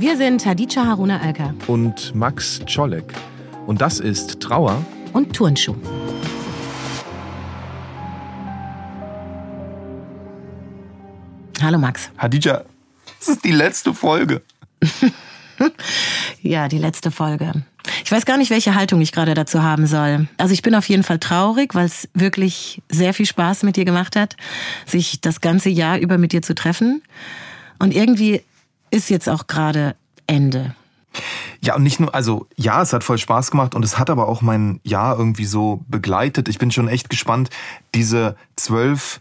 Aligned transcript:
Wir 0.00 0.16
sind 0.16 0.46
Hadija 0.46 0.86
Haruna 0.86 1.20
Alka 1.20 1.52
und 1.66 2.14
Max 2.14 2.60
Czolek. 2.66 3.12
Und 3.66 3.80
das 3.80 3.98
ist 3.98 4.38
Trauer 4.38 4.86
und 5.12 5.34
Turnschuh. 5.34 5.74
Hallo 11.60 11.78
Max. 11.78 12.10
Hadija, 12.16 12.62
es 13.20 13.26
ist 13.26 13.44
die 13.44 13.50
letzte 13.50 13.92
Folge. 13.92 14.42
ja, 16.42 16.68
die 16.68 16.78
letzte 16.78 17.10
Folge. 17.10 17.64
Ich 18.04 18.12
weiß 18.12 18.24
gar 18.24 18.36
nicht, 18.38 18.50
welche 18.50 18.76
Haltung 18.76 19.00
ich 19.00 19.10
gerade 19.10 19.34
dazu 19.34 19.64
haben 19.64 19.88
soll. 19.88 20.28
Also 20.36 20.54
ich 20.54 20.62
bin 20.62 20.76
auf 20.76 20.88
jeden 20.88 21.02
Fall 21.02 21.18
traurig, 21.18 21.74
weil 21.74 21.86
es 21.86 22.08
wirklich 22.14 22.80
sehr 22.88 23.14
viel 23.14 23.26
Spaß 23.26 23.64
mit 23.64 23.74
dir 23.74 23.84
gemacht 23.84 24.14
hat, 24.14 24.36
sich 24.86 25.20
das 25.20 25.40
ganze 25.40 25.70
Jahr 25.70 25.98
über 25.98 26.18
mit 26.18 26.30
dir 26.30 26.42
zu 26.42 26.54
treffen. 26.54 27.02
Und 27.80 27.94
irgendwie 27.94 28.42
ist 28.90 29.10
jetzt 29.10 29.28
auch 29.28 29.46
gerade 29.46 29.96
Ende. 30.26 30.74
Ja, 31.60 31.74
und 31.74 31.82
nicht 31.82 31.98
nur, 32.00 32.14
also 32.14 32.46
ja, 32.56 32.82
es 32.82 32.92
hat 32.92 33.02
voll 33.02 33.18
Spaß 33.18 33.50
gemacht 33.50 33.74
und 33.74 33.84
es 33.84 33.98
hat 33.98 34.10
aber 34.10 34.28
auch 34.28 34.42
mein 34.42 34.80
Jahr 34.84 35.18
irgendwie 35.18 35.46
so 35.46 35.84
begleitet. 35.88 36.48
Ich 36.48 36.58
bin 36.58 36.70
schon 36.70 36.88
echt 36.88 37.10
gespannt, 37.10 37.50
diese 37.94 38.36
zwölf 38.56 39.20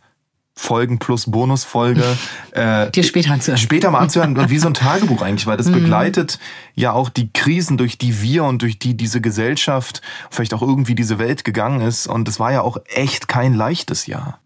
Folgen 0.58 0.99
plus 0.99 1.30
Bonusfolge. 1.30 2.03
Äh, 2.52 2.89
Dir 2.89 3.03
später 3.03 3.31
anzuhören. 3.31 3.59
Später 3.59 3.91
mal 3.91 3.99
anzuhören 3.99 4.35
und 4.35 4.49
wie 4.49 4.58
so 4.58 4.66
ein 4.66 4.73
Tagebuch 4.73 5.22
eigentlich, 5.22 5.45
weil 5.45 5.58
das 5.58 5.67
mhm. 5.67 5.73
begleitet 5.73 6.39
ja 6.73 6.91
auch 6.91 7.09
die 7.09 7.31
Krisen, 7.31 7.77
durch 7.77 7.99
die 7.99 8.20
wir 8.23 8.45
und 8.45 8.63
durch 8.63 8.80
die 8.80 8.97
diese 8.97 9.22
Gesellschaft, 9.22 10.02
vielleicht 10.31 10.55
auch 10.55 10.63
irgendwie 10.63 10.95
diese 10.95 11.20
Welt 11.20 11.44
gegangen 11.44 11.81
ist. 11.81 12.08
Und 12.08 12.27
es 12.27 12.39
war 12.39 12.52
ja 12.52 12.61
auch 12.61 12.77
echt 12.88 13.27
kein 13.27 13.53
leichtes 13.53 14.08
Jahr. 14.08 14.39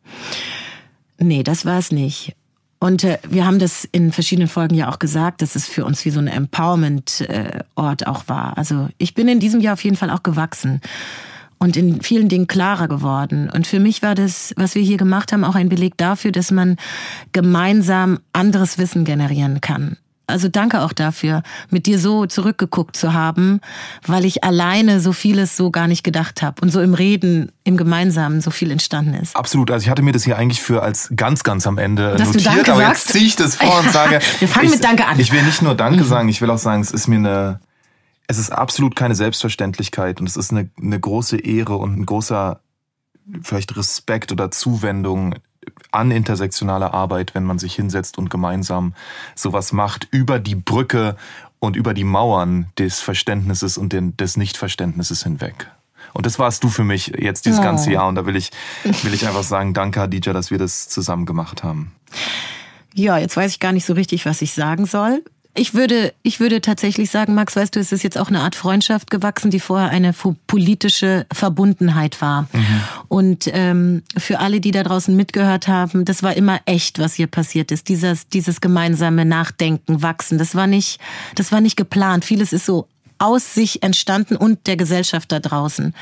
Nee, 1.19 1.43
das 1.43 1.65
war 1.65 1.79
es 1.79 1.93
nicht. 1.93 2.35
Und 2.83 3.03
äh, 3.03 3.19
wir 3.29 3.45
haben 3.45 3.59
das 3.59 3.87
in 3.91 4.11
verschiedenen 4.11 4.47
Folgen 4.47 4.73
ja 4.73 4.89
auch 4.89 4.97
gesagt, 4.97 5.43
dass 5.43 5.55
es 5.55 5.67
für 5.67 5.85
uns 5.85 6.03
wie 6.03 6.09
so 6.09 6.19
ein 6.19 6.27
Empowerment-Ort 6.27 8.01
äh, 8.01 8.05
auch 8.05 8.27
war. 8.27 8.57
Also 8.57 8.89
ich 8.97 9.13
bin 9.13 9.27
in 9.27 9.39
diesem 9.39 9.61
Jahr 9.61 9.73
auf 9.73 9.83
jeden 9.83 9.95
Fall 9.95 10.09
auch 10.09 10.23
gewachsen 10.23 10.81
und 11.59 11.77
in 11.77 12.01
vielen 12.01 12.27
Dingen 12.27 12.47
klarer 12.47 12.87
geworden. 12.87 13.51
Und 13.53 13.67
für 13.67 13.79
mich 13.79 14.01
war 14.01 14.15
das, 14.15 14.51
was 14.57 14.73
wir 14.73 14.81
hier 14.81 14.97
gemacht 14.97 15.31
haben, 15.31 15.43
auch 15.43 15.53
ein 15.53 15.69
Beleg 15.69 15.95
dafür, 15.97 16.31
dass 16.31 16.49
man 16.49 16.77
gemeinsam 17.33 18.17
anderes 18.33 18.79
Wissen 18.79 19.05
generieren 19.05 19.61
kann. 19.61 19.97
Also 20.31 20.47
danke 20.47 20.81
auch 20.81 20.93
dafür, 20.93 21.43
mit 21.69 21.85
dir 21.85 21.99
so 21.99 22.25
zurückgeguckt 22.25 22.95
zu 22.95 23.13
haben, 23.13 23.61
weil 24.05 24.25
ich 24.25 24.43
alleine 24.43 24.99
so 24.99 25.13
vieles 25.13 25.55
so 25.55 25.71
gar 25.71 25.87
nicht 25.87 26.03
gedacht 26.03 26.41
habe 26.41 26.61
und 26.61 26.71
so 26.71 26.81
im 26.81 26.93
Reden, 26.93 27.51
im 27.63 27.77
Gemeinsamen 27.77 28.41
so 28.41 28.51
viel 28.51 28.71
entstanden 28.71 29.13
ist. 29.13 29.35
Absolut. 29.35 29.71
Also 29.71 29.83
ich 29.83 29.89
hatte 29.89 30.01
mir 30.01 30.11
das 30.11 30.23
hier 30.23 30.37
eigentlich 30.37 30.61
für 30.61 30.81
als 30.81 31.11
ganz, 31.15 31.43
ganz 31.43 31.67
am 31.67 31.77
Ende 31.77 32.15
Dass 32.15 32.33
notiert, 32.33 32.69
aber 32.69 32.87
jetzt 32.87 33.09
ziehe 33.09 33.25
ich 33.25 33.35
das 33.35 33.55
vor 33.55 33.79
und 33.79 33.91
sage. 33.91 34.19
Wir 34.39 34.47
fangen 34.47 34.65
ich, 34.65 34.71
mit 34.71 34.83
Danke 34.83 35.05
an. 35.05 35.19
Ich 35.19 35.31
will 35.31 35.43
nicht 35.43 35.61
nur 35.61 35.75
Danke 35.75 36.03
mhm. 36.03 36.07
sagen, 36.07 36.29
ich 36.29 36.41
will 36.41 36.49
auch 36.49 36.57
sagen, 36.57 36.81
es 36.81 36.91
ist 36.91 37.07
mir 37.07 37.17
eine 37.17 37.59
es 38.27 38.37
ist 38.37 38.49
absolut 38.49 38.95
keine 38.95 39.13
Selbstverständlichkeit 39.13 40.21
und 40.21 40.27
es 40.27 40.37
ist 40.37 40.51
eine, 40.51 40.69
eine 40.81 40.97
große 40.97 41.37
Ehre 41.37 41.75
und 41.75 41.99
ein 41.99 42.05
großer 42.05 42.61
vielleicht 43.43 43.75
Respekt 43.75 44.31
oder 44.31 44.51
Zuwendung 44.51 45.35
an 45.91 46.11
intersektionale 46.11 46.93
Arbeit, 46.93 47.35
wenn 47.35 47.43
man 47.43 47.59
sich 47.59 47.75
hinsetzt 47.75 48.17
und 48.17 48.29
gemeinsam 48.29 48.93
sowas 49.35 49.73
macht 49.73 50.07
über 50.11 50.39
die 50.39 50.55
Brücke 50.55 51.15
und 51.59 51.75
über 51.75 51.93
die 51.93 52.03
Mauern 52.03 52.67
des 52.77 52.99
Verständnisses 52.99 53.77
und 53.77 53.95
des 54.19 54.37
Nichtverständnisses 54.37 55.23
hinweg. 55.23 55.67
Und 56.13 56.25
das 56.25 56.39
warst 56.39 56.63
du 56.63 56.69
für 56.69 56.83
mich 56.83 57.13
jetzt 57.17 57.45
dieses 57.45 57.61
ganze 57.61 57.91
Jahr. 57.91 58.07
Und 58.07 58.15
da 58.15 58.25
will 58.25 58.35
ich, 58.35 58.51
will 59.03 59.13
ich 59.13 59.27
einfach 59.27 59.43
sagen, 59.43 59.73
danke, 59.73 60.01
Hadija, 60.01 60.33
dass 60.33 60.51
wir 60.51 60.57
das 60.57 60.89
zusammen 60.89 61.25
gemacht 61.25 61.63
haben. 61.63 61.93
Ja, 62.93 63.17
jetzt 63.17 63.37
weiß 63.37 63.51
ich 63.51 63.59
gar 63.59 63.71
nicht 63.71 63.85
so 63.85 63.93
richtig, 63.93 64.25
was 64.25 64.41
ich 64.41 64.53
sagen 64.53 64.85
soll. 64.85 65.23
Ich 65.53 65.73
würde, 65.73 66.13
ich 66.23 66.39
würde 66.39 66.61
tatsächlich 66.61 67.11
sagen, 67.11 67.33
Max, 67.33 67.57
weißt 67.57 67.75
du, 67.75 67.79
es 67.81 67.91
ist 67.91 68.03
jetzt 68.03 68.17
auch 68.17 68.29
eine 68.29 68.39
Art 68.39 68.55
Freundschaft 68.55 69.11
gewachsen, 69.11 69.51
die 69.51 69.59
vorher 69.59 69.89
eine 69.89 70.13
politische 70.47 71.25
Verbundenheit 71.31 72.21
war. 72.21 72.43
Mhm. 72.53 72.81
Und 73.09 73.49
ähm, 73.51 74.03
für 74.17 74.39
alle, 74.39 74.61
die 74.61 74.71
da 74.71 74.83
draußen 74.83 75.13
mitgehört 75.13 75.67
haben, 75.67 76.05
das 76.05 76.23
war 76.23 76.37
immer 76.37 76.61
echt, 76.65 76.99
was 76.99 77.15
hier 77.15 77.27
passiert 77.27 77.71
ist. 77.71 77.89
Dieses, 77.89 78.29
dieses 78.29 78.61
gemeinsame 78.61 79.25
Nachdenken, 79.25 80.01
Wachsen, 80.01 80.37
das 80.37 80.55
war 80.55 80.67
nicht, 80.67 81.01
das 81.35 81.51
war 81.51 81.59
nicht 81.59 81.75
geplant. 81.75 82.23
Vieles 82.23 82.53
ist 82.53 82.65
so 82.65 82.87
aus 83.21 83.53
sich 83.53 83.83
entstanden 83.83 84.35
und 84.35 84.65
der 84.67 84.77
Gesellschaft 84.77 85.31
da 85.31 85.39
draußen. 85.39 85.93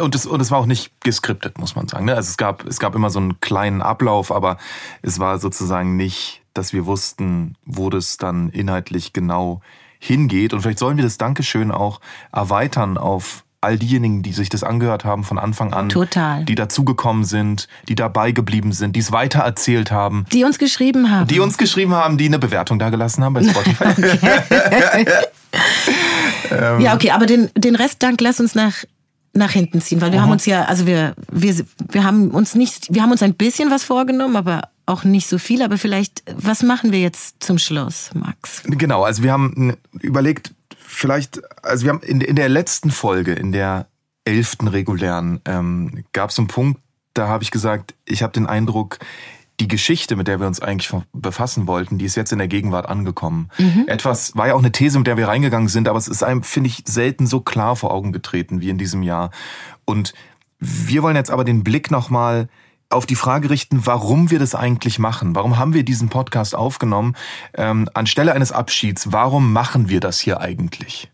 Und 0.00 0.14
es, 0.14 0.26
und 0.26 0.50
war 0.50 0.58
auch 0.58 0.66
nicht 0.66 0.90
geskriptet, 1.00 1.56
muss 1.58 1.76
man 1.76 1.86
sagen. 1.86 2.06
Ne? 2.06 2.16
Also 2.16 2.30
es 2.30 2.36
gab, 2.36 2.66
es 2.66 2.80
gab 2.80 2.94
immer 2.96 3.10
so 3.10 3.20
einen 3.20 3.40
kleinen 3.40 3.80
Ablauf, 3.80 4.32
aber 4.32 4.58
es 5.02 5.20
war 5.20 5.38
sozusagen 5.38 5.96
nicht 5.96 6.37
dass 6.54 6.72
wir 6.72 6.86
wussten, 6.86 7.54
wo 7.64 7.90
das 7.90 8.16
dann 8.16 8.50
inhaltlich 8.50 9.12
genau 9.12 9.60
hingeht. 9.98 10.52
Und 10.52 10.62
vielleicht 10.62 10.78
sollen 10.78 10.96
wir 10.96 11.04
das 11.04 11.18
Dankeschön 11.18 11.70
auch 11.70 12.00
erweitern 12.32 12.98
auf 12.98 13.44
all 13.60 13.76
diejenigen, 13.76 14.22
die 14.22 14.32
sich 14.32 14.48
das 14.48 14.62
angehört 14.62 15.04
haben 15.04 15.24
von 15.24 15.38
Anfang 15.38 15.72
an, 15.72 15.88
Total. 15.88 16.44
die 16.44 16.54
dazugekommen 16.54 17.24
sind, 17.24 17.66
die 17.88 17.96
dabei 17.96 18.30
geblieben 18.30 18.72
sind, 18.72 18.94
die 18.94 19.00
es 19.00 19.10
weitererzählt 19.10 19.90
haben, 19.90 20.26
die 20.32 20.44
uns 20.44 20.58
geschrieben 20.58 21.10
haben, 21.10 21.26
die 21.26 21.40
uns 21.40 21.58
geschrieben 21.58 21.92
haben, 21.92 22.18
die 22.18 22.26
eine 22.26 22.38
Bewertung 22.38 22.78
da 22.78 22.90
gelassen 22.90 23.24
haben 23.24 23.34
bei 23.34 23.42
Spotify. 23.48 23.84
ähm. 26.50 26.80
Ja, 26.80 26.94
okay, 26.94 27.10
aber 27.10 27.26
den 27.26 27.50
den 27.56 27.74
Restdank 27.74 28.20
lass 28.20 28.38
uns 28.38 28.54
nach 28.54 28.84
nach 29.32 29.50
hinten 29.50 29.80
ziehen, 29.80 30.00
weil 30.00 30.12
wir 30.12 30.20
Aha. 30.20 30.26
haben 30.26 30.32
uns 30.32 30.46
ja, 30.46 30.64
also 30.64 30.86
wir 30.86 31.14
wir 31.30 31.54
wir 31.90 32.04
haben 32.04 32.30
uns 32.30 32.54
nicht, 32.54 32.94
wir 32.94 33.02
haben 33.02 33.10
uns 33.10 33.22
ein 33.22 33.34
bisschen 33.34 33.70
was 33.70 33.82
vorgenommen, 33.82 34.36
aber 34.36 34.68
auch 34.88 35.04
nicht 35.04 35.28
so 35.28 35.38
viel, 35.38 35.62
aber 35.62 35.78
vielleicht, 35.78 36.22
was 36.34 36.62
machen 36.62 36.92
wir 36.92 37.00
jetzt 37.00 37.42
zum 37.42 37.58
Schluss, 37.58 38.10
Max? 38.14 38.62
Genau, 38.64 39.04
also 39.04 39.22
wir 39.22 39.32
haben 39.32 39.76
überlegt, 40.00 40.54
vielleicht, 40.78 41.40
also 41.64 41.84
wir 41.84 41.92
haben 41.92 42.02
in, 42.02 42.20
in 42.20 42.36
der 42.36 42.48
letzten 42.48 42.90
Folge, 42.90 43.32
in 43.32 43.52
der 43.52 43.86
elften 44.24 44.68
regulären, 44.68 45.40
ähm, 45.44 46.04
gab 46.12 46.30
es 46.30 46.38
einen 46.38 46.48
Punkt, 46.48 46.80
da 47.14 47.28
habe 47.28 47.42
ich 47.42 47.50
gesagt, 47.50 47.94
ich 48.04 48.22
habe 48.22 48.32
den 48.32 48.46
Eindruck, 48.46 48.98
die 49.60 49.68
Geschichte, 49.68 50.14
mit 50.14 50.28
der 50.28 50.38
wir 50.38 50.46
uns 50.46 50.60
eigentlich 50.60 50.90
befassen 51.12 51.66
wollten, 51.66 51.98
die 51.98 52.04
ist 52.04 52.14
jetzt 52.14 52.32
in 52.32 52.38
der 52.38 52.46
Gegenwart 52.46 52.88
angekommen. 52.88 53.50
Mhm. 53.58 53.84
Etwas 53.88 54.36
war 54.36 54.46
ja 54.46 54.54
auch 54.54 54.60
eine 54.60 54.70
These, 54.70 54.98
mit 54.98 55.08
der 55.08 55.16
wir 55.16 55.26
reingegangen 55.26 55.68
sind, 55.68 55.88
aber 55.88 55.98
es 55.98 56.06
ist 56.06 56.22
einem, 56.22 56.44
finde 56.44 56.68
ich, 56.68 56.84
selten 56.86 57.26
so 57.26 57.40
klar 57.40 57.74
vor 57.74 57.92
Augen 57.92 58.12
getreten 58.12 58.60
wie 58.60 58.70
in 58.70 58.78
diesem 58.78 59.02
Jahr. 59.02 59.30
Und 59.84 60.14
wir 60.60 61.02
wollen 61.02 61.16
jetzt 61.16 61.30
aber 61.30 61.44
den 61.44 61.64
Blick 61.64 61.90
nochmal 61.90 62.48
auf 62.90 63.06
die 63.06 63.16
Frage 63.16 63.50
richten, 63.50 63.86
warum 63.86 64.30
wir 64.30 64.38
das 64.38 64.54
eigentlich 64.54 64.98
machen. 64.98 65.34
Warum 65.34 65.58
haben 65.58 65.74
wir 65.74 65.82
diesen 65.82 66.08
Podcast 66.08 66.54
aufgenommen? 66.54 67.16
Ähm, 67.54 67.88
anstelle 67.94 68.32
eines 68.32 68.52
Abschieds, 68.52 69.12
warum 69.12 69.52
machen 69.52 69.88
wir 69.88 70.00
das 70.00 70.20
hier 70.20 70.40
eigentlich? 70.40 71.10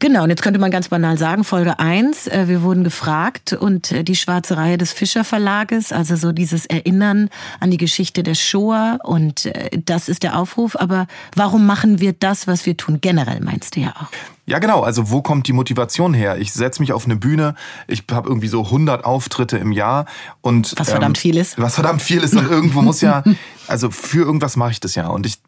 Genau, 0.00 0.24
und 0.24 0.30
jetzt 0.30 0.42
könnte 0.42 0.58
man 0.58 0.70
ganz 0.70 0.88
banal 0.88 1.16
sagen, 1.18 1.44
Folge 1.44 1.78
1, 1.78 2.26
äh, 2.26 2.48
wir 2.48 2.62
wurden 2.62 2.84
gefragt 2.84 3.52
und 3.52 3.92
äh, 3.92 4.04
die 4.04 4.16
schwarze 4.16 4.56
Reihe 4.56 4.76
des 4.76 4.92
Fischer 4.92 5.24
Verlages, 5.24 5.92
also 5.92 6.16
so 6.16 6.32
dieses 6.32 6.66
Erinnern 6.66 7.30
an 7.60 7.70
die 7.70 7.76
Geschichte 7.76 8.22
der 8.22 8.34
Shoah 8.34 8.98
und 9.02 9.46
äh, 9.46 9.70
das 9.84 10.08
ist 10.08 10.22
der 10.22 10.38
Aufruf, 10.38 10.76
aber 10.76 11.06
warum 11.36 11.64
machen 11.66 12.00
wir 12.00 12.12
das, 12.12 12.46
was 12.46 12.66
wir 12.66 12.76
tun? 12.76 12.98
Generell 13.00 13.40
meinst 13.40 13.76
du 13.76 13.80
ja 13.80 13.90
auch. 13.90 14.08
Ja, 14.46 14.58
genau. 14.58 14.82
Also 14.82 15.10
wo 15.10 15.22
kommt 15.22 15.48
die 15.48 15.54
Motivation 15.54 16.12
her? 16.12 16.36
Ich 16.38 16.52
setze 16.52 16.82
mich 16.82 16.92
auf 16.92 17.06
eine 17.06 17.16
Bühne, 17.16 17.54
ich 17.86 18.04
habe 18.10 18.28
irgendwie 18.28 18.48
so 18.48 18.64
100 18.64 19.04
Auftritte 19.04 19.56
im 19.56 19.72
Jahr 19.72 20.04
und 20.42 20.74
was 20.76 20.90
verdammt 20.90 21.16
ähm, 21.18 21.20
viel 21.20 21.36
ist. 21.38 21.58
Was 21.58 21.76
verdammt 21.76 22.02
viel 22.02 22.22
ist 22.22 22.34
und 22.34 22.50
irgendwo 22.50 22.82
muss 22.82 23.00
ja, 23.00 23.22
also 23.68 23.90
für 23.90 24.24
irgendwas 24.24 24.56
mache 24.56 24.72
ich 24.72 24.80
das 24.80 24.96
ja 24.96 25.06
und 25.06 25.24
ich 25.24 25.38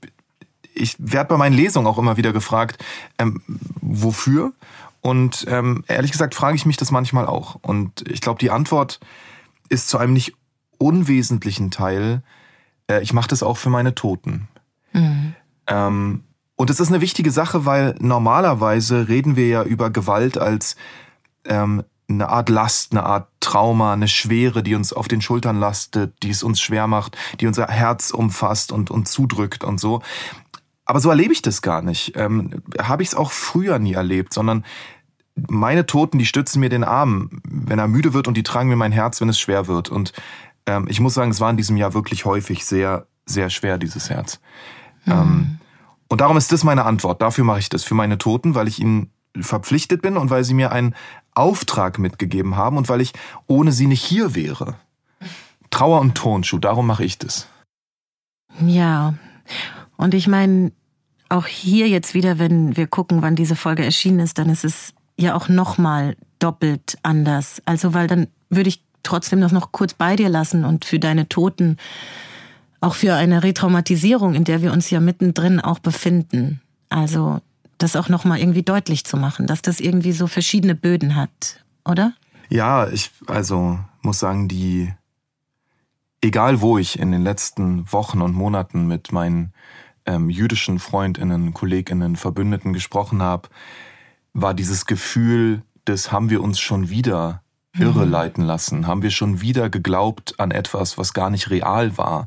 ich 0.76 0.97
werde 0.98 1.28
bei 1.28 1.37
meinen 1.37 1.54
Lesungen 1.54 1.87
auch 1.87 1.98
immer 1.98 2.16
wieder 2.16 2.32
gefragt, 2.32 2.84
ähm, 3.19 3.42
wofür? 3.81 4.53
Und 5.00 5.47
ähm, 5.48 5.84
ehrlich 5.88 6.12
gesagt 6.12 6.34
frage 6.34 6.56
ich 6.56 6.66
mich 6.66 6.76
das 6.76 6.91
manchmal 6.91 7.26
auch. 7.26 7.56
Und 7.62 8.09
ich 8.10 8.21
glaube, 8.21 8.39
die 8.39 8.51
Antwort 8.51 9.01
ist 9.68 9.89
zu 9.89 9.98
einem 9.98 10.12
nicht 10.12 10.34
unwesentlichen 10.78 11.71
Teil, 11.71 12.22
äh, 12.91 13.03
ich 13.03 13.12
mache 13.12 13.28
das 13.28 13.42
auch 13.42 13.56
für 13.56 13.71
meine 13.71 13.95
Toten. 13.95 14.48
Mhm. 14.92 15.34
Ähm, 15.66 16.24
und 16.56 16.71
es 16.71 16.80
ist 16.80 16.89
eine 16.89 17.01
wichtige 17.01 17.30
Sache, 17.30 17.66
weil 17.66 17.95
normalerweise 17.98 19.09
reden 19.09 19.36
wir 19.36 19.47
ja 19.47 19.62
über 19.62 19.91
Gewalt 19.91 20.39
als 20.39 20.77
ähm, 21.45 21.84
eine 22.09 22.28
Art 22.28 22.48
Last, 22.48 22.92
eine 22.92 23.04
Art 23.04 23.28
Trauma, 23.41 23.92
eine 23.92 24.09
Schwere, 24.09 24.62
die 24.62 24.74
uns 24.74 24.92
auf 24.92 25.09
den 25.09 25.21
Schultern 25.21 25.59
lastet, 25.59 26.22
die 26.22 26.30
es 26.30 26.42
uns 26.42 26.60
schwer 26.60 26.86
macht, 26.86 27.16
die 27.41 27.47
unser 27.47 27.68
Herz 27.68 28.10
umfasst 28.10 28.72
und, 28.72 28.91
und 28.91 29.09
zudrückt 29.09 29.65
und 29.65 29.78
so. 29.78 30.03
Aber 30.86 31.00
so 31.00 31.10
erlebe 31.10 31.33
ich 31.33 31.42
das 31.42 31.62
gar 31.62 31.83
nicht. 31.83 32.12
Ähm, 32.16 32.62
Habe 32.80 33.03
ich 33.03 33.10
es 33.10 33.15
auch 33.15 33.33
früher 33.33 33.78
nie 33.78 33.94
erlebt, 33.94 34.33
sondern 34.33 34.65
meine 35.34 35.84
Toten, 35.84 36.18
die 36.18 36.27
stützen 36.27 36.60
mir 36.60 36.71
den 36.71 36.84
Arm, 36.84 37.42
wenn 37.44 37.78
er 37.78 37.88
müde 37.88 38.15
wird 38.15 38.28
und 38.28 38.36
die 38.36 38.42
tragen 38.42 38.68
mir 38.68 38.77
mein 38.77 38.92
Herz, 38.92 39.21
wenn 39.21 39.28
es 39.28 39.38
schwer 39.38 39.66
wird. 39.66 39.91
Und 39.91 40.12
ähm, 40.65 40.86
ich 40.88 41.00
muss 41.00 41.15
sagen, 41.15 41.30
es 41.30 41.41
war 41.41 41.50
in 41.50 41.56
diesem 41.56 41.77
Jahr 41.77 41.92
wirklich 41.92 42.24
häufig 42.24 42.65
sehr, 42.65 43.06
sehr 43.27 43.50
schwer, 43.50 43.77
dieses 43.78 44.09
Herz. 44.09 44.41
Mhm. 45.04 45.12
Ähm, 45.12 45.59
und 46.09 46.21
darum 46.21 46.36
ist 46.36 46.53
das 46.53 46.65
meine 46.65 46.84
Antwort. 46.84 47.21
Dafür 47.21 47.44
mache 47.44 47.59
ich 47.59 47.68
das, 47.68 47.84
für 47.84 47.94
meine 47.94 48.16
Toten, 48.16 48.54
weil 48.54 48.68
ich 48.68 48.80
ihnen 48.80 49.10
verpflichtet 49.39 50.00
bin 50.03 50.16
und 50.16 50.30
weil 50.30 50.44
sie 50.44 50.54
mir 50.54 50.72
einen 50.72 50.94
Auftrag 51.34 51.98
mitgegeben 51.98 52.56
haben 52.56 52.77
und 52.77 52.89
weil 52.89 53.00
ich 53.00 53.12
ohne 53.47 53.72
sie 53.72 53.86
nicht 53.86 54.03
hier 54.03 54.34
wäre. 54.34 54.77
Trauer 55.71 56.00
und 56.00 56.15
Tonschuh, 56.15 56.59
darum 56.59 56.86
mache 56.86 57.04
ich 57.04 57.18
das. 57.18 57.48
Ja, 58.65 59.15
und 59.97 60.15
ich 60.15 60.28
meine, 60.28 60.72
auch 61.28 61.47
hier 61.47 61.89
jetzt 61.89 62.15
wieder, 62.15 62.39
wenn 62.39 62.77
wir 62.77 62.87
gucken, 62.87 63.22
wann 63.22 63.37
diese 63.37 63.57
Folge 63.57 63.84
erschienen 63.84 64.21
ist, 64.21 64.39
dann 64.39 64.48
ist 64.48 64.65
es 64.65 64.95
ja 65.16 65.34
auch 65.34 65.48
nochmal 65.48 66.16
doppelt 66.39 66.98
anders. 67.03 67.63
Also, 67.65 67.95
weil 67.95 68.07
dann 68.07 68.28
würde 68.48 68.69
ich 68.69 68.83
trotzdem 69.03 69.41
das 69.41 69.53
noch 69.53 69.72
kurz 69.72 69.95
bei 69.95 70.16
dir 70.16 70.28
lassen 70.28 70.65
und 70.65 70.84
für 70.84 70.98
deine 70.98 71.28
Toten, 71.28 71.78
auch 72.81 72.95
für 72.95 73.15
eine 73.15 73.43
Retraumatisierung, 73.43 74.34
in 74.34 74.45
der 74.45 74.63
wir 74.63 74.72
uns 74.72 74.91
ja 74.91 75.01
mittendrin 75.01 75.60
auch 75.60 75.78
befinden. 75.78 76.60
Also, 76.89 77.41
das 77.78 77.97
auch 77.97 78.09
nochmal 78.09 78.39
irgendwie 78.39 78.63
deutlich 78.63 79.04
zu 79.04 79.16
machen, 79.16 79.47
dass 79.47 79.63
das 79.63 79.81
irgendwie 79.81 80.13
so 80.13 80.27
verschiedene 80.27 80.75
Böden 80.75 81.16
hat, 81.16 81.65
oder? 81.84 82.13
Ja, 82.49 82.89
ich, 82.89 83.10
also, 83.27 83.78
muss 84.03 84.21
sagen, 84.21 84.49
die, 84.49 84.92
egal 86.21 86.60
wo 86.60 86.78
ich 86.78 86.99
in 86.99 87.10
den 87.10 87.22
letzten 87.22 87.91
Wochen 87.92 88.22
und 88.22 88.34
Monaten 88.34 88.87
mit 88.87 89.13
meinen 89.13 89.53
ähm, 90.06 90.30
jüdischen 90.30 90.78
Freundinnen, 90.78 91.54
Kolleginnen, 91.54 92.16
Verbündeten 92.16 92.72
gesprochen 92.72 93.22
habe, 93.22 93.48
war 94.32 94.54
dieses 94.54 94.86
Gefühl, 94.86 95.62
das 95.84 96.12
haben 96.12 96.30
wir 96.30 96.42
uns 96.42 96.60
schon 96.60 96.91
wieder 96.91 97.42
irre 97.78 98.06
mhm. 98.06 98.10
leiten 98.10 98.44
lassen, 98.44 98.86
haben 98.86 99.03
wir 99.03 99.10
schon 99.10 99.41
wieder 99.41 99.68
geglaubt 99.68 100.34
an 100.38 100.50
etwas, 100.50 100.98
was 100.98 101.12
gar 101.12 101.30
nicht 101.30 101.50
real 101.50 101.98
war, 101.98 102.26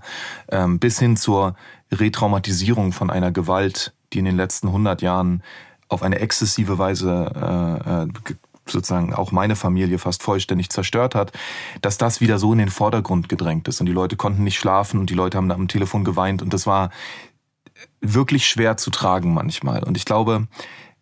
ähm, 0.50 0.80
bis 0.80 1.00
hin 1.00 1.18
zur 1.18 1.56
Retraumatisierung 1.92 2.92
von 2.92 3.10
einer 3.10 3.32
Gewalt, 3.32 3.94
die 4.14 4.20
in 4.20 4.26
den 4.26 4.38
letzten 4.38 4.68
100 4.68 5.02
Jahren 5.02 5.44
auf 5.88 6.04
eine 6.04 6.20
exzessive 6.20 6.78
Weise 6.78 7.32
äh, 7.86 8.04
äh 8.04 8.36
sozusagen 8.72 9.14
auch 9.14 9.32
meine 9.32 9.56
Familie 9.56 9.98
fast 9.98 10.22
vollständig 10.22 10.70
zerstört 10.70 11.16
hat, 11.16 11.32
dass 11.82 11.98
das 11.98 12.22
wieder 12.22 12.38
so 12.38 12.54
in 12.54 12.60
den 12.60 12.70
Vordergrund 12.70 13.28
gedrängt 13.28 13.68
ist. 13.68 13.80
Und 13.80 13.88
die 13.88 13.94
Leute 13.94 14.16
konnten 14.16 14.44
nicht 14.44 14.60
schlafen 14.60 15.00
und 15.00 15.10
die 15.10 15.16
Leute 15.16 15.38
haben 15.38 15.52
am 15.52 15.68
Telefon 15.68 16.04
geweint. 16.04 16.44
Und 16.44 16.54
das 16.54 16.68
war 16.68 16.92
wirklich 18.02 18.48
schwer 18.48 18.78
zu 18.78 18.90
tragen 18.92 19.34
manchmal. 19.34 19.84
Und 19.84 19.98
ich 19.98 20.06
glaube, 20.06 20.48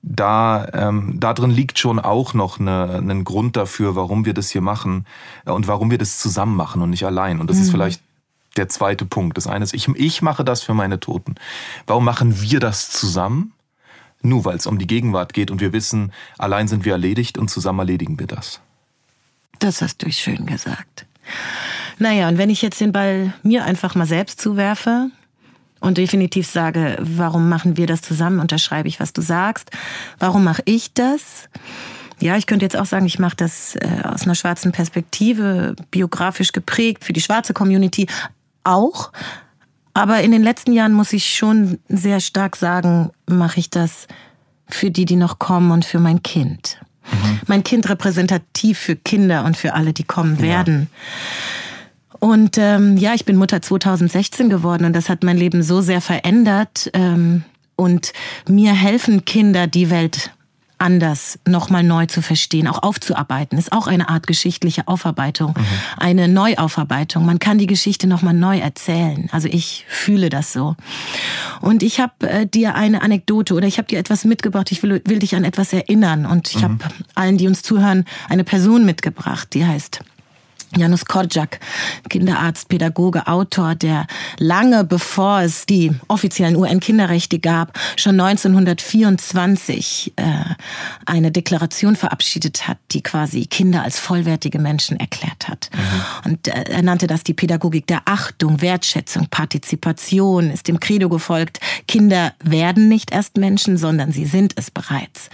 da, 0.02 0.68
ähm, 0.74 1.16
da 1.20 1.34
drin 1.34 1.52
liegt 1.52 1.80
schon 1.80 2.00
auch 2.00 2.34
noch 2.34 2.60
eine, 2.60 2.96
einen 2.96 3.24
Grund 3.24 3.56
dafür, 3.56 3.96
warum 3.96 4.26
wir 4.26 4.34
das 4.34 4.50
hier 4.50 4.62
machen 4.62 5.06
äh, 5.46 5.52
und 5.52 5.68
warum 5.68 5.92
wir 5.92 5.98
das 5.98 6.20
zusammen 6.20 6.56
machen 6.56 6.82
und 6.82 6.90
nicht 6.90 7.06
allein. 7.06 7.40
Und 7.40 7.50
das 7.50 7.58
mhm. 7.58 7.64
ist 7.64 7.72
vielleicht 7.72 8.02
der 8.56 8.70
zweite 8.70 9.06
Punkt. 9.06 9.38
Das 9.38 9.48
eine 9.48 9.64
ist, 9.64 9.74
ich, 9.74 9.88
ich 9.90 10.22
mache 10.22 10.44
das 10.44 10.64
für 10.64 10.74
meine 10.74 11.00
Toten. 11.00 11.36
Warum 11.86 12.06
machen 12.06 12.42
wir 12.42 12.60
das 12.60 12.90
zusammen? 12.90 13.54
Nur 14.22 14.46
weil 14.46 14.58
es 14.58 14.66
um 14.66 14.80
die 14.80 14.88
Gegenwart 14.88 15.34
geht 15.34 15.52
und 15.52 15.62
wir 15.62 15.74
wissen, 15.74 16.12
allein 16.38 16.68
sind 16.68 16.86
wir 16.86 16.94
erledigt 16.94 17.38
und 17.38 17.50
zusammen 17.50 17.80
erledigen 17.80 18.20
wir 18.20 18.28
das. 18.28 18.62
Das 19.60 19.82
hast 19.82 20.04
du 20.04 20.12
schön 20.12 20.46
gesagt. 20.46 21.06
Naja, 22.00 22.28
und 22.28 22.38
wenn 22.38 22.50
ich 22.50 22.62
jetzt 22.62 22.80
den 22.80 22.92
Ball 22.92 23.34
mir 23.44 23.66
einfach 23.66 23.96
mal 23.96 24.06
selbst 24.06 24.40
zuwerfe, 24.42 25.10
und 25.80 25.98
definitiv 25.98 26.48
sage, 26.48 26.98
warum 27.00 27.50
machen 27.50 27.78
wir 27.78 27.88
das 27.88 28.02
zusammen, 28.02 28.40
unterschreibe 28.40 28.88
ich, 28.88 29.00
was 29.00 29.14
du 29.14 29.22
sagst. 29.22 29.72
Warum 30.20 30.44
mache 30.44 30.64
ich 30.66 30.94
das? 30.94 31.50
Ja, 32.20 32.36
ich 32.36 32.48
könnte 32.48 32.66
jetzt 32.66 32.76
auch 32.76 32.86
sagen, 32.86 33.06
ich 33.06 33.20
mache 33.20 33.36
das 33.36 33.76
äh, 33.76 34.02
aus 34.04 34.24
einer 34.24 34.36
schwarzen 34.36 34.72
Perspektive, 34.72 35.76
biografisch 35.92 36.52
geprägt, 36.52 37.04
für 37.04 37.14
die 37.14 37.22
schwarze 37.22 37.54
Community 37.54 38.08
auch. 38.64 39.12
Aber 39.94 40.22
in 40.22 40.32
den 40.32 40.44
letzten 40.44 40.74
Jahren 40.74 40.94
muss 40.94 41.14
ich 41.14 41.36
schon 41.36 41.80
sehr 41.90 42.20
stark 42.20 42.56
sagen, 42.56 43.12
mache 43.28 43.60
ich 43.60 43.70
das 43.70 44.08
für 44.68 44.92
die, 44.92 45.06
die 45.06 45.16
noch 45.16 45.40
kommen 45.40 45.72
und 45.72 45.86
für 45.86 46.00
mein 46.00 46.24
Kind. 46.24 46.80
Mhm. 47.12 47.40
Mein 47.48 47.64
Kind 47.64 47.88
repräsentativ 47.90 48.80
für 48.80 48.96
Kinder 48.96 49.46
und 49.46 49.58
für 49.58 49.74
alle, 49.74 49.94
die 49.94 50.04
kommen 50.04 50.42
werden. 50.42 50.90
Und 52.20 52.58
ähm, 52.58 52.98
ja, 52.98 53.14
ich 53.14 53.26
bin 53.26 53.36
Mutter 53.36 53.62
2016 53.62 54.50
geworden 54.50 54.86
und 54.86 54.96
das 54.96 55.10
hat 55.10 55.24
mein 55.24 55.38
Leben 55.38 55.64
so 55.64 55.82
sehr 55.82 56.02
verändert. 56.02 56.90
Ähm, 56.94 57.44
und 57.76 58.14
mir 58.48 58.74
helfen 58.74 59.26
Kinder, 59.26 59.68
die 59.68 59.90
Welt 59.90 60.32
anders 60.80 61.40
nochmal 61.48 61.84
neu 61.84 62.06
zu 62.06 62.22
verstehen, 62.22 62.68
auch 62.68 62.84
aufzuarbeiten. 62.84 63.58
Ist 63.58 63.72
auch 63.72 63.88
eine 63.88 64.10
Art 64.10 64.28
geschichtliche 64.28 64.88
Aufarbeitung, 64.88 65.56
mhm. 65.58 65.66
eine 65.98 66.28
Neuaufarbeitung. 66.28 67.26
Man 67.26 67.40
kann 67.40 67.58
die 67.58 67.68
Geschichte 67.68 68.08
nochmal 68.08 68.34
neu 68.34 68.60
erzählen. 68.60 69.28
Also 69.32 69.48
ich 69.48 69.86
fühle 69.88 70.30
das 70.30 70.54
so. 70.54 70.76
Und 71.62 71.84
ich 71.84 72.00
habe 72.00 72.30
äh, 72.30 72.46
dir 72.46 72.76
eine 72.76 73.02
Anekdote 73.02 73.54
oder 73.56 73.68
ich 73.68 73.78
habe 73.78 73.88
dir 73.88 74.00
etwas 74.00 74.26
mitgebracht. 74.26 74.72
Ich 74.72 74.84
will, 74.84 75.02
will 75.06 75.20
dich 75.20 75.36
an 75.36 75.44
etwas 75.44 75.74
erinnern. 75.74 76.26
Und 76.26 76.50
ich 76.50 76.58
mhm. 76.58 76.64
habe 76.64 76.78
allen, 77.16 77.38
die 77.38 77.48
uns 77.48 77.64
zuhören, 77.64 78.06
eine 78.30 78.44
Person 78.44 78.86
mitgebracht, 78.86 79.54
die 79.54 79.66
heißt 79.66 80.02
Janusz 80.78 81.06
Korczak, 81.06 81.60
Kinderarzt, 82.10 82.70
Pädagoge, 82.70 83.28
Autor, 83.28 83.76
der 83.76 84.08
lange 84.38 84.84
bevor 84.84 85.42
es 85.42 85.66
die 85.66 85.92
offiziellen 86.08 86.56
UN-Kinderrechte 86.56 87.40
gab, 87.40 87.78
schon 87.96 88.20
1924 88.20 90.14
äh, 90.16 90.24
eine 91.06 91.32
Deklaration 91.32 91.96
verabschiedet 91.96 92.68
hat, 92.68 92.78
die 92.92 93.02
quasi 93.02 93.46
Kinder 93.46 93.84
als 93.84 94.00
vollwertige 94.00 94.60
Menschen 94.60 95.00
erklärt 95.00 95.48
hat. 95.48 95.70
Mhm. 95.74 96.32
Und 96.32 96.48
äh, 96.48 96.64
er 96.70 96.84
nannte 96.84 97.08
das 97.08 97.24
die 97.24 97.34
Pädagogik 97.34 97.88
der 97.88 98.02
Achtung, 98.06 98.62
Wertschätzung, 98.62 99.28
Partizipation, 99.30 100.52
ist 100.52 100.68
dem 100.68 100.80
Credo 100.80 101.10
gefolgt, 101.10 101.60
Kinder 101.88 102.34
werden 102.44 102.88
nicht 102.88 103.12
erst 103.12 103.38
Menschen, 103.38 103.78
sondern 103.78 104.12
sie 104.12 104.26
sind 104.26 104.54
es 104.56 104.72
bereits. 104.72 105.30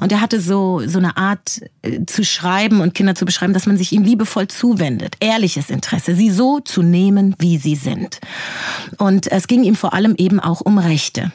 Und 0.00 0.12
er 0.12 0.20
hatte 0.20 0.40
so, 0.40 0.82
so 0.86 0.98
eine 0.98 1.16
Art 1.16 1.60
äh, 1.82 2.04
zu 2.06 2.24
schreiben 2.24 2.80
und 2.80 2.94
Kinder 2.94 3.14
zu 3.14 3.24
beschreiben, 3.24 3.52
dass 3.52 3.66
man 3.66 3.76
sich 3.76 3.92
ihm 3.92 4.02
liebevoll 4.02 4.48
zuwendet 4.48 4.85
zuwendet, 4.86 5.16
ehrliches 5.20 5.70
Interesse, 5.70 6.14
sie 6.14 6.30
so 6.30 6.60
zu 6.60 6.82
nehmen, 6.82 7.34
wie 7.38 7.58
sie 7.58 7.74
sind. 7.74 8.20
Und 8.98 9.30
es 9.30 9.46
ging 9.46 9.64
ihm 9.64 9.74
vor 9.74 9.94
allem 9.94 10.14
eben 10.16 10.40
auch 10.40 10.60
um 10.60 10.78
Rechte. 10.78 11.32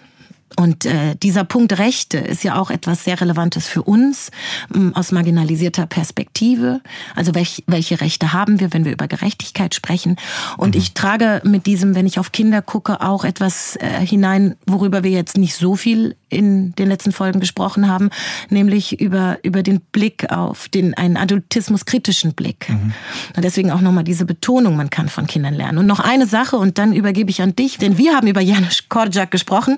Und 0.58 0.86
äh, 0.86 1.16
dieser 1.16 1.46
Punkt 1.46 1.78
Rechte 1.80 2.18
ist 2.18 2.44
ja 2.44 2.60
auch 2.60 2.72
etwas 2.72 3.06
sehr 3.06 3.20
Relevantes 3.20 3.68
für 3.68 3.84
uns 3.84 4.32
ähm, 4.76 4.94
aus 4.96 5.14
marginalisierter 5.14 5.86
Perspektive. 5.86 6.82
Also 7.16 7.34
welch, 7.34 7.64
welche 7.68 8.02
Rechte 8.02 8.34
haben 8.34 8.60
wir, 8.60 8.74
wenn 8.74 8.84
wir 8.84 8.92
über 8.92 9.08
Gerechtigkeit 9.08 9.74
sprechen? 9.74 10.18
Und 10.58 10.76
mhm. 10.76 10.82
ich 10.82 10.94
trage 10.94 11.42
mit 11.46 11.68
diesem, 11.68 11.96
wenn 11.96 12.06
ich 12.06 12.20
auf 12.20 12.34
Kinder 12.34 12.62
gucke, 12.62 13.00
auch 13.02 13.24
etwas 13.24 13.78
äh, 13.78 14.06
hinein, 14.06 14.56
worüber 14.68 15.04
wir 15.04 15.12
jetzt 15.12 15.38
nicht 15.38 15.56
so 15.56 15.78
viel 15.78 16.18
in 16.32 16.74
den 16.76 16.88
letzten 16.88 17.12
Folgen 17.12 17.40
gesprochen 17.40 17.88
haben, 17.88 18.10
nämlich 18.50 19.00
über, 19.00 19.38
über 19.44 19.64
den 19.64 19.82
Blick 19.82 20.32
auf 20.32 20.70
den, 20.70 20.94
einen 20.94 21.18
adultismus-kritischen 21.18 22.34
Blick. 22.34 22.70
Mhm. 22.70 22.94
Und 23.36 23.44
deswegen 23.44 23.72
auch 23.72 23.82
nochmal 23.82 24.04
diese 24.04 24.26
Betonung, 24.26 24.76
man 24.76 24.90
kann 24.90 25.10
von 25.10 25.28
Kindern 25.28 25.54
lernen. 25.54 25.78
Und 25.78 25.88
noch 25.88 26.00
eine 26.00 26.26
Sache 26.26 26.58
und 26.58 26.78
dann 26.78 26.94
übergebe 26.94 27.30
ich 27.30 27.42
an 27.42 27.56
dich, 27.56 27.78
denn 27.78 27.98
wir 27.98 28.16
haben 28.16 28.28
über 28.28 28.42
Janusz 28.42 28.84
Korczak 28.90 29.32
gesprochen, 29.32 29.78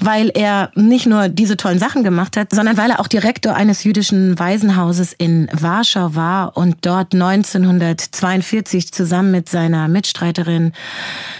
weil 0.00 0.30
er 0.34 0.70
nicht 0.74 1.06
nur 1.06 1.28
diese 1.28 1.56
tollen 1.56 1.78
Sachen 1.78 2.02
gemacht 2.02 2.36
hat, 2.36 2.52
sondern 2.52 2.76
weil 2.76 2.90
er 2.90 3.00
auch 3.00 3.06
Direktor 3.06 3.54
eines 3.54 3.84
jüdischen 3.84 4.38
Waisenhauses 4.38 5.12
in 5.12 5.48
Warschau 5.52 6.14
war 6.14 6.56
und 6.56 6.78
dort 6.82 7.14
1942 7.14 8.92
zusammen 8.92 9.30
mit 9.30 9.48
seiner 9.48 9.88
Mitstreiterin 9.88 10.72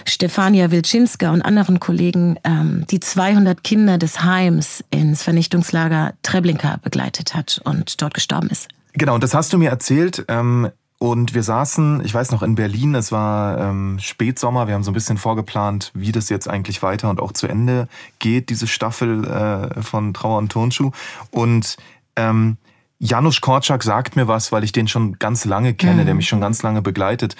Stefania 0.05 0.71
Wilczynska 0.71 1.31
und 1.31 1.41
anderen 1.41 1.79
Kollegen 1.79 2.37
ähm, 2.43 2.85
die 2.89 2.99
200 2.99 3.63
Kinder 3.63 3.97
des 3.97 4.23
Heims 4.23 4.52
ins 4.89 5.23
Vernichtungslager 5.23 6.13
Treblinka 6.23 6.77
begleitet 6.83 7.33
hat 7.33 7.61
und 7.63 8.01
dort 8.01 8.13
gestorben 8.13 8.49
ist. 8.49 8.67
Genau, 8.93 9.15
und 9.15 9.23
das 9.23 9.33
hast 9.33 9.53
du 9.53 9.57
mir 9.57 9.69
erzählt. 9.69 10.25
Ähm 10.27 10.69
und 11.03 11.33
wir 11.33 11.43
saßen, 11.43 12.01
ich 12.05 12.13
weiß 12.13 12.31
noch, 12.31 12.43
in 12.43 12.55
Berlin, 12.55 12.95
es 12.95 13.11
war 13.11 13.57
ähm, 13.57 13.97
Spätsommer, 13.99 14.67
wir 14.67 14.73
haben 14.73 14.85
so 14.85 14.91
ein 14.91 14.93
bisschen 14.93 15.17
vorgeplant, 15.17 15.91
wie 15.93 16.13
das 16.13 16.29
jetzt 16.29 16.49
eigentlich 16.49 16.81
weiter 16.81 17.09
und 17.09 17.19
auch 17.19 17.33
zu 17.33 17.45
Ende 17.45 17.89
geht, 18.19 18.47
diese 18.49 18.67
Staffel 18.67 19.25
äh, 19.25 19.81
von 19.81 20.13
Trauer 20.13 20.37
und 20.37 20.49
Turnschuh. 20.49 20.91
Und 21.29 21.75
ähm, 22.15 22.55
Janusz 22.99 23.41
Korczak 23.41 23.83
sagt 23.83 24.15
mir 24.15 24.29
was, 24.29 24.53
weil 24.53 24.63
ich 24.63 24.71
den 24.71 24.87
schon 24.87 25.19
ganz 25.19 25.43
lange 25.43 25.73
kenne, 25.73 26.03
mhm. 26.03 26.05
der 26.05 26.15
mich 26.15 26.29
schon 26.29 26.39
ganz 26.39 26.63
lange 26.63 26.81
begleitet. 26.81 27.35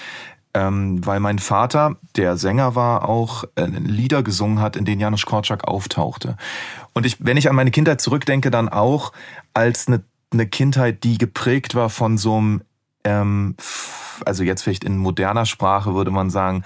Ähm, 0.55 1.03
weil 1.05 1.19
mein 1.19 1.39
Vater, 1.39 1.95
der 2.15 2.37
Sänger 2.37 2.75
war, 2.75 3.09
auch 3.09 3.43
äh, 3.55 3.65
Lieder 3.65 4.21
gesungen 4.21 4.61
hat, 4.61 4.75
in 4.75 4.85
denen 4.85 5.01
Janusz 5.01 5.25
Korczak 5.25 5.67
auftauchte. 5.67 6.37
Und 6.93 7.07
ich, 7.07 7.17
wenn 7.19 7.37
ich 7.37 7.49
an 7.49 7.55
meine 7.55 7.71
Kindheit 7.71 8.01
zurückdenke, 8.01 8.51
dann 8.51 8.69
auch 8.69 9.13
als 9.55 9.87
eine, 9.87 10.03
eine 10.31 10.45
Kindheit, 10.45 11.03
die 11.03 11.17
geprägt 11.17 11.73
war 11.73 11.89
von 11.89 12.19
so 12.19 12.37
einem 12.37 12.61
ähm, 13.03 13.55
also 14.25 14.43
jetzt 14.43 14.63
vielleicht 14.63 14.83
in 14.83 14.97
moderner 14.97 15.45
Sprache 15.45 15.93
würde 15.93 16.11
man 16.11 16.29
sagen, 16.29 16.63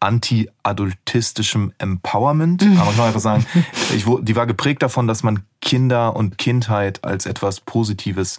anti-adultistischem 0.00 1.72
Empowerment. 1.78 2.62
Aber 2.62 2.84
man 2.84 2.96
kann 2.96 3.04
einfach 3.06 3.20
sagen, 3.20 3.46
ich, 3.94 4.04
die 4.04 4.36
war 4.36 4.46
geprägt 4.46 4.82
davon, 4.82 5.06
dass 5.06 5.22
man 5.22 5.42
Kinder 5.60 6.14
und 6.14 6.38
Kindheit 6.38 7.04
als 7.04 7.26
etwas 7.26 7.60
Positives 7.60 8.38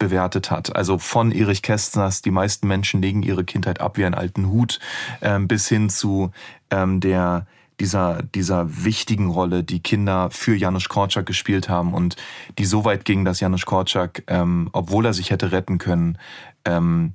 bewertet 0.00 0.50
hat. 0.50 0.74
Also 0.74 0.98
von 0.98 1.30
Erich 1.30 1.62
Kästners, 1.62 2.22
die 2.22 2.32
meisten 2.32 2.66
Menschen 2.66 3.00
legen 3.00 3.22
ihre 3.22 3.44
Kindheit 3.44 3.80
ab 3.80 3.96
wie 3.96 4.04
einen 4.04 4.16
alten 4.16 4.48
Hut, 4.48 4.80
ähm, 5.20 5.46
bis 5.46 5.68
hin 5.68 5.88
zu 5.90 6.32
ähm, 6.70 6.98
der 6.98 7.46
dieser, 7.78 8.22
dieser 8.22 8.84
wichtigen 8.84 9.30
Rolle, 9.30 9.62
die 9.62 9.80
Kinder 9.80 10.30
für 10.30 10.54
Janusz 10.54 10.88
Korczak 10.88 11.24
gespielt 11.24 11.68
haben 11.68 11.94
und 11.94 12.16
die 12.58 12.66
so 12.66 12.84
weit 12.84 13.04
ging, 13.04 13.24
dass 13.24 13.40
Janusz 13.40 13.64
Korczak, 13.64 14.22
ähm, 14.26 14.68
obwohl 14.72 15.06
er 15.06 15.14
sich 15.14 15.30
hätte 15.30 15.50
retten 15.50 15.78
können, 15.78 16.18
ähm, 16.64 17.14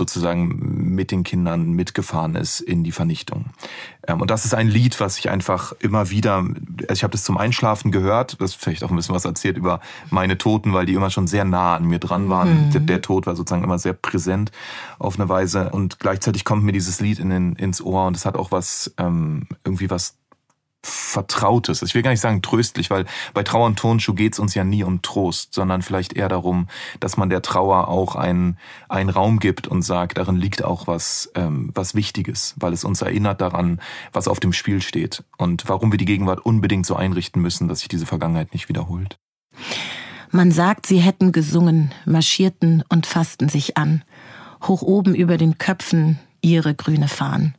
sozusagen 0.00 0.94
mit 0.94 1.10
den 1.10 1.24
Kindern 1.24 1.72
mitgefahren 1.72 2.34
ist 2.34 2.60
in 2.60 2.84
die 2.84 2.92
Vernichtung. 2.92 3.46
Ähm, 4.06 4.20
und 4.20 4.30
das 4.30 4.44
ist 4.44 4.54
ein 4.54 4.68
Lied, 4.68 4.98
was 4.98 5.18
ich 5.18 5.30
einfach 5.30 5.72
immer 5.78 6.10
wieder, 6.10 6.44
also 6.88 6.92
ich 6.92 7.02
habe 7.02 7.12
das 7.12 7.22
zum 7.22 7.36
Einschlafen 7.36 7.92
gehört, 7.92 8.40
das 8.40 8.54
vielleicht 8.54 8.82
auch 8.82 8.90
ein 8.90 8.96
bisschen 8.96 9.14
was 9.14 9.26
erzählt 9.26 9.56
über 9.56 9.80
meine 10.08 10.38
Toten, 10.38 10.72
weil 10.72 10.86
die 10.86 10.94
immer 10.94 11.10
schon 11.10 11.26
sehr 11.26 11.44
nah 11.44 11.76
an 11.76 11.84
mir 11.84 11.98
dran 11.98 12.30
waren. 12.30 12.66
Mhm. 12.66 12.70
Der, 12.72 12.80
der, 12.80 13.02
Tod 13.02 13.26
war 13.26 13.36
sozusagen 13.36 13.64
immer 13.64 13.78
sehr 13.78 13.92
präsent 13.92 14.50
auf 14.98 15.18
eine 15.18 15.28
Weise 15.28 15.70
und 15.70 16.00
gleichzeitig 16.00 16.44
kommt 16.44 16.64
mir 16.64 16.72
dieses 16.72 17.00
Lied 17.00 17.18
in 17.18 17.30
den, 17.30 17.56
ins 17.56 17.82
Ohr 17.82 18.06
und 18.06 18.16
es 18.16 18.24
hat 18.24 18.36
auch 18.36 18.50
was, 18.52 18.92
ähm, 18.98 19.46
irgendwie 19.64 19.90
was 19.90 20.19
Vertrautes. 20.82 21.82
Ich 21.82 21.94
will 21.94 22.02
gar 22.02 22.10
nicht 22.10 22.20
sagen 22.20 22.40
tröstlich, 22.40 22.88
weil 22.90 23.04
bei 23.34 23.42
Trauer 23.42 23.66
und 23.66 23.78
Turnschuh 23.78 24.14
geht's 24.14 24.38
uns 24.38 24.54
ja 24.54 24.64
nie 24.64 24.82
um 24.82 25.02
Trost, 25.02 25.52
sondern 25.52 25.82
vielleicht 25.82 26.14
eher 26.14 26.28
darum, 26.28 26.68
dass 27.00 27.18
man 27.18 27.28
der 27.28 27.42
Trauer 27.42 27.88
auch 27.88 28.16
einen, 28.16 28.56
einen 28.88 29.10
Raum 29.10 29.40
gibt 29.40 29.68
und 29.68 29.82
sagt, 29.82 30.16
darin 30.16 30.36
liegt 30.36 30.64
auch 30.64 30.86
was, 30.86 31.30
ähm, 31.34 31.70
was 31.74 31.94
Wichtiges, 31.94 32.54
weil 32.58 32.72
es 32.72 32.84
uns 32.84 33.02
erinnert 33.02 33.42
daran, 33.42 33.80
was 34.12 34.26
auf 34.26 34.40
dem 34.40 34.54
Spiel 34.54 34.80
steht 34.80 35.22
und 35.36 35.68
warum 35.68 35.92
wir 35.92 35.98
die 35.98 36.06
Gegenwart 36.06 36.40
unbedingt 36.40 36.86
so 36.86 36.96
einrichten 36.96 37.42
müssen, 37.42 37.68
dass 37.68 37.80
sich 37.80 37.88
diese 37.88 38.06
Vergangenheit 38.06 38.54
nicht 38.54 38.70
wiederholt. 38.70 39.18
Man 40.30 40.50
sagt, 40.50 40.86
sie 40.86 40.98
hätten 40.98 41.32
gesungen, 41.32 41.92
marschierten 42.06 42.84
und 42.88 43.04
fassten 43.04 43.50
sich 43.50 43.76
an, 43.76 44.02
hoch 44.62 44.80
oben 44.80 45.14
über 45.14 45.36
den 45.36 45.58
Köpfen 45.58 46.18
ihre 46.40 46.74
grüne 46.74 47.08
Fahnen 47.08 47.54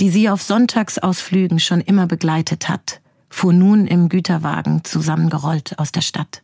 die 0.00 0.10
sie 0.10 0.28
auf 0.28 0.42
Sonntagsausflügen 0.42 1.58
schon 1.58 1.80
immer 1.80 2.06
begleitet 2.06 2.68
hat, 2.68 3.00
fuhr 3.28 3.52
nun 3.52 3.86
im 3.86 4.08
Güterwagen 4.08 4.84
zusammengerollt 4.84 5.78
aus 5.78 5.92
der 5.92 6.02
Stadt. 6.02 6.42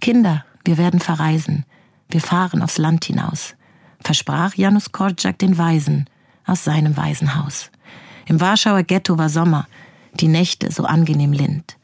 Kinder, 0.00 0.44
wir 0.64 0.78
werden 0.78 1.00
verreisen, 1.00 1.64
wir 2.08 2.20
fahren 2.20 2.62
aufs 2.62 2.78
Land 2.78 3.04
hinaus, 3.04 3.54
versprach 4.00 4.54
Janusz 4.54 4.92
Korczak 4.92 5.38
den 5.38 5.58
Weisen 5.58 6.08
aus 6.46 6.64
seinem 6.64 6.96
Waisenhaus. 6.96 7.70
Im 8.26 8.40
Warschauer 8.40 8.82
Ghetto 8.82 9.18
war 9.18 9.28
Sommer, 9.28 9.66
die 10.14 10.28
Nächte 10.28 10.70
so 10.70 10.84
angenehm 10.84 11.32
lind. 11.32 11.76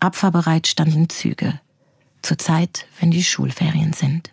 Abfahrbereit 0.00 0.66
standen 0.66 1.08
Züge, 1.08 1.60
zur 2.22 2.38
Zeit, 2.38 2.86
wenn 3.00 3.10
die 3.10 3.24
Schulferien 3.24 3.92
sind. 3.92 4.30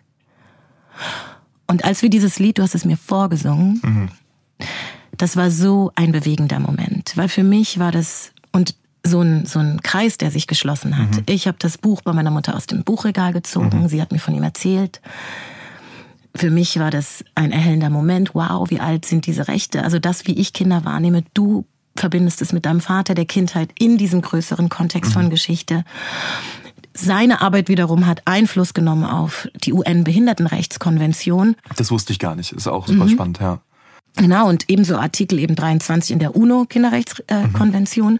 Und 1.66 1.84
als 1.84 2.02
wir 2.02 2.10
dieses 2.10 2.38
Lied, 2.38 2.58
du 2.58 2.62
hast 2.62 2.74
es 2.74 2.84
mir 2.84 2.96
vorgesungen, 2.96 3.80
mhm 3.82 4.08
das 5.16 5.36
war 5.36 5.50
so 5.50 5.92
ein 5.94 6.12
bewegender 6.12 6.58
Moment, 6.58 7.12
weil 7.16 7.28
für 7.28 7.42
mich 7.42 7.78
war 7.78 7.92
das 7.92 8.32
und 8.52 8.74
so 9.04 9.20
ein, 9.20 9.46
so 9.46 9.58
ein 9.58 9.82
Kreis, 9.82 10.18
der 10.18 10.30
sich 10.30 10.46
geschlossen 10.46 10.96
hat. 10.96 11.10
Mhm. 11.10 11.22
Ich 11.26 11.46
habe 11.46 11.58
das 11.58 11.78
Buch 11.78 12.02
bei 12.02 12.12
meiner 12.12 12.30
Mutter 12.30 12.54
aus 12.54 12.66
dem 12.66 12.84
Buchregal 12.84 13.32
gezogen, 13.32 13.82
mhm. 13.82 13.88
sie 13.88 14.00
hat 14.00 14.12
mir 14.12 14.18
von 14.18 14.34
ihm 14.34 14.42
erzählt. 14.42 15.00
Für 16.34 16.50
mich 16.50 16.78
war 16.78 16.90
das 16.90 17.24
ein 17.34 17.52
erhellender 17.52 17.90
Moment. 17.90 18.34
Wow, 18.34 18.70
wie 18.70 18.80
alt 18.80 19.04
sind 19.04 19.26
diese 19.26 19.48
Rechte? 19.48 19.82
Also 19.84 19.98
das, 19.98 20.26
wie 20.26 20.32
ich 20.32 20.52
Kinder 20.54 20.84
wahrnehme, 20.84 21.24
du 21.34 21.66
verbindest 21.94 22.40
es 22.40 22.52
mit 22.52 22.64
deinem 22.64 22.80
Vater 22.80 23.14
der 23.14 23.26
Kindheit 23.26 23.70
in 23.78 23.98
diesem 23.98 24.22
größeren 24.22 24.68
Kontext 24.68 25.10
mhm. 25.10 25.14
von 25.14 25.30
Geschichte. 25.30 25.84
Seine 26.94 27.40
Arbeit 27.42 27.68
wiederum 27.68 28.06
hat 28.06 28.22
Einfluss 28.24 28.72
genommen 28.72 29.04
auf 29.04 29.48
die 29.54 29.72
UN-Behindertenrechtskonvention. 29.72 31.56
Das 31.76 31.90
wusste 31.90 32.12
ich 32.12 32.18
gar 32.18 32.34
nicht. 32.34 32.52
Ist 32.52 32.68
auch 32.68 32.86
super 32.86 33.04
mhm. 33.04 33.10
spannend, 33.10 33.40
ja. 33.40 33.60
Genau, 34.16 34.48
und 34.48 34.64
ebenso 34.68 34.96
Artikel 34.96 35.38
eben 35.38 35.54
23 35.54 36.10
in 36.10 36.18
der 36.18 36.36
UNO-Kinderrechtskonvention. 36.36 38.14
Mhm. 38.14 38.18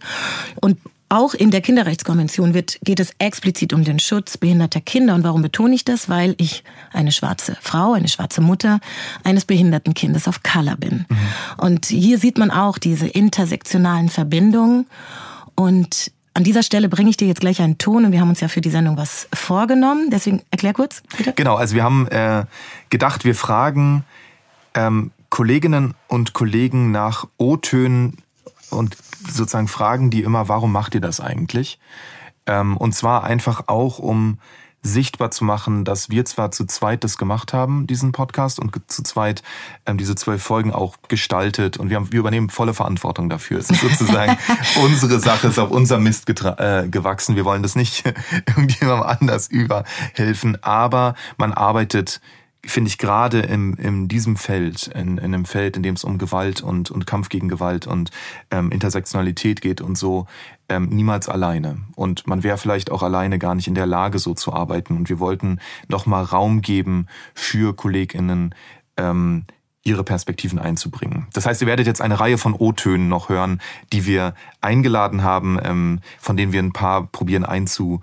Und 0.59 0.77
auch 1.13 1.35
in 1.35 1.51
der 1.51 1.61
Kinderrechtskonvention 1.61 2.55
wird, 2.55 2.79
geht 2.83 2.99
es 2.99 3.13
explizit 3.19 3.71
um 3.71 3.83
den 3.83 3.99
Schutz 3.99 4.37
behinderter 4.37 4.81
Kinder. 4.81 5.13
Und 5.13 5.23
warum 5.23 5.43
betone 5.43 5.75
ich 5.75 5.85
das? 5.85 6.09
Weil 6.09 6.33
ich 6.39 6.63
eine 6.91 7.11
schwarze 7.11 7.55
Frau, 7.61 7.93
eine 7.93 8.07
schwarze 8.07 8.41
Mutter 8.41 8.79
eines 9.23 9.45
behinderten 9.45 9.93
Kindes 9.93 10.27
auf 10.27 10.41
Color 10.41 10.75
bin. 10.77 11.05
Mhm. 11.07 11.17
Und 11.57 11.85
hier 11.85 12.17
sieht 12.17 12.39
man 12.39 12.49
auch 12.49 12.79
diese 12.79 13.07
intersektionalen 13.07 14.09
Verbindungen. 14.09 14.87
Und 15.53 16.11
an 16.33 16.43
dieser 16.43 16.63
Stelle 16.63 16.89
bringe 16.89 17.11
ich 17.11 17.17
dir 17.17 17.27
jetzt 17.27 17.41
gleich 17.41 17.61
einen 17.61 17.77
Ton 17.77 18.05
und 18.05 18.11
wir 18.11 18.19
haben 18.19 18.29
uns 18.29 18.39
ja 18.39 18.47
für 18.47 18.61
die 18.61 18.71
Sendung 18.71 18.97
was 18.97 19.27
vorgenommen. 19.31 20.09
Deswegen 20.09 20.41
erklär 20.49 20.73
kurz. 20.73 21.03
Bitte. 21.15 21.33
Genau, 21.33 21.57
also 21.57 21.75
wir 21.75 21.83
haben 21.83 22.07
äh, 22.07 22.45
gedacht, 22.89 23.23
wir 23.23 23.35
fragen 23.35 24.03
ähm, 24.73 25.11
Kolleginnen 25.33 25.95
und 26.07 26.33
Kollegen 26.33 26.91
nach 26.91 27.25
O-Tönen 27.39 28.17
und 28.69 28.95
sozusagen 29.27 29.67
fragen 29.67 30.11
die 30.11 30.21
immer, 30.21 30.47
warum 30.47 30.71
macht 30.71 30.93
ihr 30.93 31.01
das 31.01 31.19
eigentlich? 31.19 31.79
Ähm, 32.45 32.77
und 32.77 32.93
zwar 32.93 33.23
einfach 33.23 33.63
auch, 33.65 33.97
um 33.97 34.37
sichtbar 34.83 35.31
zu 35.31 35.43
machen, 35.43 35.85
dass 35.85 36.11
wir 36.11 36.23
zwar 36.25 36.51
zu 36.51 36.65
zweit 36.65 37.03
das 37.03 37.17
gemacht 37.17 37.51
haben, 37.51 37.87
diesen 37.87 38.11
Podcast, 38.11 38.59
und 38.59 38.79
zu 38.91 39.01
zweit 39.01 39.41
ähm, 39.87 39.97
diese 39.97 40.13
zwölf 40.13 40.43
Folgen 40.43 40.71
auch 40.71 40.97
gestaltet 41.07 41.77
und 41.77 41.89
wir, 41.89 41.95
haben, 41.95 42.11
wir 42.11 42.19
übernehmen 42.19 42.51
volle 42.51 42.75
Verantwortung 42.75 43.27
dafür. 43.27 43.57
Es 43.57 43.71
ist 43.71 43.81
sozusagen 43.81 44.37
unsere 44.83 45.19
Sache, 45.19 45.47
ist 45.47 45.57
auf 45.57 45.71
unser 45.71 45.97
Mist 45.97 46.29
äh, 46.29 46.87
gewachsen. 46.89 47.35
Wir 47.35 47.45
wollen 47.45 47.63
das 47.63 47.75
nicht 47.75 48.05
irgendjemandem 48.47 49.07
anders 49.07 49.47
überhelfen, 49.47 50.61
aber 50.61 51.15
man 51.37 51.53
arbeitet 51.53 52.21
finde 52.65 52.87
ich 52.87 52.97
gerade 52.97 53.39
in, 53.41 53.73
in 53.73 54.07
diesem 54.07 54.37
Feld, 54.37 54.87
in, 54.87 55.17
in 55.17 55.33
einem 55.33 55.45
Feld, 55.45 55.75
in 55.75 55.83
dem 55.83 55.95
es 55.95 56.03
um 56.03 56.17
Gewalt 56.17 56.61
und, 56.61 56.91
und 56.91 57.05
Kampf 57.05 57.29
gegen 57.29 57.49
Gewalt 57.49 57.87
und 57.87 58.11
ähm, 58.51 58.71
Intersektionalität 58.71 59.61
geht 59.61 59.81
und 59.81 59.97
so, 59.97 60.27
ähm, 60.69 60.87
niemals 60.87 61.27
alleine. 61.27 61.81
Und 61.95 62.25
man 62.25 62.43
wäre 62.43 62.57
vielleicht 62.57 62.89
auch 62.91 63.03
alleine 63.03 63.37
gar 63.37 63.55
nicht 63.55 63.67
in 63.67 63.75
der 63.75 63.85
Lage, 63.85 64.17
so 64.17 64.33
zu 64.33 64.53
arbeiten. 64.53 64.95
Und 64.95 65.09
wir 65.09 65.19
wollten 65.19 65.59
nochmal 65.89 66.23
Raum 66.23 66.61
geben 66.61 67.07
für 67.33 67.75
KollegInnen, 67.75 68.55
ähm, 68.95 69.43
ihre 69.83 70.05
Perspektiven 70.05 70.59
einzubringen. 70.59 71.27
Das 71.33 71.45
heißt, 71.45 71.61
ihr 71.61 71.67
werdet 71.67 71.87
jetzt 71.87 72.01
eine 72.01 72.19
Reihe 72.19 72.37
von 72.37 72.53
O-Tönen 72.53 73.09
noch 73.09 73.27
hören, 73.27 73.59
die 73.91 74.05
wir 74.05 74.33
eingeladen 74.61 75.23
haben, 75.23 75.59
ähm, 75.61 75.99
von 76.19 76.37
denen 76.37 76.53
wir 76.53 76.63
ein 76.63 76.71
paar 76.71 77.07
probieren 77.07 77.43
einzu 77.43 77.99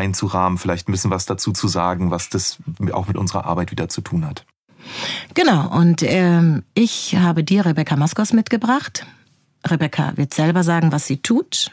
einzurahmen, 0.00 0.58
vielleicht 0.58 0.88
ein 0.88 0.92
bisschen 0.92 1.10
was 1.10 1.26
dazu 1.26 1.52
zu 1.52 1.68
sagen, 1.68 2.10
was 2.10 2.28
das 2.28 2.58
auch 2.92 3.06
mit 3.06 3.16
unserer 3.16 3.44
Arbeit 3.44 3.70
wieder 3.70 3.88
zu 3.88 4.00
tun 4.00 4.26
hat. 4.26 4.44
Genau, 5.34 5.68
und 5.70 6.02
ähm, 6.02 6.64
ich 6.74 7.16
habe 7.16 7.44
dir 7.44 7.66
Rebecca 7.66 7.96
Maskos 7.96 8.32
mitgebracht. 8.32 9.06
Rebecca 9.66 10.16
wird 10.16 10.32
selber 10.34 10.64
sagen, 10.64 10.90
was 10.90 11.06
sie 11.06 11.18
tut 11.18 11.70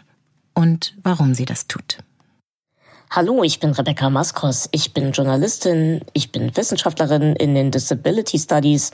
und 0.54 0.96
warum 1.04 1.34
sie 1.34 1.46
das 1.46 1.68
tut. 1.68 2.00
Hallo, 3.10 3.42
ich 3.42 3.62
bin 3.62 3.72
Rebecca 3.72 4.10
Maskos. 4.10 4.68
Ich 4.74 4.94
bin 4.94 5.14
Journalistin, 5.14 6.02
ich 6.12 6.34
bin 6.34 6.56
Wissenschaftlerin 6.58 7.38
in 7.38 7.56
den 7.56 7.72
Disability 7.72 8.38
Studies 8.38 8.92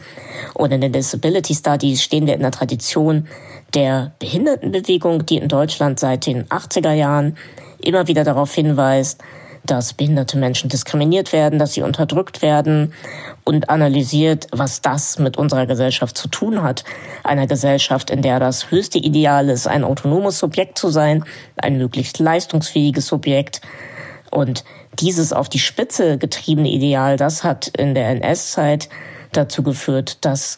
und 0.54 0.72
in 0.72 0.82
den 0.82 0.92
Disability 0.92 1.56
Studies 1.56 2.04
stehen 2.04 2.28
wir 2.28 2.36
in 2.36 2.42
der 2.42 2.52
Tradition 2.52 3.28
der 3.74 4.13
Behindertenbewegung, 4.20 5.25
die 5.25 5.38
in 5.38 5.48
Deutschland 5.48 6.00
seit 6.00 6.28
den 6.28 6.46
80er 6.46 6.94
Jahren 6.94 7.38
immer 7.86 8.08
wieder 8.08 8.24
darauf 8.24 8.54
hinweist, 8.54 9.22
dass 9.66 9.94
behinderte 9.94 10.38
Menschen 10.38 10.70
diskriminiert 10.70 11.32
werden, 11.32 11.58
dass 11.58 11.74
sie 11.74 11.84
unterdrückt 11.84 12.42
werden 12.42 12.94
und 13.46 13.70
analysiert, 13.70 14.48
was 14.52 14.82
das 14.82 15.20
mit 15.20 15.38
unserer 15.38 15.66
Gesellschaft 15.66 16.18
zu 16.18 16.28
tun 16.28 16.63
hat. 16.63 16.84
Einer 17.24 17.48
Gesellschaft, 17.48 18.10
in 18.10 18.22
der 18.22 18.40
das 18.40 18.72
höchste 18.72 18.98
Ideal 18.98 19.50
ist, 19.50 19.68
ein 19.68 19.84
autonomes 19.84 20.40
Subjekt 20.40 20.78
zu 20.78 20.90
sein, 20.90 21.24
ein 21.56 21.78
möglichst 21.78 22.20
leistungsfähiges 22.20 23.08
Subjekt. 23.08 23.62
Und 24.32 24.66
dieses 25.00 25.32
auf 25.32 25.48
die 25.48 25.60
Spitze 25.60 26.18
getriebene 26.18 26.70
Ideal, 26.70 27.18
das 27.18 27.44
hat 27.44 27.68
in 27.68 27.96
der 27.96 28.10
NS-Zeit 28.10 28.90
dazu 29.32 29.63
geführt, 29.63 30.25
dass 30.25 30.58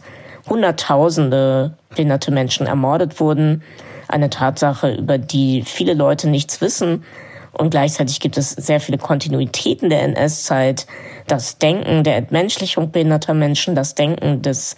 Hunderttausende 0.49 1.75
behinderte 1.89 2.31
Menschen 2.31 2.67
ermordet 2.67 3.19
wurden, 3.19 3.63
eine 4.07 4.29
Tatsache, 4.29 4.93
über 4.95 5.17
die 5.17 5.63
viele 5.63 5.93
Leute 5.93 6.29
nichts 6.29 6.61
wissen. 6.61 7.03
Und 7.51 7.69
gleichzeitig 7.69 8.19
gibt 8.19 8.37
es 8.37 8.51
sehr 8.51 8.79
viele 8.79 8.97
Kontinuitäten 8.97 9.89
der 9.89 10.03
NS-Zeit. 10.03 10.87
Das 11.27 11.57
Denken 11.57 12.03
der 12.03 12.17
Entmenschlichung 12.17 12.91
behinderter 12.91 13.33
Menschen, 13.33 13.75
das 13.75 13.95
Denken 13.95 14.41
des 14.41 14.75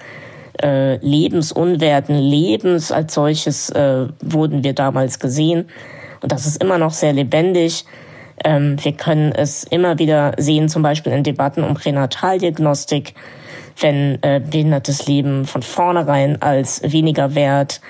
äh, 0.62 0.98
lebensunwerten 0.98 2.16
Lebens 2.16 2.92
als 2.92 3.14
solches 3.14 3.70
äh, 3.72 4.08
wurden 4.22 4.64
wir 4.64 4.74
damals 4.74 5.20
gesehen. 5.20 5.70
Und 6.22 6.32
das 6.32 6.46
ist 6.46 6.62
immer 6.62 6.78
noch 6.78 6.94
sehr 6.94 7.14
lebendig. 7.14 7.86
Ähm, 8.44 8.78
wir 8.84 8.94
können 8.94 9.32
es 9.32 9.64
immer 9.64 9.98
wieder 10.00 10.34
sehen, 10.38 10.70
zum 10.70 10.84
Beispiel 10.84 11.14
in 11.14 11.24
Debatten 11.24 11.64
um 11.64 11.74
Pränataldiagnostik, 11.74 13.14
wenn 13.80 14.20
äh, 14.22 14.40
behindertes 14.40 15.08
Leben 15.08 15.46
von 15.46 15.64
vornherein 15.64 16.42
als 16.42 16.82
weniger 16.84 17.36
wert 17.36 17.82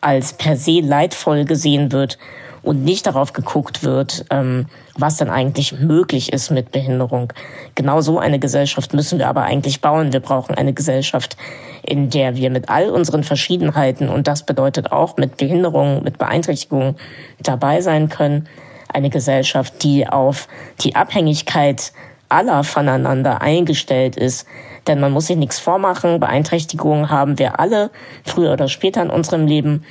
als 0.00 0.32
per 0.32 0.56
se 0.56 0.80
leidvoll 0.80 1.44
gesehen 1.44 1.92
wird 1.92 2.18
und 2.62 2.82
nicht 2.82 3.06
darauf 3.06 3.32
geguckt 3.32 3.84
wird, 3.84 4.24
ähm, 4.30 4.66
was 4.98 5.16
dann 5.16 5.30
eigentlich 5.30 5.78
möglich 5.78 6.32
ist 6.32 6.50
mit 6.50 6.72
Behinderung. 6.72 7.32
Genau 7.76 8.00
so 8.00 8.18
eine 8.18 8.40
Gesellschaft 8.40 8.92
müssen 8.92 9.20
wir 9.20 9.28
aber 9.28 9.42
eigentlich 9.42 9.80
bauen. 9.80 10.12
Wir 10.12 10.20
brauchen 10.20 10.56
eine 10.56 10.72
Gesellschaft, 10.72 11.36
in 11.82 12.10
der 12.10 12.34
wir 12.34 12.50
mit 12.50 12.68
all 12.68 12.90
unseren 12.90 13.22
Verschiedenheiten, 13.22 14.08
und 14.08 14.26
das 14.26 14.44
bedeutet 14.44 14.90
auch 14.90 15.16
mit 15.16 15.36
Behinderungen, 15.36 16.02
mit 16.02 16.18
Beeinträchtigungen 16.18 16.96
dabei 17.40 17.80
sein 17.80 18.08
können. 18.08 18.48
Eine 18.92 19.10
Gesellschaft, 19.10 19.84
die 19.84 20.08
auf 20.08 20.48
die 20.80 20.96
Abhängigkeit 20.96 21.92
aller 22.28 22.64
voneinander 22.64 23.40
eingestellt 23.40 24.16
ist, 24.16 24.46
Denn 24.86 25.00
man 25.00 25.12
muss 25.12 25.26
sich 25.26 25.36
nichts 25.36 25.58
vormachen. 25.58 26.20
Beeinträchtigungen 26.20 27.10
haben 27.10 27.38
wir 27.38 27.58
alle, 27.58 27.90
früher 28.24 28.52
oder 28.52 28.68
später 28.68 29.02
in 29.02 29.10
unserem 29.10 29.46
Leben. 29.46 29.84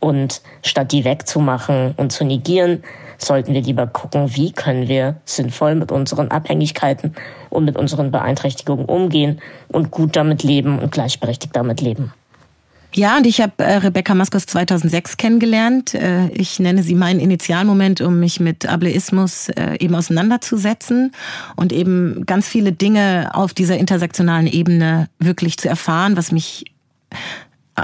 Und 0.00 0.42
statt 0.62 0.92
die 0.92 1.04
wegzumachen 1.04 1.94
und 1.96 2.12
zu 2.12 2.24
negieren, 2.24 2.84
sollten 3.18 3.52
wir 3.52 3.60
lieber 3.60 3.86
gucken, 3.86 4.36
wie 4.36 4.52
können 4.52 4.88
wir 4.88 5.16
sinnvoll 5.24 5.74
mit 5.74 5.90
unseren 5.90 6.30
Abhängigkeiten 6.30 7.14
und 7.50 7.64
mit 7.64 7.76
unseren 7.76 8.12
Beeinträchtigungen 8.12 8.86
umgehen 8.86 9.40
und 9.68 9.90
gut 9.90 10.14
damit 10.14 10.44
leben 10.44 10.78
und 10.78 10.92
gleichberechtigt 10.92 11.54
damit 11.54 11.80
leben. 11.80 12.12
Ja, 12.94 13.18
und 13.18 13.26
ich 13.26 13.40
habe 13.40 13.52
äh, 13.58 13.76
Rebecca 13.76 14.14
Maskos 14.14 14.46
2006 14.46 15.18
kennengelernt. 15.18 15.94
Äh, 15.94 16.28
ich 16.30 16.58
nenne 16.58 16.82
sie 16.82 16.94
meinen 16.94 17.20
Initialmoment, 17.20 18.00
um 18.00 18.18
mich 18.18 18.40
mit 18.40 18.66
Ableismus 18.66 19.50
äh, 19.50 19.76
eben 19.78 19.94
auseinanderzusetzen 19.94 21.12
und 21.56 21.72
eben 21.72 22.24
ganz 22.24 22.48
viele 22.48 22.72
Dinge 22.72 23.30
auf 23.34 23.52
dieser 23.52 23.76
intersektionalen 23.76 24.46
Ebene 24.46 25.08
wirklich 25.18 25.58
zu 25.58 25.68
erfahren, 25.68 26.16
was 26.16 26.32
mich 26.32 26.64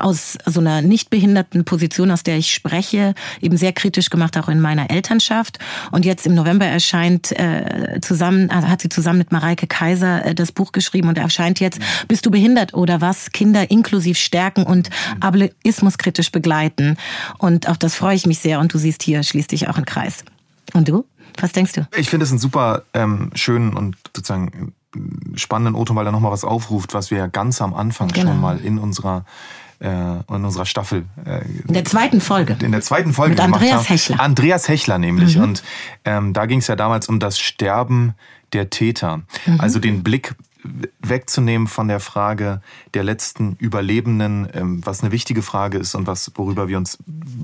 aus 0.02 0.38
so 0.46 0.60
einer 0.60 0.82
nicht 0.82 1.10
behinderten 1.10 1.64
Position, 1.64 2.10
aus 2.10 2.22
der 2.22 2.36
ich 2.36 2.52
spreche, 2.52 3.14
eben 3.40 3.56
sehr 3.56 3.72
kritisch 3.72 4.10
gemacht, 4.10 4.36
auch 4.36 4.48
in 4.48 4.60
meiner 4.60 4.90
Elternschaft. 4.90 5.58
Und 5.92 6.04
jetzt 6.04 6.26
im 6.26 6.34
November 6.34 6.66
erscheint 6.66 7.32
äh, 7.32 8.00
zusammen, 8.00 8.50
also 8.50 8.68
hat 8.68 8.82
sie 8.82 8.88
zusammen 8.88 9.18
mit 9.18 9.32
Mareike 9.32 9.66
Kaiser 9.66 10.24
äh, 10.24 10.34
das 10.34 10.52
Buch 10.52 10.72
geschrieben 10.72 11.08
und 11.08 11.18
erscheint 11.18 11.60
jetzt 11.60 11.80
Bist 12.08 12.26
du 12.26 12.30
behindert 12.30 12.74
oder 12.74 13.00
was? 13.00 13.30
Kinder 13.32 13.70
inklusiv 13.70 14.18
stärken 14.18 14.64
und 14.64 14.90
Ableismus 15.20 15.98
kritisch 15.98 16.32
begleiten. 16.32 16.96
Und 17.38 17.68
auf 17.68 17.78
das 17.78 17.94
freue 17.94 18.16
ich 18.16 18.26
mich 18.26 18.38
sehr. 18.38 18.60
Und 18.60 18.72
du 18.74 18.78
siehst 18.78 19.02
hier, 19.02 19.22
schließt 19.22 19.52
dich 19.52 19.68
auch 19.68 19.76
ein 19.76 19.84
Kreis. 19.84 20.24
Und 20.72 20.88
du? 20.88 21.04
Was 21.40 21.52
denkst 21.52 21.72
du? 21.72 21.86
Ich 21.96 22.10
finde 22.10 22.24
es 22.24 22.30
einen 22.30 22.38
super 22.38 22.82
ähm, 22.94 23.30
schönen 23.34 23.74
und 23.74 23.96
sozusagen 24.14 24.72
spannenden 25.34 25.74
Otto, 25.74 25.94
weil 25.94 26.06
er 26.06 26.12
nochmal 26.12 26.32
was 26.32 26.44
aufruft, 26.44 26.94
was 26.94 27.10
wir 27.10 27.18
ja 27.18 27.26
ganz 27.26 27.60
am 27.60 27.74
Anfang 27.74 28.08
genau. 28.08 28.30
schon 28.30 28.40
mal 28.40 28.58
in 28.58 28.78
unserer 28.78 29.24
äh, 29.80 29.88
in 29.88 30.44
unserer 30.44 30.66
Staffel. 30.66 31.04
Äh, 31.24 31.40
in 31.66 31.74
der 31.74 31.84
zweiten 31.84 32.20
Folge. 32.20 32.56
In 32.62 32.72
der 32.72 32.80
zweiten 32.80 33.12
Folge. 33.12 33.32
Mit 33.32 33.40
Andreas 33.40 33.88
Hechler. 33.88 34.20
Andreas 34.20 34.68
Hechler 34.68 34.98
nämlich. 34.98 35.36
Mhm. 35.36 35.42
Und 35.42 35.62
ähm, 36.04 36.32
da 36.32 36.46
ging 36.46 36.60
es 36.60 36.66
ja 36.66 36.76
damals 36.76 37.08
um 37.08 37.18
das 37.18 37.38
Sterben 37.38 38.14
der 38.52 38.70
Täter. 38.70 39.22
Mhm. 39.46 39.60
Also 39.60 39.78
den 39.78 40.02
Blick 40.02 40.34
wegzunehmen 41.00 41.68
von 41.68 41.88
der 41.88 42.00
Frage 42.00 42.60
der 42.94 43.04
letzten 43.04 43.56
Überlebenden, 43.56 44.48
ähm, 44.54 44.80
was 44.84 45.02
eine 45.02 45.12
wichtige 45.12 45.42
Frage 45.42 45.78
ist 45.78 45.94
und 45.94 46.06
was, 46.06 46.32
worüber 46.34 46.68
wir 46.68 46.78
uns 46.78 46.98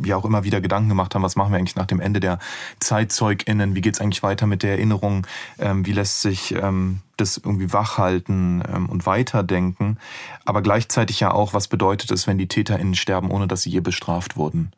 ja 0.05 0.17
auch 0.17 0.25
immer 0.25 0.45
wieder 0.45 0.61
Gedanken 0.61 0.89
gemacht 0.89 1.15
haben, 1.15 1.23
was 1.23 1.37
machen 1.37 1.53
wir 1.53 1.59
eigentlich 1.59 1.77
nach 1.77 1.87
dem 1.87 2.01
Ende 2.01 2.21
der 2.21 2.39
ZeitzeugInnen, 2.81 3.75
wie 3.75 3.83
geht's 3.83 4.01
eigentlich 4.01 4.23
weiter 4.23 4.47
mit 4.47 4.63
der 4.63 4.73
Erinnerung, 4.73 5.27
ähm, 5.59 5.85
wie 5.87 5.93
lässt 5.93 6.23
sich 6.23 6.55
ähm, 6.55 7.01
das 7.17 7.37
irgendwie 7.37 7.71
wachhalten 7.75 8.63
und 8.63 9.05
weiterdenken, 9.05 9.99
aber 10.47 10.63
gleichzeitig 10.63 11.21
ja 11.21 11.33
auch, 11.33 11.53
was 11.53 11.69
bedeutet 11.69 12.11
es, 12.13 12.27
wenn 12.27 12.39
die 12.39 12.49
TäterInnen 12.49 12.95
sterben, 12.95 13.31
ohne 13.31 13.47
dass 13.47 13.61
sie 13.61 13.69
je 13.69 13.81
bestraft 13.81 14.39
wurden. 14.39 14.73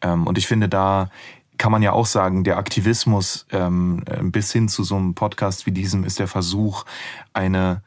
Und 0.00 0.38
ich 0.38 0.46
finde, 0.46 0.70
da 0.70 1.10
kann 1.58 1.72
man 1.72 1.82
ja 1.82 1.92
auch 1.92 2.06
sagen, 2.06 2.44
der 2.44 2.58
Aktivismus 2.58 3.46
ähm, 3.52 4.04
bis 4.24 4.52
hin 4.52 4.68
zu 4.68 4.84
so 4.84 4.96
einem 4.96 5.14
Podcast 5.14 5.66
wie 5.66 5.72
diesem 5.72 6.04
ist 6.04 6.18
der 6.18 6.28
Versuch, 6.28 6.84
eine, 7.32 7.82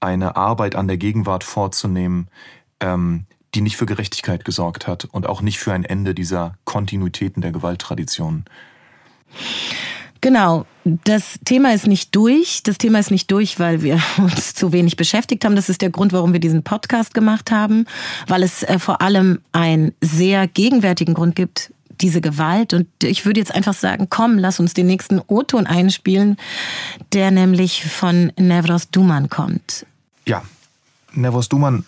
eine 0.00 0.36
Arbeit 0.36 0.74
an 0.74 0.88
der 0.88 0.96
Gegenwart 0.96 1.44
vorzunehmen, 1.44 2.28
ähm, 2.80 3.26
die 3.54 3.60
nicht 3.60 3.76
für 3.76 3.86
Gerechtigkeit 3.86 4.44
gesorgt 4.44 4.86
hat 4.86 5.04
und 5.04 5.26
auch 5.26 5.42
nicht 5.42 5.58
für 5.58 5.72
ein 5.72 5.84
Ende 5.84 6.14
dieser 6.14 6.54
Kontinuitäten 6.64 7.42
der 7.42 7.52
Gewalttradition. 7.52 8.44
Genau. 10.22 10.66
Das 10.84 11.38
Thema 11.44 11.74
ist 11.74 11.86
nicht 11.86 12.14
durch. 12.14 12.62
Das 12.62 12.78
Thema 12.78 12.98
ist 13.00 13.10
nicht 13.10 13.30
durch, 13.30 13.58
weil 13.58 13.82
wir 13.82 14.00
uns 14.18 14.54
zu 14.54 14.72
wenig 14.72 14.96
beschäftigt 14.96 15.44
haben. 15.44 15.56
Das 15.56 15.68
ist 15.68 15.82
der 15.82 15.90
Grund, 15.90 16.12
warum 16.12 16.32
wir 16.32 16.40
diesen 16.40 16.62
Podcast 16.62 17.12
gemacht 17.12 17.50
haben, 17.50 17.86
weil 18.28 18.42
es 18.42 18.62
äh, 18.62 18.78
vor 18.78 19.02
allem 19.02 19.40
einen 19.52 19.92
sehr 20.00 20.46
gegenwärtigen 20.46 21.14
Grund 21.14 21.34
gibt, 21.34 21.71
diese 22.02 22.20
Gewalt. 22.20 22.74
Und 22.74 22.88
ich 23.02 23.24
würde 23.24 23.40
jetzt 23.40 23.54
einfach 23.54 23.74
sagen, 23.74 24.08
komm, 24.10 24.38
lass 24.38 24.60
uns 24.60 24.74
den 24.74 24.86
nächsten 24.86 25.20
O-Ton 25.26 25.66
einspielen, 25.66 26.36
der 27.12 27.30
nämlich 27.30 27.84
von 27.84 28.32
Nevros 28.36 28.90
Duman 28.90 29.28
kommt. 29.28 29.86
Ja, 30.26 30.42
Nevros 31.14 31.48
Duman 31.48 31.84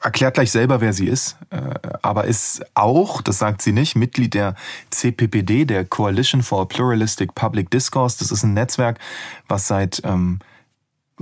erklärt 0.00 0.34
gleich 0.34 0.50
selber, 0.50 0.80
wer 0.80 0.92
sie 0.92 1.06
ist, 1.06 1.36
äh, 1.50 1.74
aber 2.02 2.24
ist 2.24 2.62
auch, 2.74 3.22
das 3.22 3.38
sagt 3.38 3.62
sie 3.62 3.72
nicht, 3.72 3.96
Mitglied 3.96 4.34
der 4.34 4.54
CPPD, 4.90 5.64
der 5.64 5.84
Coalition 5.84 6.42
for 6.42 6.68
Pluralistic 6.68 7.34
Public 7.34 7.70
Discourse. 7.70 8.16
Das 8.18 8.30
ist 8.30 8.42
ein 8.42 8.54
Netzwerk, 8.54 8.98
was 9.48 9.68
seit 9.68 10.02
ähm, 10.04 10.40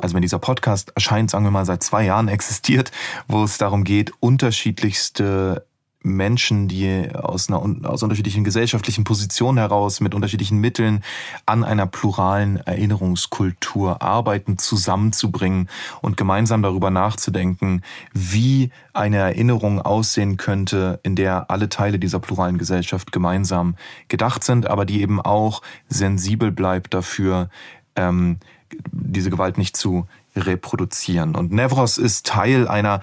also 0.01 0.15
wenn 0.15 0.23
dieser 0.23 0.39
Podcast 0.39 0.91
erscheint, 0.95 1.31
sagen 1.31 1.45
wir 1.45 1.51
mal 1.51 1.67
seit 1.67 1.83
zwei 1.83 2.05
Jahren 2.05 2.29
existiert, 2.29 2.93
wo 3.29 3.45
es 3.45 3.59
darum 3.59 3.85
geht, 3.85 4.13
unterschiedlichste 4.21 5.67
Menschen, 6.03 6.69
die 6.69 7.09
aus, 7.15 7.49
einer, 7.49 7.63
aus 7.89 8.03
unterschiedlichen 8.03 8.45
gesellschaftlichen 8.45 9.05
Positionen 9.05 9.59
heraus 9.59 10.01
mit 10.01 10.15
unterschiedlichen 10.15 10.59
Mitteln 10.59 11.03
an 11.47 11.65
einer 11.65 11.87
pluralen 11.87 12.57
Erinnerungskultur 12.59 14.03
arbeiten, 14.03 14.59
zusammenzubringen 14.59 15.69
und 16.01 16.17
gemeinsam 16.17 16.63
darüber 16.63 16.91
nachzudenken, 16.91 17.83
wie 18.13 18.71
eine 18.93 19.19
Erinnerung 19.19 19.81
aussehen 19.81 20.37
könnte, 20.37 21.01
in 21.03 21.17
der 21.17 21.51
alle 21.51 21.69
Teile 21.69 21.99
dieser 21.99 22.19
pluralen 22.19 22.59
Gesellschaft 22.59 23.13
gemeinsam 23.13 23.77
gedacht 24.09 24.45
sind, 24.45 24.69
aber 24.69 24.85
die 24.85 25.01
eben 25.01 25.21
auch 25.21 25.63
sensibel 25.89 26.51
bleibt 26.51 26.95
dafür, 26.95 27.49
ähm, 27.97 28.39
diese 28.91 29.31
Gewalt 29.31 29.59
nicht 29.59 29.77
zu 29.77 30.07
reproduzieren. 30.35 31.37
Und 31.37 31.53
Nevros 31.53 31.99
ist 31.99 32.27
Teil 32.27 32.67
einer 32.67 33.01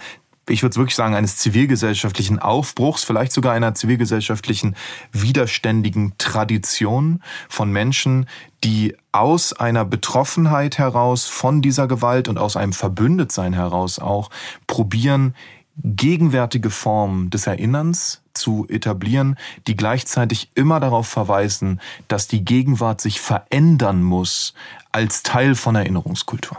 ich 0.49 0.63
würde 0.63 0.75
wirklich 0.75 0.95
sagen, 0.95 1.15
eines 1.15 1.37
zivilgesellschaftlichen 1.37 2.39
Aufbruchs, 2.39 3.03
vielleicht 3.03 3.31
sogar 3.31 3.53
einer 3.53 3.75
zivilgesellschaftlichen 3.75 4.75
widerständigen 5.11 6.13
Tradition 6.17 7.21
von 7.47 7.71
Menschen, 7.71 8.27
die 8.63 8.95
aus 9.11 9.53
einer 9.53 9.85
Betroffenheit 9.85 10.77
heraus 10.77 11.25
von 11.25 11.61
dieser 11.61 11.87
Gewalt 11.87 12.27
und 12.27 12.37
aus 12.37 12.57
einem 12.57 12.73
Verbündetsein 12.73 13.53
heraus 13.53 13.99
auch 13.99 14.29
probieren, 14.67 15.35
gegenwärtige 15.81 16.69
Formen 16.69 17.29
des 17.29 17.47
Erinnerns 17.47 18.21
zu 18.33 18.67
etablieren, 18.69 19.37
die 19.67 19.75
gleichzeitig 19.75 20.49
immer 20.55 20.79
darauf 20.79 21.07
verweisen, 21.07 21.79
dass 22.07 22.27
die 22.27 22.43
Gegenwart 22.43 22.99
sich 22.99 23.21
verändern 23.21 24.03
muss 24.03 24.53
als 24.91 25.23
Teil 25.23 25.55
von 25.55 25.75
Erinnerungskultur. 25.75 26.57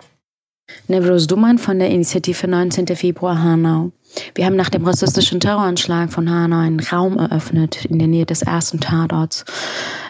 Nevros 0.89 1.27
Duman 1.27 1.59
von 1.59 1.79
der 1.79 1.91
Initiative 1.91 2.49
19. 2.49 2.87
Februar 2.97 3.43
Hanau. 3.43 3.93
Wir 4.35 4.47
haben 4.47 4.57
nach 4.57 4.71
dem 4.71 4.85
rassistischen 4.85 5.41
Terroranschlag 5.41 6.13
von 6.13 6.29
Hanau 6.29 6.59
einen 6.59 6.81
Raum 6.81 7.19
eröffnet 7.19 7.85
in 7.85 7.99
der 7.99 8.09
Nähe 8.09 8.27
des 8.27 8.43
ersten 8.43 8.81
Tatorts. 8.81 9.45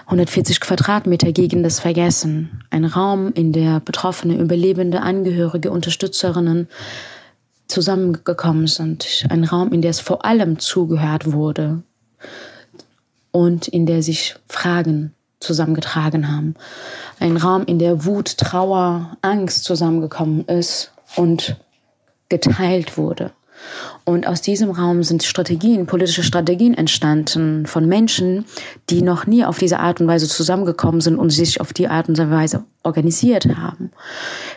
140 0.07 0.61
Quadratmeter 0.61 1.33
gegen 1.33 1.62
das 1.62 1.81
Vergessen. 1.81 2.62
Ein 2.70 2.85
Raum, 2.85 3.33
in 3.35 3.53
der 3.53 3.81
betroffene, 3.81 4.37
überlebende 4.38 5.03
Angehörige, 5.03 5.70
Unterstützerinnen 5.70 6.68
zusammengekommen 7.68 8.66
sind. 8.66 9.27
Ein 9.29 9.44
Raum, 9.44 9.73
in 9.73 9.83
der 9.83 9.90
es 9.90 10.01
vor 10.01 10.25
allem 10.25 10.59
zugehört 10.59 11.33
wurde 11.33 11.83
und 13.31 13.68
in 13.68 13.87
der 13.87 14.03
sich 14.03 14.35
Fragen 14.49 15.14
zusammengetragen 15.40 16.31
haben. 16.31 16.55
Ein 17.18 17.37
Raum, 17.37 17.64
in 17.64 17.79
der 17.79 18.05
Wut, 18.05 18.38
Trauer, 18.38 19.16
Angst 19.22 19.64
zusammengekommen 19.64 20.44
ist 20.46 20.92
und 21.16 21.57
geteilt 22.29 22.96
wurde. 22.96 23.33
Und 24.05 24.26
aus 24.26 24.40
diesem 24.40 24.70
Raum 24.70 25.03
sind 25.03 25.22
Strategien, 25.22 25.87
politische 25.87 26.22
Strategien 26.22 26.74
entstanden 26.74 27.66
von 27.66 27.87
Menschen, 27.87 28.46
die 28.88 29.03
noch 29.03 29.26
nie 29.26 29.44
auf 29.44 29.59
diese 29.59 29.79
Art 29.81 30.00
und 30.00 30.07
Weise 30.07 30.29
zusammengekommen 30.29 31.00
sind 31.00 31.16
und 31.16 31.31
sich 31.31 31.61
auf 31.61 31.72
die 31.72 31.88
Art 31.88 32.09
und 32.09 32.18
Weise 32.18 32.64
organisiert 32.83 33.46
haben. 33.57 33.90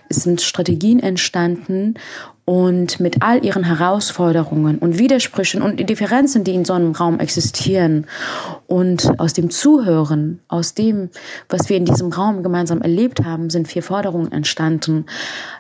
Es 0.10 0.24
sind 0.24 0.42
Strategien 0.42 1.00
entstanden 1.00 1.96
und 2.46 3.00
mit 3.00 3.22
all 3.22 3.46
ihren 3.46 3.64
Herausforderungen 3.64 4.78
und 4.80 5.00
Widersprüchen 5.00 5.62
und 5.62 5.78
Differenzen, 5.90 6.44
die 6.44 6.54
in 6.54 6.66
so 6.66 6.74
einem 6.74 6.92
Raum 6.92 7.20
existieren 7.20 8.06
und 8.68 9.18
aus 9.18 9.34
dem 9.34 9.50
Zuhören, 9.50 10.42
aus 10.50 10.74
dem, 10.74 11.10
was 11.48 11.70
wir 11.70 11.78
in 11.78 11.86
diesem 11.86 12.12
Raum 12.12 12.44
gemeinsam 12.44 12.82
erlebt 12.82 13.24
haben, 13.24 13.50
sind 13.50 13.68
vier 13.68 13.84
Forderungen 13.84 14.32
entstanden. 14.32 15.06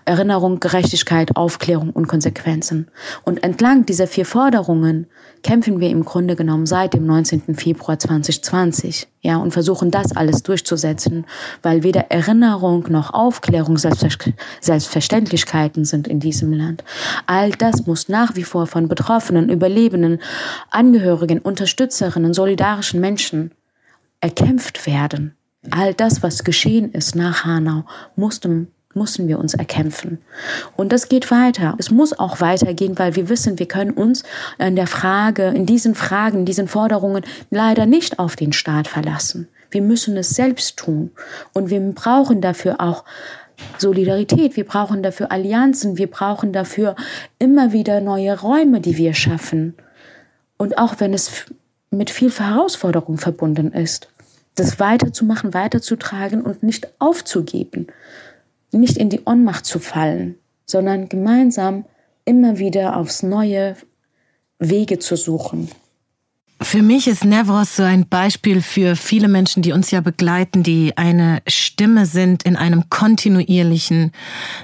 Erinnerung, 0.05 0.59
Gerechtigkeit, 0.59 1.35
Aufklärung 1.35 1.91
und 1.91 2.07
Konsequenzen. 2.07 2.87
Und 3.23 3.43
entlang 3.43 3.85
dieser 3.85 4.07
vier 4.07 4.25
Forderungen 4.25 5.07
kämpfen 5.43 5.79
wir 5.79 5.89
im 5.89 6.05
Grunde 6.05 6.35
genommen 6.35 6.65
seit 6.65 6.93
dem 6.93 7.05
19. 7.05 7.55
Februar 7.55 7.99
2020, 7.99 9.07
ja, 9.21 9.37
und 9.37 9.51
versuchen 9.51 9.91
das 9.91 10.15
alles 10.15 10.43
durchzusetzen, 10.43 11.25
weil 11.61 11.83
weder 11.83 12.11
Erinnerung 12.11 12.85
noch 12.89 13.13
Aufklärung 13.13 13.77
Selbstverständlichkeiten 13.77 15.85
sind 15.85 16.07
in 16.07 16.19
diesem 16.19 16.53
Land. 16.53 16.83
All 17.25 17.51
das 17.51 17.85
muss 17.85 18.09
nach 18.09 18.35
wie 18.35 18.43
vor 18.43 18.67
von 18.67 18.87
Betroffenen, 18.87 19.49
Überlebenden, 19.49 20.19
Angehörigen, 20.69 21.39
Unterstützerinnen, 21.39 22.33
solidarischen 22.33 22.99
Menschen 22.99 23.51
erkämpft 24.21 24.87
werden. 24.87 25.35
All 25.71 25.93
das, 25.93 26.23
was 26.23 26.43
geschehen 26.43 26.91
ist 26.91 27.15
nach 27.15 27.45
Hanau, 27.45 27.85
muss 28.15 28.39
dem 28.39 28.67
müssen 28.95 29.27
wir 29.27 29.39
uns 29.39 29.53
erkämpfen. 29.53 30.19
Und 30.75 30.91
das 30.91 31.09
geht 31.09 31.31
weiter. 31.31 31.75
Es 31.77 31.91
muss 31.91 32.17
auch 32.17 32.41
weitergehen, 32.41 32.97
weil 32.97 33.15
wir 33.15 33.29
wissen, 33.29 33.59
wir 33.59 33.67
können 33.67 33.91
uns 33.91 34.23
in 34.59 34.75
der 34.75 34.87
Frage, 34.87 35.47
in 35.47 35.65
diesen 35.65 35.95
Fragen, 35.95 36.39
in 36.39 36.45
diesen 36.45 36.67
Forderungen 36.67 37.23
leider 37.49 37.85
nicht 37.85 38.19
auf 38.19 38.35
den 38.35 38.53
Staat 38.53 38.87
verlassen. 38.87 39.47
Wir 39.71 39.81
müssen 39.81 40.15
es 40.17 40.29
selbst 40.29 40.77
tun. 40.77 41.11
Und 41.53 41.69
wir 41.69 41.79
brauchen 41.79 42.41
dafür 42.41 42.79
auch 42.79 43.03
Solidarität, 43.77 44.55
wir 44.55 44.65
brauchen 44.65 45.03
dafür 45.03 45.31
Allianzen, 45.31 45.97
wir 45.97 46.07
brauchen 46.07 46.53
dafür 46.53 46.95
immer 47.39 47.71
wieder 47.71 48.01
neue 48.01 48.39
Räume, 48.39 48.81
die 48.81 48.97
wir 48.97 49.13
schaffen. 49.13 49.75
Und 50.57 50.77
auch 50.77 50.99
wenn 50.99 51.13
es 51.13 51.45
mit 51.89 52.09
viel 52.09 52.31
Herausforderung 52.31 53.17
verbunden 53.17 53.71
ist, 53.71 54.09
das 54.55 54.79
weiterzumachen, 54.79 55.53
weiterzutragen 55.53 56.41
und 56.41 56.63
nicht 56.63 56.87
aufzugeben, 56.99 57.87
nicht 58.73 58.97
in 58.97 59.09
die 59.09 59.21
Ohnmacht 59.25 59.65
zu 59.65 59.79
fallen, 59.79 60.35
sondern 60.65 61.09
gemeinsam 61.09 61.85
immer 62.25 62.57
wieder 62.57 62.97
aufs 62.97 63.23
neue 63.23 63.75
Wege 64.59 64.99
zu 64.99 65.15
suchen. 65.15 65.69
Für 66.63 66.81
mich 66.81 67.07
ist 67.07 67.25
Nevros 67.25 67.75
so 67.75 67.83
ein 67.83 68.07
Beispiel 68.07 68.61
für 68.61 68.95
viele 68.95 69.27
Menschen, 69.27 69.61
die 69.61 69.73
uns 69.73 69.91
ja 69.91 70.01
begleiten, 70.01 70.63
die 70.63 70.97
eine 70.97 71.41
Stimme 71.45 72.05
sind 72.05 72.43
in 72.43 72.55
einem 72.55 72.89
kontinuierlichen 72.89 74.11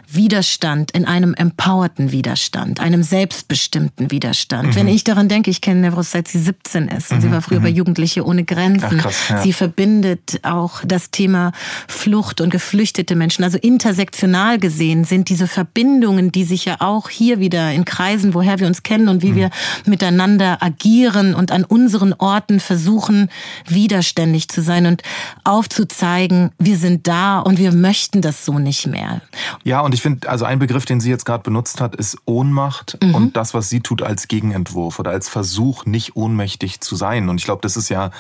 Widerstand, 0.08 0.92
in 0.92 1.06
einem 1.06 1.34
empowerten 1.34 2.12
Widerstand, 2.12 2.80
einem 2.80 3.04
selbstbestimmten 3.04 4.12
Widerstand. 4.12 4.70
Mhm. 4.70 4.76
Wenn 4.76 4.88
ich 4.88 5.04
daran 5.04 5.28
denke, 5.28 5.52
ich 5.52 5.62
kenne 5.62 5.82
Nevros 5.82 6.12
seit 6.12 6.28
sie 6.28 6.40
17 6.40 6.88
ist 6.88 7.12
und 7.12 7.18
mhm. 7.18 7.22
sie 7.22 7.32
war 7.32 7.42
früher 7.42 7.60
mhm. 7.60 7.64
bei 7.64 7.70
Jugendliche 7.70 8.26
ohne 8.26 8.44
Grenzen. 8.44 9.00
Ach, 9.00 9.04
krass, 9.04 9.30
ja. 9.30 9.42
Sie 9.42 9.54
verbindet 9.54 10.40
auch 10.44 10.82
das 10.86 11.12
Thema 11.12 11.52
Flucht 11.88 12.42
und 12.42 12.50
geflüchtete 12.50 13.16
Menschen. 13.16 13.44
Also 13.44 13.58
intersektional 13.58 14.58
gesehen 14.58 15.04
sind 15.04 15.30
diese 15.30 15.48
Verbindungen, 15.48 16.32
die 16.32 16.46
sich 16.46 16.66
ja 16.66 16.78
auch 16.80 17.10
hier 17.10 17.40
wieder 17.40 17.72
in 17.72 17.86
Kreisen, 17.86 18.34
woher 18.34 18.60
wir 18.60 18.68
uns 18.68 18.84
kennen 18.84 19.10
und 19.10 19.22
wie 19.22 19.32
mhm. 19.32 19.36
wir 19.36 19.50
miteinander 19.86 20.64
agieren 20.64 21.36
und 21.36 21.52
an 21.52 21.66
uns 21.66 21.89
unseren 21.90 22.14
Orten 22.14 22.60
versuchen, 22.60 23.30
widerständig 23.66 24.48
zu 24.48 24.62
sein 24.62 24.86
und 24.86 25.02
aufzuzeigen, 25.44 26.52
wir 26.60 26.78
sind 26.78 27.08
da 27.08 27.40
und 27.40 27.58
wir 27.58 27.72
möchten 27.72 28.22
das 28.22 28.46
so 28.46 28.60
nicht 28.60 28.86
mehr. 28.86 29.22
Ja, 29.64 29.80
und 29.82 29.96
ich 29.96 30.04
finde, 30.04 30.30
also 30.30 30.46
ein 30.46 30.60
Begriff, 30.60 30.86
den 30.86 31.02
sie 31.02 31.10
jetzt 31.10 31.26
gerade 31.26 31.42
benutzt 31.42 31.82
hat, 31.82 31.96
ist 31.96 32.16
Ohnmacht 32.26 33.00
mhm. 33.02 33.16
und 33.16 33.36
das, 33.36 33.56
was 33.56 33.70
sie 33.70 33.80
tut 33.80 34.04
als 34.04 34.28
Gegenentwurf 34.28 35.00
oder 35.00 35.10
als 35.10 35.30
Versuch, 35.30 35.88
nicht 35.88 36.16
ohnmächtig 36.16 36.80
zu 36.80 36.96
sein. 36.96 37.28
Und 37.28 37.40
ich 37.40 37.46
glaube, 37.46 37.62
das 37.64 37.76
ist 37.76 37.90
ja 37.90 38.12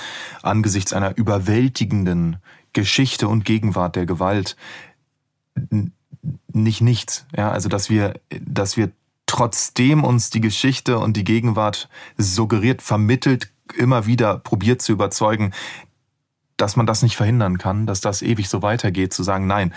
angesichts 0.41 0.91
einer 0.91 1.15
überwältigenden 1.15 2.37
Geschichte 2.73 3.27
und 3.27 3.45
Gegenwart 3.45 3.95
der 3.95 4.07
Gewalt 4.07 4.55
nicht 6.51 6.81
nichts. 6.81 7.27
Ja, 7.37 7.51
also 7.51 7.69
dass 7.69 7.91
wir, 7.91 8.15
dass 8.41 8.77
wir 8.77 8.89
trotzdem 9.27 10.03
uns 10.03 10.31
die 10.31 10.41
Geschichte 10.41 10.97
und 10.97 11.15
die 11.15 11.23
Gegenwart 11.23 11.87
suggeriert, 12.17 12.81
vermittelt, 12.81 13.51
immer 13.77 14.05
wieder 14.05 14.37
probiert 14.37 14.81
zu 14.81 14.91
überzeugen, 14.91 15.53
dass 16.57 16.75
man 16.75 16.85
das 16.85 17.03
nicht 17.03 17.15
verhindern 17.15 17.57
kann, 17.57 17.85
dass 17.85 18.01
das 18.01 18.21
ewig 18.21 18.49
so 18.49 18.61
weitergeht, 18.61 19.13
zu 19.13 19.23
sagen, 19.23 19.47
nein, 19.47 19.73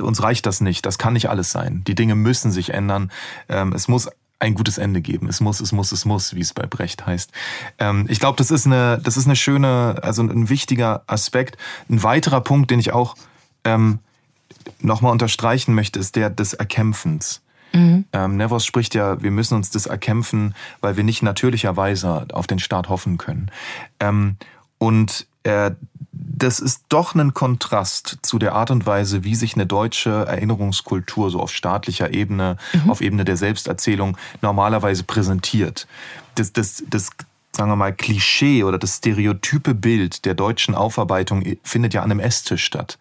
uns 0.00 0.22
reicht 0.22 0.46
das 0.46 0.60
nicht, 0.60 0.84
das 0.84 0.98
kann 0.98 1.14
nicht 1.14 1.30
alles 1.30 1.50
sein. 1.50 1.82
Die 1.86 1.94
Dinge 1.94 2.14
müssen 2.14 2.50
sich 2.50 2.70
ändern. 2.74 3.10
Ähm, 3.48 3.72
es 3.72 3.88
muss 3.88 4.08
ein 4.38 4.54
gutes 4.54 4.76
Ende 4.76 5.00
geben. 5.00 5.28
Es 5.28 5.40
muss, 5.40 5.60
es 5.60 5.72
muss, 5.72 5.92
es 5.92 6.04
muss, 6.04 6.34
wie 6.34 6.40
es 6.40 6.52
bei 6.52 6.66
Brecht 6.66 7.06
heißt. 7.06 7.30
Ähm, 7.78 8.06
ich 8.08 8.18
glaube, 8.18 8.36
das 8.36 8.50
ist 8.50 8.66
eine, 8.66 9.00
das 9.02 9.16
ist 9.16 9.26
eine 9.26 9.36
schöne, 9.36 10.00
also 10.02 10.22
ein 10.22 10.48
wichtiger 10.48 11.04
Aspekt. 11.06 11.56
Ein 11.88 12.02
weiterer 12.02 12.40
Punkt, 12.40 12.70
den 12.70 12.80
ich 12.80 12.92
auch 12.92 13.14
ähm, 13.64 14.00
nochmal 14.80 15.12
unterstreichen 15.12 15.74
möchte, 15.74 15.98
ist 15.98 16.16
der 16.16 16.28
des 16.28 16.54
Erkämpfens. 16.54 17.41
Mhm. 17.72 18.04
Ähm, 18.12 18.36
Nevos 18.36 18.64
spricht 18.64 18.94
ja, 18.94 19.22
wir 19.22 19.30
müssen 19.30 19.54
uns 19.54 19.70
das 19.70 19.86
erkämpfen, 19.86 20.54
weil 20.80 20.96
wir 20.96 21.04
nicht 21.04 21.22
natürlicherweise 21.22 22.26
auf 22.32 22.46
den 22.46 22.58
Staat 22.58 22.88
hoffen 22.88 23.18
können. 23.18 23.50
Ähm, 24.00 24.36
und 24.78 25.26
äh, 25.44 25.72
das 26.12 26.60
ist 26.60 26.84
doch 26.88 27.14
ein 27.14 27.34
Kontrast 27.34 28.18
zu 28.22 28.38
der 28.38 28.54
Art 28.54 28.70
und 28.70 28.86
Weise, 28.86 29.24
wie 29.24 29.34
sich 29.34 29.54
eine 29.54 29.66
deutsche 29.66 30.10
Erinnerungskultur 30.10 31.30
so 31.30 31.40
auf 31.40 31.52
staatlicher 31.52 32.12
Ebene, 32.12 32.56
mhm. 32.72 32.90
auf 32.90 33.00
Ebene 33.00 33.24
der 33.24 33.36
Selbsterzählung 33.36 34.16
normalerweise 34.40 35.04
präsentiert. 35.04 35.86
Das, 36.34 36.52
das, 36.52 36.82
das 36.88 37.10
sagen 37.54 37.70
wir 37.70 37.76
mal, 37.76 37.92
Klischee 37.92 38.64
oder 38.64 38.78
das 38.78 38.96
stereotype 38.96 39.74
Bild 39.74 40.24
der 40.24 40.34
deutschen 40.34 40.74
Aufarbeitung 40.74 41.44
findet 41.62 41.94
ja 41.94 42.02
an 42.02 42.10
einem 42.10 42.20
Esstisch 42.20 42.64
statt. 42.64 42.98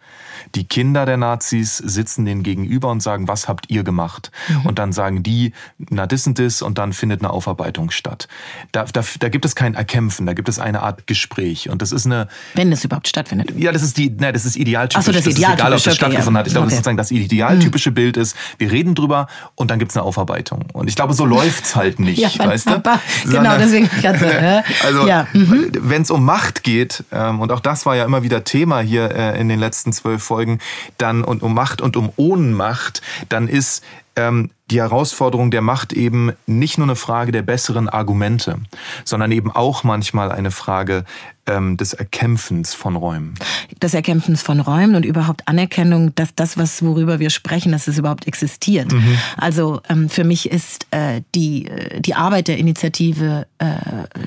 Die 0.56 0.66
Kinder 0.66 1.06
der 1.06 1.18
Nazis 1.18 1.78
sitzen 1.78 2.26
denen 2.26 2.44
gegenüber 2.44 2.90
und 2.90 3.02
sagen, 3.02 3.28
was 3.28 3.48
habt 3.48 3.70
ihr 3.70 3.84
gemacht? 3.84 4.32
Mhm. 4.48 4.66
Und 4.68 4.80
dann 4.80 4.94
sagen 4.94 5.24
die, 5.24 5.54
na, 5.78 6.08
das 6.08 6.28
und 6.28 6.40
das, 6.40 6.62
und 6.62 6.78
dann 6.78 6.94
findet 6.94 7.22
eine 7.22 7.30
Aufarbeitung 7.30 7.92
statt. 7.92 8.28
Da, 8.72 8.86
da, 8.86 9.02
da 9.20 9.30
gibt 9.30 9.46
es 9.46 9.56
kein 9.56 9.76
Erkämpfen, 9.76 10.26
da 10.26 10.34
gibt 10.34 10.50
es 10.50 10.60
eine 10.60 10.82
Art 10.82 11.08
Gespräch. 11.08 11.70
Und 11.70 11.82
das 11.82 11.92
ist 11.92 12.06
eine. 12.06 12.28
Wenn 12.54 12.72
es 12.72 12.84
überhaupt 12.84 13.08
stattfindet. 13.08 13.54
Ja, 13.58 13.72
das 13.72 13.84
ist 13.84 13.98
die, 13.98 14.10
ne, 14.10 14.32
das 14.32 14.46
ist 14.46 14.56
idealtypisch. 14.56 15.00
Ach 15.00 15.06
so, 15.06 15.12
das, 15.12 15.24
das 15.24 15.34
ist 15.34 15.40
egal, 15.40 15.74
ob 15.74 15.84
das 15.84 15.96
stattgefunden 15.96 16.38
hat. 16.38 16.48
Ich 16.48 16.54
glaube, 16.54 16.66
okay. 16.66 16.76
das 16.76 16.78
sozusagen 16.78 16.98
das 16.98 17.12
idealtypische 17.12 17.92
mhm. 17.92 17.96
Bild 17.96 18.18
ist, 18.18 18.36
wir 18.58 18.72
reden 18.72 18.96
drüber 18.96 19.28
und 19.56 19.72
dann 19.72 19.80
gibt's 19.80 19.96
eine 19.96 20.04
Aufarbeitung. 20.04 20.66
Und 20.74 20.88
ich 20.88 20.96
glaube, 20.96 21.14
so 21.14 21.26
läuft's 21.26 21.76
halt 21.76 22.00
nicht, 22.00 22.20
ja, 22.20 22.30
weißt 22.38 22.70
du? 22.70 22.82
Genau, 23.26 23.58
deswegen 23.58 23.90
ganz, 24.02 24.22
Also, 24.84 25.08
ja. 25.08 25.28
mhm. 25.34 25.72
wenn 25.74 26.02
es 26.02 26.12
um 26.12 26.26
Macht 26.26 26.64
geht, 26.64 27.04
ähm, 27.12 27.40
und 27.40 27.52
auch 27.52 27.60
das 27.60 27.86
war 27.86 27.96
ja 27.96 28.06
immer 28.06 28.24
wieder 28.24 28.44
Thema 28.44 28.82
hier 28.82 29.12
äh, 29.12 29.40
in 29.40 29.50
den 29.50 29.60
letzten 29.60 29.94
zwölf 29.94 30.24
Folgen, 30.32 30.60
dann 30.98 31.26
und 31.26 31.44
um 31.44 31.54
Macht 31.54 31.82
und 31.82 31.98
um 31.98 32.10
Ohnmacht, 32.16 33.02
dann 33.28 33.50
ist 33.50 33.84
ähm, 34.16 34.50
die 34.70 34.80
Herausforderung 34.80 35.52
der 35.52 35.62
Macht 35.62 35.92
eben 35.92 36.32
nicht 36.46 36.78
nur 36.78 36.88
eine 36.88 36.96
Frage 36.96 37.34
der 37.34 37.42
besseren 37.42 37.90
Argumente, 37.90 38.58
sondern 39.04 39.34
eben 39.34 39.52
auch 39.52 39.84
manchmal 39.84 40.32
eine 40.32 40.52
Frage 40.52 41.04
ähm, 41.48 41.78
des 41.78 41.94
Erkämpfens 41.94 42.74
von 42.74 42.96
Räumen. 42.96 43.34
Des 43.82 43.94
Erkämpfens 43.94 44.42
von 44.42 44.60
Räumen 44.60 44.96
und 44.96 45.06
überhaupt 45.06 45.48
Anerkennung, 45.48 46.14
dass 46.16 46.36
das, 46.36 46.58
was 46.58 46.84
worüber 46.84 47.20
wir 47.20 47.30
sprechen, 47.30 47.72
dass 47.72 47.88
es 47.88 47.98
überhaupt 47.98 48.28
existiert. 48.28 48.92
Mhm. 48.92 49.18
Also 49.38 49.82
ähm, 49.90 50.10
für 50.10 50.24
mich 50.24 50.52
ist 50.52 50.88
äh, 50.92 51.22
die 51.36 51.68
äh, 51.68 52.00
die 52.02 52.16
Arbeit 52.16 52.48
der 52.48 52.58
Initiative 52.58 53.48
äh, 53.58 53.66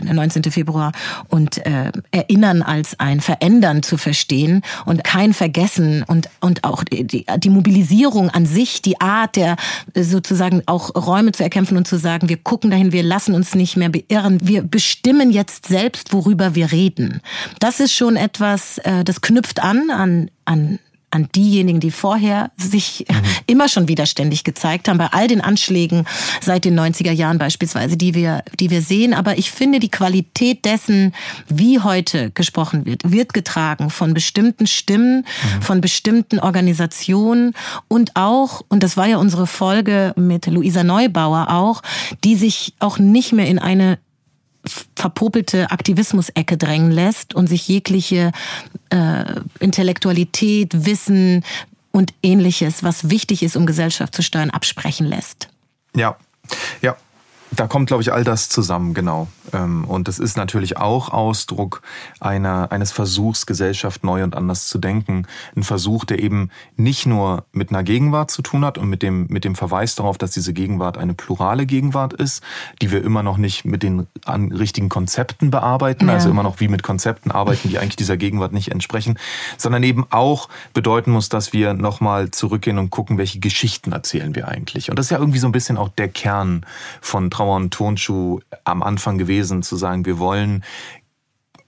der 0.04 0.14
19. 0.14 0.44
Februar 0.44 0.92
und 1.28 1.64
äh, 1.66 1.92
Erinnern 2.10 2.62
als 2.62 2.98
ein 3.00 3.20
Verändern 3.20 3.82
zu 3.82 3.96
verstehen 3.96 4.62
und 4.84 5.04
kein 5.04 5.34
Vergessen 5.34 6.02
und 6.02 6.28
und 6.40 6.64
auch 6.64 6.84
die, 6.84 7.26
die 7.38 7.50
Mobilisierung 7.50 8.30
an 8.30 8.46
sich, 8.46 8.82
die 8.82 9.00
Art 9.00 9.36
der 9.36 9.56
sozusagen 9.94 10.62
auch 10.66 10.94
Räume 10.94 11.32
zu 11.32 11.42
erkämpfen 11.42 11.76
und 11.76 11.86
zu 11.86 11.98
sagen, 11.98 12.28
wir 12.28 12.36
gucken 12.36 12.70
dahin, 12.70 12.92
wir 12.92 13.02
lassen 13.02 13.34
uns 13.34 13.54
nicht 13.54 13.76
mehr 13.76 13.88
beirren, 13.88 14.38
wir 14.42 14.62
bestimmen 14.62 15.30
jetzt 15.30 15.66
selbst, 15.66 16.12
worüber 16.12 16.54
wir 16.54 16.72
reden. 16.72 17.13
Das 17.60 17.80
ist 17.80 17.92
schon 17.92 18.16
etwas, 18.16 18.78
äh, 18.78 19.04
das 19.04 19.20
knüpft 19.20 19.62
an 19.62 19.90
an, 19.90 20.30
an 20.44 20.78
an 21.14 21.28
diejenigen, 21.34 21.78
die 21.78 21.92
vorher 21.92 22.50
sich 22.56 23.06
mhm. 23.08 23.14
immer 23.46 23.68
schon 23.68 23.86
widerständig 23.86 24.42
gezeigt 24.42 24.88
haben, 24.88 24.98
bei 24.98 25.06
all 25.12 25.28
den 25.28 25.40
Anschlägen 25.40 26.06
seit 26.40 26.64
den 26.64 26.78
90er 26.78 27.12
Jahren 27.12 27.38
beispielsweise, 27.38 27.96
die 27.96 28.14
wir, 28.14 28.42
die 28.58 28.70
wir 28.70 28.82
sehen. 28.82 29.14
Aber 29.14 29.38
ich 29.38 29.52
finde, 29.52 29.78
die 29.78 29.90
Qualität 29.90 30.64
dessen, 30.64 31.14
wie 31.48 31.78
heute 31.78 32.32
gesprochen 32.32 32.84
wird, 32.84 33.10
wird 33.10 33.32
getragen 33.32 33.90
von 33.90 34.12
bestimmten 34.12 34.66
Stimmen, 34.66 35.18
mhm. 35.18 35.62
von 35.62 35.80
bestimmten 35.80 36.40
Organisationen 36.40 37.54
und 37.86 38.16
auch, 38.16 38.62
und 38.68 38.82
das 38.82 38.96
war 38.96 39.06
ja 39.06 39.18
unsere 39.18 39.46
Folge 39.46 40.12
mit 40.16 40.46
Luisa 40.46 40.82
Neubauer 40.82 41.46
auch, 41.50 41.82
die 42.24 42.34
sich 42.34 42.74
auch 42.80 42.98
nicht 42.98 43.32
mehr 43.32 43.46
in 43.46 43.60
eine 43.60 43.98
verpopelte 44.96 45.70
Aktivismusecke 45.70 46.56
drängen 46.56 46.90
lässt 46.90 47.34
und 47.34 47.48
sich 47.48 47.68
jegliche 47.68 48.32
äh, 48.90 49.24
Intellektualität, 49.60 50.86
Wissen 50.86 51.44
und 51.92 52.14
ähnliches, 52.22 52.82
was 52.82 53.10
wichtig 53.10 53.42
ist, 53.42 53.56
um 53.56 53.66
Gesellschaft 53.66 54.14
zu 54.14 54.22
steuern, 54.22 54.50
absprechen 54.50 55.06
lässt. 55.06 55.48
Ja, 55.94 56.16
ja, 56.82 56.96
da 57.56 57.66
kommt, 57.66 57.88
glaube 57.88 58.02
ich, 58.02 58.12
all 58.12 58.24
das 58.24 58.48
zusammen, 58.48 58.94
genau. 58.94 59.28
Ähm, 59.52 59.84
und 59.84 60.08
es 60.08 60.18
ist 60.18 60.36
natürlich 60.36 60.76
auch 60.76 61.10
Ausdruck 61.10 61.82
einer, 62.20 62.72
eines 62.72 62.92
Versuchs, 62.92 63.46
Gesellschaft 63.46 64.04
neu 64.04 64.22
und 64.22 64.36
anders 64.36 64.68
zu 64.68 64.78
denken. 64.78 65.26
Ein 65.56 65.62
Versuch, 65.62 66.04
der 66.04 66.20
eben 66.20 66.50
nicht 66.76 67.06
nur 67.06 67.44
mit 67.52 67.70
einer 67.70 67.82
Gegenwart 67.82 68.30
zu 68.30 68.42
tun 68.42 68.64
hat 68.64 68.78
und 68.78 68.88
mit 68.88 69.02
dem, 69.02 69.26
mit 69.28 69.44
dem 69.44 69.54
Verweis 69.54 69.94
darauf, 69.94 70.18
dass 70.18 70.32
diese 70.32 70.52
Gegenwart 70.52 70.98
eine 70.98 71.14
plurale 71.14 71.66
Gegenwart 71.66 72.12
ist, 72.12 72.42
die 72.80 72.90
wir 72.90 73.02
immer 73.02 73.22
noch 73.22 73.36
nicht 73.36 73.64
mit 73.64 73.82
den 73.82 74.06
richtigen 74.26 74.88
Konzepten 74.88 75.50
bearbeiten, 75.50 76.08
ja. 76.08 76.14
also 76.14 76.30
immer 76.30 76.42
noch 76.42 76.60
wie 76.60 76.68
mit 76.68 76.82
Konzepten 76.82 77.30
arbeiten, 77.30 77.68
die 77.68 77.78
eigentlich 77.78 77.96
dieser 77.96 78.16
Gegenwart 78.16 78.52
nicht 78.52 78.70
entsprechen, 78.70 79.18
sondern 79.58 79.82
eben 79.82 80.06
auch 80.10 80.48
bedeuten 80.72 81.10
muss, 81.10 81.28
dass 81.28 81.52
wir 81.52 81.74
nochmal 81.74 82.30
zurückgehen 82.30 82.78
und 82.78 82.90
gucken, 82.90 83.18
welche 83.18 83.38
Geschichten 83.38 83.92
erzählen 83.92 84.34
wir 84.34 84.48
eigentlich. 84.48 84.90
Und 84.90 84.98
das 84.98 85.06
ist 85.06 85.10
ja 85.10 85.18
irgendwie 85.18 85.38
so 85.38 85.48
ein 85.48 85.52
bisschen 85.52 85.76
auch 85.76 85.88
der 85.90 86.08
Kern 86.08 86.64
von 87.00 87.30
Trauer 87.30 87.43
und 87.52 87.72
Tonschuh 87.72 88.40
am 88.64 88.82
Anfang 88.82 89.18
gewesen, 89.18 89.62
zu 89.62 89.76
sagen, 89.76 90.04
wir 90.06 90.18
wollen 90.18 90.64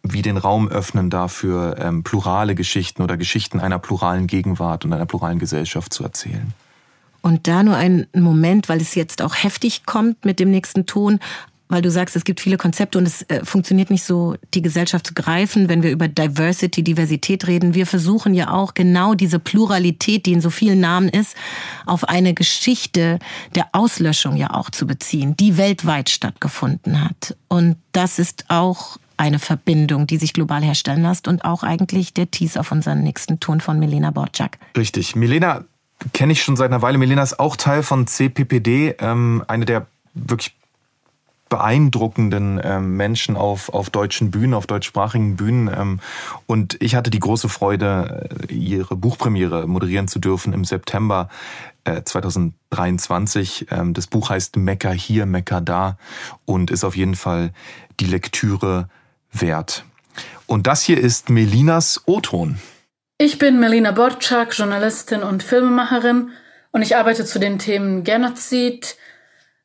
wie 0.03 0.23
den 0.23 0.37
Raum 0.37 0.69
öffnen 0.69 1.11
dafür, 1.11 1.77
ähm, 1.79 2.03
plurale 2.05 2.55
Geschichten 2.55 3.03
oder 3.03 3.17
Geschichten 3.17 3.61
einer 3.61 3.79
pluralen 3.79 4.27
Gegenwart 4.27 4.85
und 4.85 4.93
einer 4.93 5.07
pluralen 5.07 5.39
Gesellschaft 5.39 5.93
zu 5.93 6.05
erzählen. 6.05 6.53
Und 7.23 7.49
da 7.49 7.63
nur 7.65 7.75
ein 7.75 8.07
Moment, 8.15 8.69
weil 8.69 8.81
es 8.81 8.95
jetzt 8.95 9.21
auch 9.21 9.35
heftig 9.35 9.85
kommt 9.85 10.25
mit 10.25 10.39
dem 10.39 10.51
nächsten 10.51 10.87
Ton, 10.87 11.19
weil 11.69 11.83
du 11.83 11.91
sagst, 11.91 12.15
es 12.17 12.25
gibt 12.25 12.41
viele 12.41 12.57
Konzepte 12.57 12.99
und 12.99 13.07
es 13.07 13.23
äh, 13.23 13.45
funktioniert 13.45 13.91
nicht 13.91 14.05
so, 14.05 14.37
die 14.55 14.63
Gesellschaft 14.63 15.07
zu 15.07 15.15
greifen, 15.15 15.69
wenn 15.69 15.83
wir 15.83 15.91
über 15.91 16.09
Diversity, 16.09 16.83
Diversität 16.83 17.47
reden. 17.47 17.75
Wir 17.75 17.87
versuchen 17.87 18.35
ja 18.35 18.51
auch 18.51 18.75
genau 18.75 19.15
diese 19.15 19.39
Pluralität, 19.39 20.27
die 20.27 20.33
in 20.33 20.41
so 20.41 20.51
vielen 20.51 20.81
Namen 20.81 21.09
ist, 21.09 21.37
auf 21.85 22.09
eine 22.09 22.35
Geschichte 22.35 23.19
der 23.55 23.67
Auslöschung 23.73 24.37
ja 24.37 24.55
auch 24.55 24.71
zu 24.71 24.87
beziehen, 24.87 25.37
die 25.37 25.57
weltweit 25.57 26.11
stattgefunden 26.11 27.05
hat. 27.05 27.37
Und 27.49 27.77
das 27.93 28.19
ist 28.19 28.45
auch 28.49 28.99
eine 29.17 29.39
Verbindung, 29.39 30.07
die 30.07 30.19
sich 30.19 30.33
global 30.33 30.63
herstellen 30.63 31.03
lässt 31.03 31.27
und 31.27 31.45
auch 31.45 31.63
eigentlich 31.63 32.13
der 32.13 32.31
Tease 32.31 32.61
auf 32.61 32.71
unseren 32.71 33.03
nächsten 33.03 33.41
Ton 33.41 33.61
von 33.61 33.79
Milena 33.79 34.11
Borczak. 34.11 34.59
Richtig. 34.77 35.17
Milena 35.17 35.65
kenne 36.13 36.33
ich 36.33 36.43
schon 36.43 36.57
seit 36.57 36.71
einer 36.71 36.83
Weile. 36.83 36.99
Milena 36.99 37.23
ist 37.23 37.41
auch 37.41 37.57
Teil 37.57 37.83
von 37.83 38.07
CPPD, 38.07 38.97
ähm, 39.01 39.43
eine 39.49 39.65
der 39.65 39.87
wirklich 40.15 40.55
beeindruckenden 41.49 42.61
ähm, 42.63 42.97
Menschen 42.97 43.37
auf, 43.37 43.69
auf 43.69 43.91
deutschen 43.91 44.31
Bühnen, 44.31 44.55
auf 44.55 44.67
deutschsprachigen 44.67 45.37
Bühnen. 45.37 45.69
Ähm, 45.69 46.01
und 46.47 46.77
ich 46.83 46.95
hatte 46.95 47.11
die 47.11 47.21
große 47.21 47.49
Freude, 47.49 48.29
äh, 48.49 48.53
ihre 48.53 48.97
Buchpremiere 48.97 49.67
moderieren 49.67 50.09
zu 50.09 50.19
dürfen 50.19 50.53
im 50.53 50.65
September 50.65 51.29
äh, 51.85 52.03
2023. 52.03 53.67
Ähm, 53.71 53.95
das 53.95 54.09
Buch 54.09 54.31
heißt 54.31 54.57
Mecker 54.57 54.93
hier, 54.93 55.27
Mecker 55.27 55.61
da 55.61 55.99
und 56.45 56.71
ist 56.71 56.85
auf 56.85 56.97
jeden 56.97 57.17
Fall 57.17 57.53
die 58.01 58.07
Lektüre 58.07 58.89
wert. 59.33 59.85
Und 60.47 60.67
das 60.67 60.83
hier 60.83 60.99
ist 60.99 61.31
Melinas 61.31 62.03
O-Ton. 62.07 62.59
Ich 63.19 63.39
bin 63.39 63.59
Melina 63.61 63.93
Borczak, 63.93 64.57
Journalistin 64.57 65.23
und 65.23 65.43
Filmemacherin 65.43 66.31
und 66.73 66.83
ich 66.83 66.97
arbeite 66.97 67.25
zu 67.25 67.39
den 67.39 67.59
Themen 67.59 68.05
Genozid, 68.05 68.97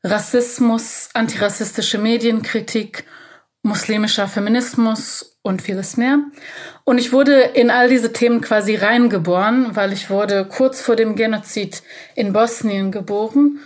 Rassismus, 0.03 1.09
antirassistische 1.13 1.97
Medienkritik, 1.97 3.05
muslimischer 3.63 4.27
Feminismus 4.27 5.37
und 5.43 5.61
vieles 5.61 5.97
mehr. 5.97 6.19
Und 6.83 6.97
ich 6.97 7.13
wurde 7.13 7.39
in 7.41 7.69
all 7.69 7.89
diese 7.89 8.11
Themen 8.11 8.41
quasi 8.41 8.75
reingeboren, 8.75 9.75
weil 9.75 9.93
ich 9.93 10.09
wurde 10.09 10.45
kurz 10.45 10.81
vor 10.81 10.95
dem 10.95 11.15
Genozid 11.15 11.83
in 12.15 12.33
Bosnien 12.33 12.91
geboren. 12.91 13.59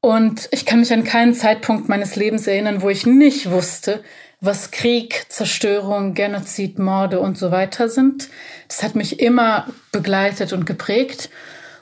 Und 0.00 0.48
ich 0.52 0.66
kann 0.66 0.80
mich 0.80 0.92
an 0.92 1.04
keinen 1.04 1.34
Zeitpunkt 1.34 1.88
meines 1.88 2.16
Lebens 2.16 2.46
erinnern, 2.46 2.82
wo 2.82 2.88
ich 2.88 3.06
nicht 3.06 3.50
wusste, 3.50 4.02
was 4.40 4.70
Krieg, 4.70 5.26
Zerstörung, 5.28 6.14
Genozid, 6.14 6.78
Morde 6.78 7.18
und 7.18 7.36
so 7.36 7.50
weiter 7.50 7.88
sind. 7.88 8.28
Das 8.68 8.82
hat 8.82 8.94
mich 8.94 9.20
immer 9.20 9.66
begleitet 9.90 10.52
und 10.52 10.66
geprägt. 10.66 11.30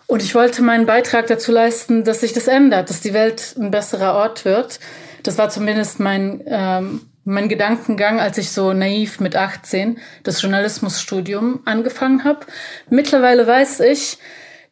Und 0.07 0.23
ich 0.23 0.35
wollte 0.35 0.63
meinen 0.63 0.87
Beitrag 0.87 1.27
dazu 1.27 1.51
leisten, 1.51 2.05
dass 2.05 2.21
sich 2.21 2.33
das 2.33 2.47
ändert, 2.47 2.91
dass 2.91 3.01
die 3.01 3.15
Welt 3.15 3.55
ein 3.59 3.71
besserer 3.71 4.15
Ort 4.15 4.45
wird. 4.45 4.79
Das 5.23 5.37
war 5.37 5.49
zumindest 5.49 5.99
mein, 5.99 6.43
ähm, 6.47 7.01
mein 7.25 7.49
Gedankengang, 7.49 8.21
als 8.21 8.39
ich 8.39 8.53
so 8.53 8.73
naiv 8.73 9.19
mit 9.19 9.35
18 9.35 9.99
das 10.23 10.41
Journalismusstudium 10.41 11.63
angefangen 11.65 12.23
habe. 12.23 12.47
Mittlerweile 12.89 13.47
weiß 13.47 13.81
ich, 13.81 14.19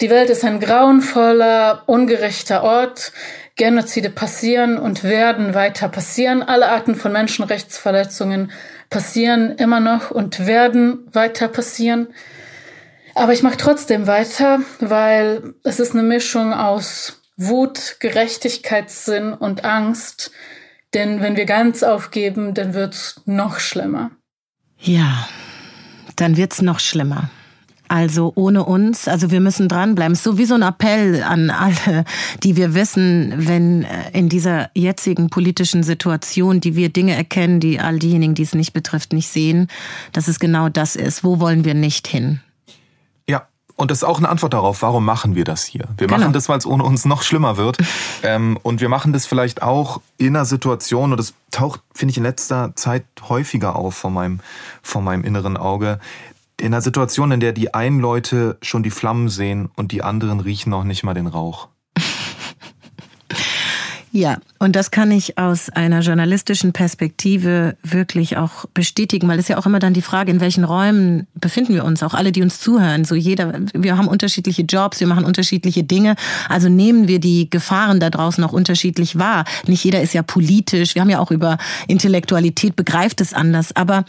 die 0.01 0.11
Welt 0.11 0.31
ist 0.31 0.45
ein 0.45 0.61
grauenvoller, 0.61 1.83
ungerechter 1.87 2.63
Ort. 2.63 3.13
Genozide 3.57 4.11
passieren 4.11 4.79
und 4.79 5.05
werden 5.05 5.55
weiter 5.55 5.89
passieren. 5.89 6.43
Alle 6.43 6.69
Arten 6.69 6.97
von 6.97 7.13
Menschenrechtsverletzungen 7.13 8.51
passieren 8.91 9.57
immer 9.57 9.81
noch 9.81 10.11
und 10.11 10.47
werden 10.47 11.09
weiter 11.13 11.49
passieren. 11.49 12.09
Aber 13.15 13.33
ich 13.33 13.43
mache 13.43 13.57
trotzdem 13.57 14.07
weiter, 14.07 14.61
weil 14.81 15.55
es 15.63 15.79
ist 15.81 15.93
eine 15.93 16.03
Mischung 16.03 16.53
aus 16.53 17.23
Wut, 17.37 17.97
Gerechtigkeitssinn 18.01 19.33
und 19.33 19.65
Angst. 19.65 20.31
Denn 20.95 21.21
wenn 21.21 21.37
wir 21.37 21.47
ganz 21.47 21.83
aufgeben, 21.83 22.55
dann 22.55 22.75
wird's 22.75 23.21
noch 23.25 23.59
schlimmer. 23.59 24.11
Ja, 24.79 25.29
dann 26.17 26.37
wird's 26.37 26.63
noch 26.63 26.81
schlimmer. 26.81 27.31
Also 27.87 28.33
ohne 28.35 28.65
uns, 28.65 29.09
also 29.09 29.31
wir 29.31 29.41
müssen 29.41 29.69
dranbleiben. 29.69 30.15
Ist 30.15 30.25
so 30.25 30.39
wie 30.39 30.47
so 30.47 30.55
ein 30.55 30.63
Appell 30.63 31.23
an 31.23 31.51
alle, 31.51 32.05
die 32.43 32.57
wir 32.57 32.75
wissen, 32.75 33.35
wenn 33.37 33.85
äh, 33.85 34.11
in 34.13 34.29
dieser 34.29 34.71
jetzigen 34.75 35.29
politischen 35.29 35.83
Situation, 35.83 36.61
die 36.61 36.77
wir 36.77 36.89
Dinge 36.89 37.15
erkennen, 37.15 37.61
die 37.61 37.81
all 37.81 37.99
diejenigen, 37.99 38.35
die 38.35 38.43
es 38.43 38.55
nicht 38.55 38.73
betrifft, 38.73 39.13
nicht 39.13 39.29
sehen, 39.29 39.69
dass 40.13 40.29
es 40.29 40.41
genau 40.41 40.69
das 40.69 40.97
ist. 40.97 41.25
Wo 41.25 41.41
wollen 41.41 41.65
wir 41.65 41.75
nicht 41.75 42.09
hin? 42.09 42.41
Und 43.77 43.91
das 43.91 43.99
ist 43.99 44.05
auch 44.05 44.19
eine 44.19 44.29
Antwort 44.29 44.55
darauf, 44.55 44.83
warum 44.83 45.05
machen 45.05 45.35
wir 45.35 45.45
das 45.45 45.65
hier? 45.65 45.87
Wir 45.97 46.07
genau. 46.07 46.19
machen 46.19 46.33
das, 46.33 46.49
weil 46.49 46.59
es 46.59 46.67
ohne 46.67 46.85
uns 46.85 47.05
noch 47.05 47.23
schlimmer 47.23 47.57
wird. 47.57 47.79
ähm, 48.23 48.59
und 48.63 48.81
wir 48.81 48.89
machen 48.89 49.13
das 49.13 49.27
vielleicht 49.27 49.63
auch 49.63 50.01
in 50.17 50.37
einer 50.37 50.45
Situation, 50.45 51.11
und 51.11 51.19
das 51.19 51.35
taucht, 51.51 51.81
finde 51.93 52.13
ich, 52.13 52.17
in 52.19 52.23
letzter 52.23 52.75
Zeit 52.77 53.05
häufiger 53.29 53.77
auf 53.77 53.97
vor 53.97 54.11
meinem, 54.11 54.41
vor 54.83 55.03
meinem 55.03 55.25
inneren 55.25 55.57
Auge, 55.57 55.99
in 56.61 56.67
einer 56.67 56.83
Situation, 56.83 57.33
in 57.33 57.41
der 57.41 57.53
die 57.53 57.75
einen 57.75 57.99
Leute 57.99 58.59
schon 58.63 58.85
die 58.85 58.91
Flammen 58.91 59.29
sehen 59.29 59.71
und 59.75 59.91
die 59.91 60.03
anderen 60.03 60.39
riechen 60.39 60.71
noch 60.71 60.85
nicht 60.85 61.03
mal 61.03 61.15
den 61.15 61.27
Rauch. 61.27 61.69
Ja, 64.17 64.39
und 64.61 64.77
das 64.77 64.93
kann 64.93 65.11
ich 65.11 65.39
aus 65.39 65.71
einer 65.71 65.99
journalistischen 65.99 66.73
Perspektive 66.73 67.77
wirklich 67.83 68.37
auch 68.37 68.65
bestätigen, 68.73 69.27
weil 69.27 69.41
es 69.41 69.49
ja 69.49 69.59
auch 69.59 69.67
immer 69.67 69.81
dann 69.81 69.93
die 69.93 70.03
Frage, 70.03 70.31
in 70.31 70.39
welchen 70.39 70.63
Räumen 70.63 71.27
befinden 71.35 71.75
wir 71.75 71.85
uns, 71.85 72.01
auch 72.05 72.15
alle, 72.15 72.31
die 72.31 72.41
uns 72.41 72.61
zuhören. 72.61 73.05
So 73.05 73.17
jeder, 73.17 73.55
wir 73.75 73.99
haben 73.99 74.07
unterschiedliche 74.07 74.63
Jobs, 74.63 75.01
wir 75.01 75.09
machen 75.09 75.25
unterschiedliche 75.25 75.83
Dinge, 75.83 76.15
also 76.49 76.69
nehmen 76.69 77.09
wir 77.09 77.19
die 77.19 77.51
Gefahren 77.51 77.99
da 77.99 78.09
draußen 78.09 78.45
auch 78.45 78.53
unterschiedlich 78.53 79.19
wahr. 79.19 79.47
Nicht 79.67 79.83
jeder 79.83 80.01
ist 80.01 80.15
ja 80.15 80.23
politisch, 80.23 80.95
wir 80.95 81.03
haben 81.03 81.11
ja 81.11 81.19
auch 81.19 81.33
über 81.33 81.59
Intellektualität, 81.89 82.77
begreift 82.77 83.21
es 83.21 83.35
anders, 83.35 83.75
aber 83.75 84.05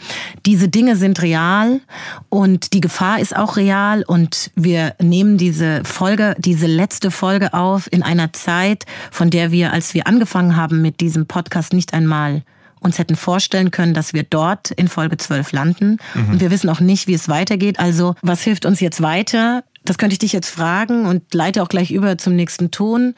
diese 0.46 0.68
Dinge 0.68 0.94
sind 0.94 1.20
real 1.20 1.80
und 2.28 2.74
die 2.74 2.80
Gefahr 2.80 3.18
ist 3.18 3.34
auch 3.34 3.56
real. 3.56 4.04
Und 4.06 4.52
wir 4.54 4.94
nehmen 5.02 5.36
diese 5.36 5.82
Folge, 5.82 6.36
diese 6.38 6.68
letzte 6.68 7.10
Folge 7.10 7.54
auf 7.54 7.92
in 7.92 8.04
einer 8.04 8.32
Zeit, 8.32 8.84
von 9.10 9.30
der 9.30 9.50
wir 9.50 9.72
als 9.72 9.95
wir 9.96 10.06
angefangen 10.06 10.56
haben 10.56 10.82
mit 10.82 11.00
diesem 11.00 11.24
Podcast, 11.24 11.72
nicht 11.72 11.94
einmal 11.94 12.42
uns 12.80 12.98
hätten 12.98 13.16
vorstellen 13.16 13.70
können, 13.70 13.94
dass 13.94 14.12
wir 14.12 14.24
dort 14.24 14.70
in 14.72 14.88
Folge 14.88 15.16
12 15.16 15.52
landen. 15.52 15.96
Mhm. 16.14 16.32
Und 16.32 16.40
wir 16.40 16.50
wissen 16.50 16.68
auch 16.68 16.80
nicht, 16.80 17.06
wie 17.06 17.14
es 17.14 17.30
weitergeht. 17.30 17.80
Also 17.80 18.14
was 18.20 18.42
hilft 18.42 18.66
uns 18.66 18.80
jetzt 18.80 19.00
weiter? 19.00 19.64
Das 19.84 19.96
könnte 19.96 20.12
ich 20.12 20.18
dich 20.18 20.34
jetzt 20.34 20.50
fragen 20.50 21.06
und 21.06 21.32
leite 21.32 21.62
auch 21.62 21.68
gleich 21.68 21.90
über 21.90 22.18
zum 22.18 22.36
nächsten 22.36 22.70
Ton. 22.70 23.14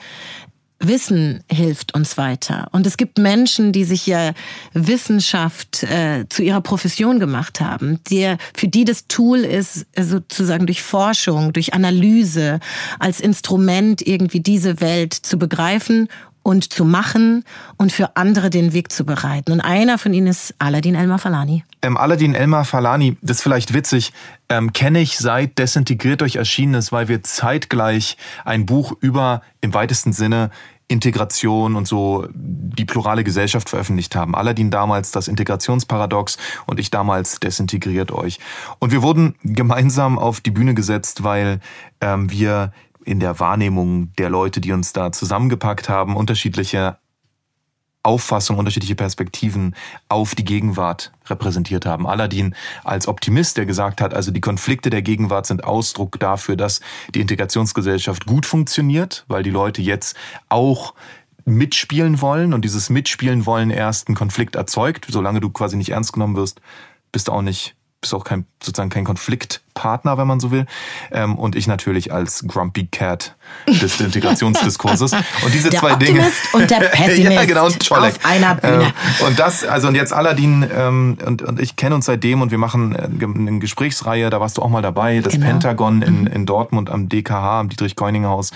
Wissen 0.80 1.42
hilft 1.50 1.96
uns 1.96 2.16
weiter. 2.16 2.68
Und 2.70 2.86
es 2.86 2.96
gibt 2.96 3.18
Menschen, 3.18 3.72
die 3.72 3.82
sich 3.82 4.06
ja 4.06 4.32
Wissenschaft 4.74 5.82
äh, 5.82 6.26
zu 6.28 6.44
ihrer 6.44 6.60
Profession 6.60 7.18
gemacht 7.18 7.60
haben, 7.60 7.98
die, 8.08 8.36
für 8.54 8.68
die 8.68 8.84
das 8.84 9.08
Tool 9.08 9.38
ist, 9.38 9.86
äh, 9.94 10.04
sozusagen 10.04 10.66
durch 10.66 10.82
Forschung, 10.82 11.52
durch 11.52 11.74
Analyse, 11.74 12.60
als 13.00 13.18
Instrument 13.18 14.06
irgendwie 14.06 14.38
diese 14.38 14.80
Welt 14.80 15.14
zu 15.14 15.36
begreifen 15.36 16.08
und 16.42 16.72
zu 16.72 16.84
machen 16.84 17.44
und 17.76 17.92
für 17.92 18.16
andere 18.16 18.50
den 18.50 18.72
Weg 18.72 18.90
zu 18.92 19.04
bereiten. 19.04 19.52
Und 19.52 19.60
einer 19.60 19.98
von 19.98 20.14
ihnen 20.14 20.28
ist 20.28 20.54
Aladdin 20.58 20.94
Elmar 20.94 21.18
Falani. 21.18 21.64
Ähm, 21.82 21.96
Aladdin 21.96 22.34
Elmar 22.34 22.64
Falani, 22.64 23.16
das 23.20 23.38
ist 23.38 23.42
vielleicht 23.42 23.74
witzig, 23.74 24.12
ähm, 24.48 24.72
kenne 24.72 25.00
ich 25.00 25.18
seit 25.18 25.58
Desintegriert 25.58 26.22
euch 26.22 26.36
erschienen 26.36 26.74
ist, 26.74 26.92
weil 26.92 27.08
wir 27.08 27.22
zeitgleich 27.22 28.16
ein 28.44 28.66
Buch 28.66 28.94
über 29.00 29.42
im 29.60 29.74
weitesten 29.74 30.12
Sinne 30.12 30.50
Integration 30.88 31.76
und 31.76 31.86
so 31.86 32.26
die 32.32 32.86
plurale 32.86 33.22
Gesellschaft 33.22 33.68
veröffentlicht 33.68 34.16
haben. 34.16 34.34
Aladdin 34.34 34.70
damals 34.70 35.10
das 35.10 35.28
Integrationsparadox 35.28 36.38
und 36.66 36.80
ich 36.80 36.90
damals 36.90 37.40
desintegriert 37.40 38.10
euch. 38.10 38.40
Und 38.78 38.90
wir 38.90 39.02
wurden 39.02 39.34
gemeinsam 39.42 40.18
auf 40.18 40.40
die 40.40 40.50
Bühne 40.50 40.72
gesetzt, 40.72 41.22
weil 41.22 41.60
ähm, 42.00 42.30
wir 42.30 42.72
in 43.08 43.20
der 43.20 43.40
Wahrnehmung 43.40 44.12
der 44.18 44.28
Leute, 44.28 44.60
die 44.60 44.72
uns 44.72 44.92
da 44.92 45.10
zusammengepackt 45.12 45.88
haben, 45.88 46.14
unterschiedliche 46.14 46.98
Auffassungen, 48.02 48.60
unterschiedliche 48.60 48.94
Perspektiven 48.94 49.74
auf 50.08 50.34
die 50.34 50.44
Gegenwart 50.44 51.12
repräsentiert 51.26 51.84
haben. 51.84 52.06
Aladdin 52.06 52.54
als 52.84 53.08
Optimist, 53.08 53.56
der 53.56 53.66
gesagt 53.66 54.00
hat, 54.00 54.14
also 54.14 54.30
die 54.30 54.40
Konflikte 54.40 54.90
der 54.90 55.02
Gegenwart 55.02 55.46
sind 55.46 55.64
Ausdruck 55.64 56.20
dafür, 56.20 56.56
dass 56.56 56.80
die 57.14 57.20
Integrationsgesellschaft 57.20 58.26
gut 58.26 58.46
funktioniert, 58.46 59.24
weil 59.26 59.42
die 59.42 59.50
Leute 59.50 59.82
jetzt 59.82 60.16
auch 60.48 60.94
mitspielen 61.44 62.20
wollen 62.20 62.52
und 62.52 62.62
dieses 62.64 62.90
Mitspielen 62.90 63.46
wollen 63.46 63.70
erst 63.70 64.08
einen 64.08 64.16
Konflikt 64.16 64.54
erzeugt. 64.54 65.06
Solange 65.08 65.40
du 65.40 65.50
quasi 65.50 65.76
nicht 65.76 65.90
ernst 65.90 66.12
genommen 66.12 66.36
wirst, 66.36 66.60
bist 67.10 67.28
du 67.28 67.32
auch 67.32 67.42
nicht 67.42 67.74
bist 68.00 68.14
auch 68.14 68.22
kein, 68.22 68.46
sozusagen 68.62 68.90
kein 68.90 69.04
Konfliktpartner, 69.04 70.18
wenn 70.18 70.28
man 70.28 70.38
so 70.38 70.50
will. 70.52 70.66
Ähm, 71.10 71.36
und 71.36 71.56
ich 71.56 71.66
natürlich 71.66 72.12
als 72.12 72.44
Grumpy 72.46 72.86
Cat 72.86 73.34
des 73.66 74.00
Integrationsdiskurses. 74.00 75.12
Und 75.12 75.52
diese 75.52 75.70
der 75.70 75.80
zwei 75.80 75.94
Optimist 75.94 76.52
Dinge. 76.52 76.62
und 76.62 76.70
der 76.70 76.76
Pessimist 76.92 77.32
ja, 77.32 77.44
genau, 77.44 77.66
und 77.66 77.92
auf 77.92 78.24
einer 78.24 78.54
Bühne. 78.54 78.84
Ähm, 79.20 79.26
und 79.26 79.38
das, 79.38 79.64
also 79.64 79.88
und 79.88 79.96
jetzt 79.96 80.12
Aladdin 80.12 80.68
ähm, 80.72 81.18
und, 81.24 81.42
und 81.42 81.60
ich 81.60 81.74
kennen 81.74 81.94
uns 81.94 82.06
seitdem 82.06 82.40
und 82.40 82.52
wir 82.52 82.58
machen 82.58 82.94
äh, 82.94 83.08
eine 83.20 83.58
Gesprächsreihe, 83.58 84.30
da 84.30 84.40
warst 84.40 84.58
du 84.58 84.62
auch 84.62 84.70
mal 84.70 84.82
dabei, 84.82 85.20
das 85.20 85.32
Genau. 85.32 85.46
Pentagon 85.46 86.02
in, 86.02 86.26
in 86.26 86.46
Dortmund 86.46 86.90
am 86.90 87.08
DKH, 87.08 87.60
am 87.60 87.68
Dietrich-Geuning-Haus. 87.68 88.50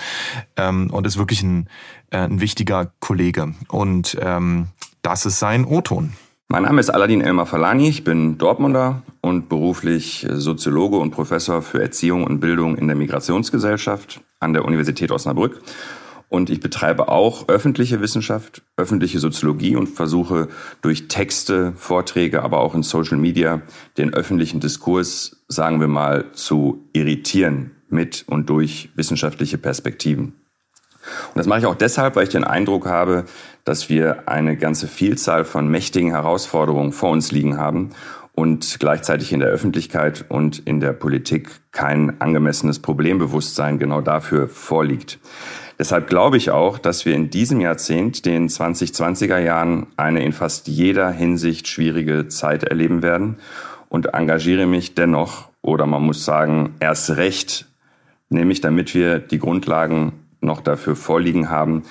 Ähm, 0.55 0.89
und 0.89 1.05
ist 1.05 1.17
wirklich 1.17 1.43
ein, 1.43 1.67
äh, 2.11 2.17
ein 2.17 2.39
wichtiger 2.39 2.91
Kollege. 2.99 3.53
Und 3.67 4.17
ähm, 4.21 4.67
das 5.01 5.25
ist 5.25 5.39
sein 5.39 5.65
O-Ton. 5.65 6.13
Mein 6.47 6.63
Name 6.63 6.79
ist 6.79 6.89
Aladin 6.89 7.21
Elmar 7.21 7.45
Falani, 7.45 7.89
ich 7.89 8.03
bin 8.03 8.37
Dortmunder 8.37 9.01
und 9.23 9.47
beruflich 9.47 10.27
Soziologe 10.29 10.97
und 10.97 11.11
Professor 11.11 11.61
für 11.61 11.81
Erziehung 11.81 12.25
und 12.25 12.41
Bildung 12.41 12.77
in 12.77 12.87
der 12.87 12.97
Migrationsgesellschaft 12.97 14.19
an 14.41 14.51
der 14.51 14.65
Universität 14.65 15.11
Osnabrück. 15.11 15.61
Und 16.27 16.49
ich 16.49 16.59
betreibe 16.59 17.07
auch 17.07 17.47
öffentliche 17.47 18.01
Wissenschaft, 18.01 18.63
öffentliche 18.75 19.19
Soziologie 19.19 19.77
und 19.77 19.87
versuche 19.87 20.49
durch 20.81 21.07
Texte, 21.07 21.71
Vorträge, 21.77 22.43
aber 22.43 22.59
auch 22.59 22.75
in 22.75 22.83
Social 22.83 23.17
Media 23.17 23.61
den 23.97 24.13
öffentlichen 24.13 24.59
Diskurs, 24.59 25.45
sagen 25.47 25.79
wir 25.79 25.87
mal, 25.87 26.25
zu 26.33 26.83
irritieren 26.91 27.71
mit 27.87 28.25
und 28.27 28.49
durch 28.49 28.89
wissenschaftliche 28.95 29.57
Perspektiven. 29.57 30.33
Und 31.33 31.35
das 31.37 31.47
mache 31.47 31.59
ich 31.59 31.65
auch 31.65 31.75
deshalb, 31.75 32.17
weil 32.17 32.23
ich 32.23 32.29
den 32.29 32.43
Eindruck 32.43 32.87
habe, 32.87 33.23
dass 33.63 33.87
wir 33.87 34.27
eine 34.27 34.57
ganze 34.57 34.87
Vielzahl 34.87 35.45
von 35.45 35.69
mächtigen 35.69 36.09
Herausforderungen 36.09 36.91
vor 36.91 37.11
uns 37.11 37.31
liegen 37.31 37.57
haben 37.57 37.91
und 38.35 38.77
gleichzeitig 38.79 39.31
in 39.31 39.39
der 39.39 39.49
Öffentlichkeit 39.49 40.25
und 40.27 40.59
in 40.59 40.79
der 40.79 40.93
Politik 40.93 41.49
kein 41.71 42.19
angemessenes 42.19 42.79
Problembewusstsein 42.79 43.77
genau 43.77 44.01
dafür 44.01 44.47
vorliegt. 44.47 45.19
Deshalb 45.79 46.07
glaube 46.07 46.37
ich 46.37 46.51
auch, 46.51 46.77
dass 46.77 47.05
wir 47.05 47.15
in 47.15 47.29
diesem 47.29 47.59
Jahrzehnt, 47.59 48.25
den 48.25 48.47
2020er 48.47 49.39
Jahren, 49.39 49.87
eine 49.97 50.23
in 50.23 50.31
fast 50.31 50.67
jeder 50.67 51.11
Hinsicht 51.11 51.67
schwierige 51.67 52.27
Zeit 52.27 52.63
erleben 52.63 53.01
werden 53.01 53.37
und 53.89 54.13
engagiere 54.13 54.65
mich 54.65 54.95
dennoch, 54.95 55.49
oder 55.61 55.85
man 55.85 56.03
muss 56.03 56.25
sagen, 56.25 56.75
erst 56.79 57.11
recht, 57.17 57.67
nämlich 58.29 58.61
damit 58.61 58.93
wir 58.93 59.19
die 59.19 59.39
Grundlagen 59.39 60.13
noch 60.41 60.61
dafür 60.61 60.95
vorliegen 60.95 61.49
haben, 61.49 61.83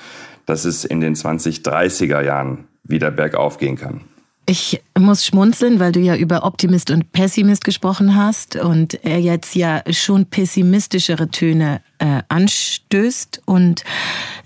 dass 0.46 0.64
es 0.64 0.84
in 0.84 1.00
den 1.00 1.14
2030er 1.14 2.22
Jahren 2.22 2.66
wieder 2.84 3.10
bergauf 3.10 3.58
gehen 3.58 3.76
kann. 3.76 4.02
Ich 4.44 4.82
muss 4.98 5.24
schmunzeln, 5.24 5.78
weil 5.78 5.92
du 5.92 6.00
ja 6.00 6.16
über 6.16 6.44
Optimist 6.44 6.90
und 6.90 7.12
Pessimist 7.12 7.64
gesprochen 7.64 8.16
hast 8.16 8.56
und 8.56 8.94
er 9.04 9.20
jetzt 9.20 9.54
ja 9.54 9.82
schon 9.88 10.26
pessimistischere 10.26 11.28
Töne 11.28 11.80
äh, 11.98 12.22
anstößt. 12.28 13.42
Und 13.46 13.84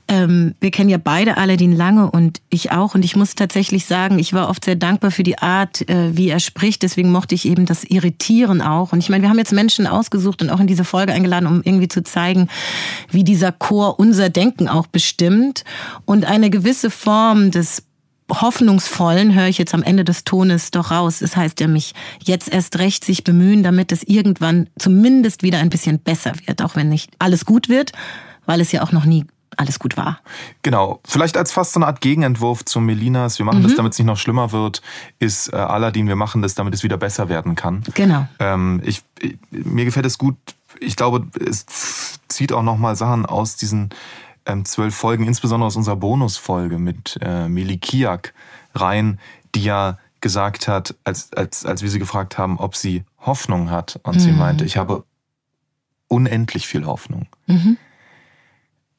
ähm, 0.09 0.55
wir 0.61 0.71
kennen 0.71 0.91
ja 0.91 0.99
beide 0.99 1.39
Aladdin 1.39 1.75
lange 1.75 2.11
und 2.11 2.43
ich 2.51 2.73
auch. 2.73 2.95
Und 2.95 3.07
ich 3.07 3.17
muss 3.17 3.37
tatsächlich 3.37 3.87
sagen, 3.87 4.19
ich 4.19 4.35
war 4.35 4.51
oft 4.51 4.67
sehr 4.67 4.77
dankbar 4.77 5.11
für 5.11 5.23
die 5.23 5.39
Art, 5.39 5.89
äh, 5.89 6.15
wie 6.15 6.29
er 6.29 6.41
spricht. 6.41 6.83
Deswegen 6.83 7.11
mochte 7.11 7.35
ich 7.35 7.47
eben 7.47 7.65
das 7.65 7.83
Irritieren 7.83 8.61
auch. 8.61 8.93
Und 8.93 8.99
ich 8.99 9.09
meine, 9.09 9.23
wir 9.23 9.31
haben 9.31 9.39
jetzt 9.39 9.53
Menschen 9.53 9.87
ausgesucht 9.87 10.43
und 10.43 10.51
auch 10.51 10.61
in 10.61 10.67
diese 10.67 10.85
Folge 10.85 11.15
eingeladen, 11.15 11.47
um 11.47 11.63
irgendwie 11.65 11.89
zu 11.89 12.03
zeigen, 12.03 12.49
wie 13.11 13.25
dieser 13.25 13.51
Chor 13.51 13.99
unser 13.99 14.29
Denken 14.29 14.69
auch 14.69 14.87
bestimmt 14.89 15.65
und 16.05 16.27
eine 16.27 16.51
gewisse 16.51 16.91
Form 16.91 17.51
des 17.51 17.86
hoffnungsvollen 18.31 19.35
höre 19.35 19.47
ich 19.47 19.59
jetzt 19.59 19.75
am 19.75 19.83
Ende 19.83 20.05
des 20.05 20.25
Tones 20.25 20.71
doch 20.71 20.91
raus. 20.91 21.21
Das 21.21 21.37
heißt 21.37 21.61
ja 21.61 21.69
mich 21.69 21.95
jetzt 22.23 22.53
erst 22.53 22.79
recht 22.79 23.05
sich 23.05 23.25
bemühen, 23.25 23.63
damit 23.63 23.93
es 23.93 24.03
irgendwann 24.03 24.69
zumindest 24.79 25.43
wieder 25.43 25.59
ein 25.59 25.71
bisschen 25.71 25.99
besser 25.99 26.33
wird, 26.47 26.63
auch 26.63 26.77
wenn 26.77 26.89
nicht 26.89 27.11
alles 27.19 27.45
gut 27.45 27.69
wird, 27.69 27.93
weil 28.47 28.61
es 28.61 28.73
ja 28.73 28.83
auch 28.83 28.93
noch 28.93 29.05
nie 29.05 29.25
alles 29.57 29.79
gut 29.79 29.97
war. 29.97 30.21
Genau, 30.63 31.01
vielleicht 31.07 31.37
als 31.37 31.53
fast 31.53 31.73
so 31.73 31.79
eine 31.81 31.87
Art 31.87 32.01
Gegenentwurf 32.01 32.65
zu 32.65 32.81
Melinas, 32.81 33.39
wir 33.39 33.47
machen 33.47 33.61
mhm. 33.61 33.65
das, 33.65 33.75
damit 33.75 33.93
es 33.93 33.99
nicht 33.99 34.07
noch 34.07 34.19
schlimmer 34.19 34.53
wird, 34.53 34.83
ist 35.19 35.53
äh, 35.53 35.57
Aladdin, 35.57 36.09
wir 36.09 36.17
machen 36.17 36.43
das, 36.43 36.55
damit 36.55 36.75
es 36.75 36.83
wieder 36.83 36.97
besser 36.99 37.29
werden 37.29 37.55
kann. 37.55 37.83
Genau. 37.95 38.29
Ähm, 38.39 38.83
ich, 38.85 39.03
ich, 39.21 39.39
mir 39.51 39.85
gefällt 39.85 40.07
es 40.07 40.19
gut, 40.19 40.37
ich 40.81 40.97
glaube, 40.97 41.27
es 41.41 42.19
zieht 42.29 42.53
auch 42.53 42.63
nochmal 42.63 42.97
Sachen 42.97 43.25
aus 43.25 43.57
diesen 43.57 43.91
ähm, 44.47 44.65
zwölf 44.65 44.95
Folgen, 44.95 45.25
insbesondere 45.27 45.67
aus 45.67 45.77
unserer 45.77 45.97
Bonusfolge 45.97 46.79
mit 46.79 47.19
äh, 47.21 47.49
Melikiak 47.49 48.33
rein, 48.75 49.19
die 49.55 49.65
ja 49.65 49.99
gesagt 50.21 50.69
hat, 50.69 50.95
als, 51.05 51.33
als, 51.33 51.65
als 51.67 51.83
wir 51.83 51.91
sie 51.91 51.99
gefragt 51.99 52.39
haben, 52.39 52.59
ob 52.59 52.75
sie 52.75 53.05
Hoffnung 53.19 53.71
hat. 53.71 54.01
Und 54.03 54.17
mhm. 54.17 54.21
sie 54.21 54.33
meinte, 54.33 54.65
ich 54.65 54.77
habe 54.77 55.05
unendlich 56.09 56.67
viel 56.67 56.87
Hoffnung. 56.87 57.27
Mhm. 57.47 57.77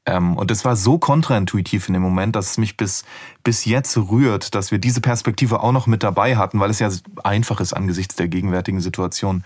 Ähm, 0.06 0.38
und 0.38 0.52
es 0.52 0.64
war 0.64 0.76
so 0.76 0.98
kontraintuitiv 0.98 1.88
in 1.90 1.94
dem 1.94 2.02
Moment, 2.02 2.36
dass 2.36 2.52
es 2.52 2.58
mich 2.58 2.78
bis, 2.78 3.04
bis 3.44 3.66
jetzt 3.66 3.98
rührt, 3.98 4.56
dass 4.56 4.72
wir 4.72 4.80
diese 4.80 5.02
Perspektive 5.02 5.62
auch 5.62 5.74
noch 5.74 5.86
mit 5.86 6.02
dabei 6.04 6.38
hatten, 6.38 6.60
weil 6.60 6.70
es 6.70 6.80
ja 6.80 6.90
einfach 7.24 7.60
ist, 7.60 7.74
angesichts 7.74 8.16
der 8.16 8.30
gegenwärtigen 8.30 8.80
Situation 8.80 9.44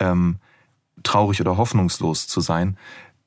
ähm, 0.00 0.38
traurig 1.02 1.40
oder 1.40 1.56
hoffnungslos 1.56 2.26
zu 2.26 2.40
sein. 2.40 2.76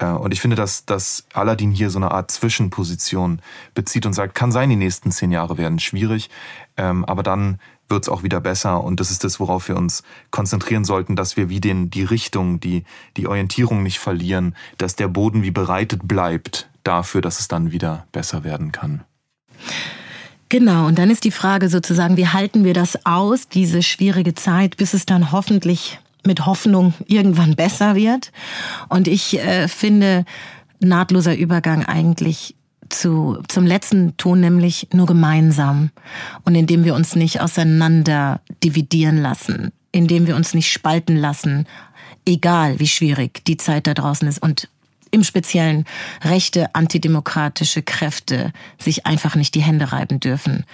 Und 0.02 0.34
ich 0.34 0.42
finde, 0.42 0.56
dass, 0.56 0.86
dass 0.86 1.26
Aladdin 1.34 1.72
hier 1.72 1.90
so 1.90 1.98
eine 1.98 2.12
Art 2.12 2.30
Zwischenposition 2.30 3.42
bezieht 3.74 4.06
und 4.06 4.14
sagt, 4.14 4.36
kann 4.36 4.52
sein, 4.52 4.70
die 4.70 4.76
nächsten 4.76 5.12
zehn 5.12 5.32
Jahre 5.32 5.58
werden 5.58 5.80
schwierig, 5.80 6.30
aber 6.76 7.24
dann 7.24 7.60
wird 7.88 8.04
es 8.04 8.10
auch 8.10 8.24
wieder 8.24 8.42
besser. 8.42 8.84
Und 8.84 9.00
das 9.00 9.12
ist 9.12 9.24
das, 9.24 9.40
worauf 9.40 9.68
wir 9.70 9.78
uns 9.78 10.04
konzentrieren 10.32 10.84
sollten, 10.84 11.16
dass 11.16 11.38
wir 11.38 11.48
wie 11.48 11.62
den, 11.62 11.90
die 11.90 12.04
Richtung, 12.04 12.60
die, 12.60 12.84
die 13.16 13.28
Orientierung 13.28 13.84
nicht 13.84 14.00
verlieren, 14.00 14.56
dass 14.78 14.96
der 14.96 15.08
Boden 15.08 15.44
wie 15.44 15.52
bereitet 15.52 16.02
bleibt 16.08 16.70
dafür, 16.84 17.22
dass 17.22 17.40
es 17.40 17.48
dann 17.48 17.72
wieder 17.72 18.08
besser 18.12 18.44
werden 18.44 18.72
kann. 18.72 19.04
Genau, 20.50 20.88
und 20.88 20.98
dann 21.00 21.10
ist 21.10 21.24
die 21.24 21.32
Frage 21.32 21.70
sozusagen, 21.70 22.18
wie 22.18 22.28
halten 22.28 22.64
wir 22.64 22.74
das 22.74 23.06
aus, 23.06 23.48
diese 23.48 23.82
schwierige 23.82 24.36
Zeit, 24.36 24.78
bis 24.78 24.94
es 24.94 25.06
dann 25.06 25.32
hoffentlich 25.32 26.00
mit 26.26 26.46
Hoffnung 26.46 26.94
irgendwann 27.06 27.56
besser 27.56 27.96
wird. 27.96 28.32
Und 28.90 29.08
ich 29.08 29.40
äh, 29.40 29.68
finde 29.68 30.26
nahtloser 30.80 31.36
Übergang 31.36 31.86
eigentlich 31.86 32.56
zu, 32.90 33.42
zum 33.48 33.66
letzten 33.66 34.18
Ton, 34.18 34.40
nämlich 34.40 34.88
nur 34.94 35.06
gemeinsam. 35.06 35.92
Und 36.44 36.56
indem 36.56 36.86
wir 36.86 36.96
uns 36.96 37.16
nicht 37.16 37.42
auseinander 37.42 38.42
dividieren 38.64 39.22
lassen, 39.22 39.72
indem 39.92 40.28
wir 40.28 40.36
uns 40.36 40.54
nicht 40.54 40.72
spalten 40.72 41.16
lassen, 41.16 41.66
egal 42.26 42.80
wie 42.80 42.88
schwierig 42.88 43.44
die 43.46 43.58
Zeit 43.58 43.88
da 43.88 43.94
draußen 43.94 44.28
ist 44.28 44.42
und 44.42 44.70
im 45.14 45.24
Speziellen 45.24 45.86
rechte 46.24 46.74
antidemokratische 46.74 47.84
Kräfte 47.84 48.52
sich 48.80 49.06
einfach 49.06 49.36
nicht 49.36 49.54
die 49.56 49.62
Hände 49.62 49.92
reiben 49.92 50.20
dürfen. 50.20 50.66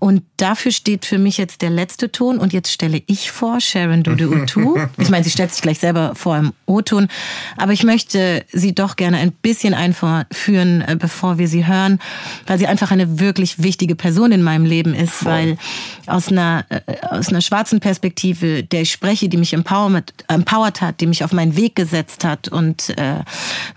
Und 0.00 0.22
dafür 0.36 0.72
steht 0.72 1.06
für 1.06 1.18
mich 1.18 1.38
jetzt 1.38 1.62
der 1.62 1.70
letzte 1.70 2.10
Ton. 2.10 2.38
Und 2.38 2.52
jetzt 2.52 2.72
stelle 2.72 3.02
ich 3.06 3.30
vor, 3.30 3.60
Sharon 3.60 4.02
Dude 4.02 4.28
Utu. 4.42 4.76
Ich 4.98 5.10
meine, 5.10 5.24
sie 5.24 5.30
stellt 5.30 5.52
sich 5.52 5.62
gleich 5.62 5.78
selber 5.78 6.14
vor 6.14 6.36
im 6.36 6.52
O-Ton. 6.66 7.08
Aber 7.56 7.72
ich 7.72 7.84
möchte 7.84 8.44
sie 8.52 8.74
doch 8.74 8.96
gerne 8.96 9.18
ein 9.18 9.30
bisschen 9.30 9.74
einführen, 9.74 10.84
bevor 10.98 11.38
wir 11.38 11.46
sie 11.46 11.66
hören, 11.66 12.00
weil 12.46 12.58
sie 12.58 12.66
einfach 12.66 12.90
eine 12.90 13.20
wirklich 13.20 13.62
wichtige 13.62 13.94
Person 13.94 14.32
in 14.32 14.42
meinem 14.42 14.64
Leben 14.64 14.94
ist, 14.94 15.14
Voll. 15.14 15.32
weil 15.32 15.58
aus 16.06 16.28
einer, 16.28 16.66
aus 17.10 17.28
einer 17.28 17.40
schwarzen 17.40 17.78
Perspektive, 17.78 18.64
der 18.64 18.82
ich 18.82 18.90
spreche, 18.90 19.28
die 19.28 19.36
mich 19.36 19.52
empowered, 19.52 20.12
empowered 20.28 20.80
hat, 20.80 21.00
die 21.00 21.06
mich 21.06 21.22
auf 21.22 21.32
meinen 21.32 21.56
Weg 21.56 21.76
gesetzt 21.76 22.24
hat 22.24 22.48
und 22.48 22.90
äh, 22.98 23.20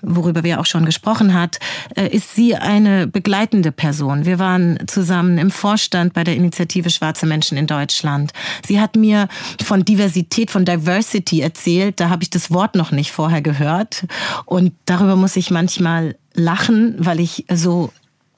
worüber 0.07 0.43
wir 0.43 0.59
auch 0.59 0.65
schon 0.65 0.85
gesprochen 0.85 1.33
hat, 1.33 1.59
ist 1.95 2.35
sie 2.35 2.55
eine 2.55 3.07
begleitende 3.07 3.71
Person. 3.71 4.25
Wir 4.25 4.39
waren 4.39 4.79
zusammen 4.87 5.37
im 5.37 5.51
Vorstand 5.51 6.13
bei 6.13 6.23
der 6.23 6.35
Initiative 6.35 6.89
Schwarze 6.89 7.25
Menschen 7.25 7.57
in 7.57 7.67
Deutschland. 7.67 8.31
Sie 8.65 8.79
hat 8.79 8.95
mir 8.95 9.27
von 9.63 9.85
Diversität, 9.85 10.51
von 10.51 10.65
Diversity 10.65 11.41
erzählt. 11.41 11.99
Da 11.99 12.09
habe 12.09 12.23
ich 12.23 12.29
das 12.29 12.51
Wort 12.51 12.75
noch 12.75 12.91
nicht 12.91 13.11
vorher 13.11 13.41
gehört. 13.41 14.05
Und 14.45 14.73
darüber 14.85 15.15
muss 15.15 15.35
ich 15.35 15.51
manchmal 15.51 16.15
lachen, 16.33 16.95
weil 16.97 17.19
ich 17.19 17.45
so 17.51 17.91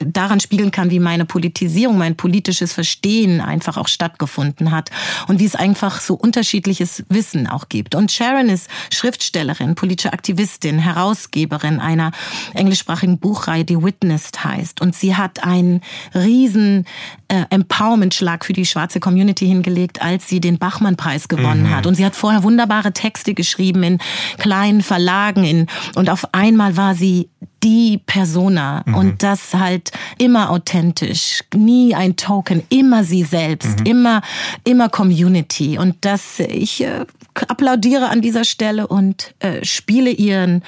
daran 0.04 0.40
spiegeln 0.40 0.70
kann, 0.70 0.90
wie 0.90 0.98
meine 0.98 1.24
Politisierung, 1.24 1.98
mein 1.98 2.16
politisches 2.16 2.72
Verstehen 2.72 3.40
einfach 3.40 3.76
auch 3.76 3.88
stattgefunden 3.88 4.70
hat 4.70 4.90
und 5.28 5.40
wie 5.40 5.44
es 5.44 5.54
einfach 5.54 6.00
so 6.00 6.14
unterschiedliches 6.14 7.04
Wissen 7.08 7.46
auch 7.46 7.68
gibt. 7.68 7.94
Und 7.94 8.10
Sharon 8.10 8.48
ist 8.48 8.68
Schriftstellerin, 8.92 9.74
politische 9.74 10.12
Aktivistin, 10.12 10.78
Herausgeberin 10.78 11.80
einer 11.80 12.12
englischsprachigen 12.54 13.18
Buchreihe, 13.18 13.64
die 13.64 13.82
Witnessed 13.82 14.42
heißt. 14.42 14.80
Und 14.80 14.94
sie 14.94 15.16
hat 15.16 15.44
einen 15.44 15.82
riesen 16.14 16.86
äh, 17.28 17.44
Empowerment-Schlag 17.50 18.44
für 18.44 18.54
die 18.54 18.66
schwarze 18.66 19.00
Community 19.00 19.46
hingelegt, 19.46 20.02
als 20.02 20.28
sie 20.28 20.40
den 20.40 20.58
Bachmann-Preis 20.58 21.28
gewonnen 21.28 21.64
mhm. 21.64 21.76
hat. 21.76 21.86
Und 21.86 21.94
sie 21.94 22.04
hat 22.04 22.16
vorher 22.16 22.42
wunderbare 22.42 22.92
Texte 22.92 23.34
geschrieben 23.34 23.82
in 23.82 23.98
kleinen 24.38 24.82
Verlagen 24.82 25.44
in, 25.44 25.66
und 25.94 26.08
auf 26.08 26.32
einmal 26.32 26.76
war 26.76 26.94
sie 26.94 27.28
die 27.62 27.98
Persona 27.98 28.82
mhm. 28.86 28.94
und 28.94 29.22
das 29.22 29.54
halt 29.54 29.90
immer 30.18 30.50
authentisch, 30.50 31.44
nie 31.54 31.94
ein 31.94 32.16
Token, 32.16 32.62
immer 32.68 33.04
sie 33.04 33.22
selbst, 33.22 33.80
mhm. 33.80 33.86
immer, 33.86 34.22
immer 34.64 34.88
Community 34.88 35.78
und 35.78 35.96
das, 36.00 36.40
ich 36.40 36.82
äh, 36.82 37.04
applaudiere 37.48 38.08
an 38.08 38.22
dieser 38.22 38.44
Stelle 38.44 38.86
und 38.86 39.34
äh, 39.40 39.64
spiele 39.64 40.10
ihren 40.10 40.62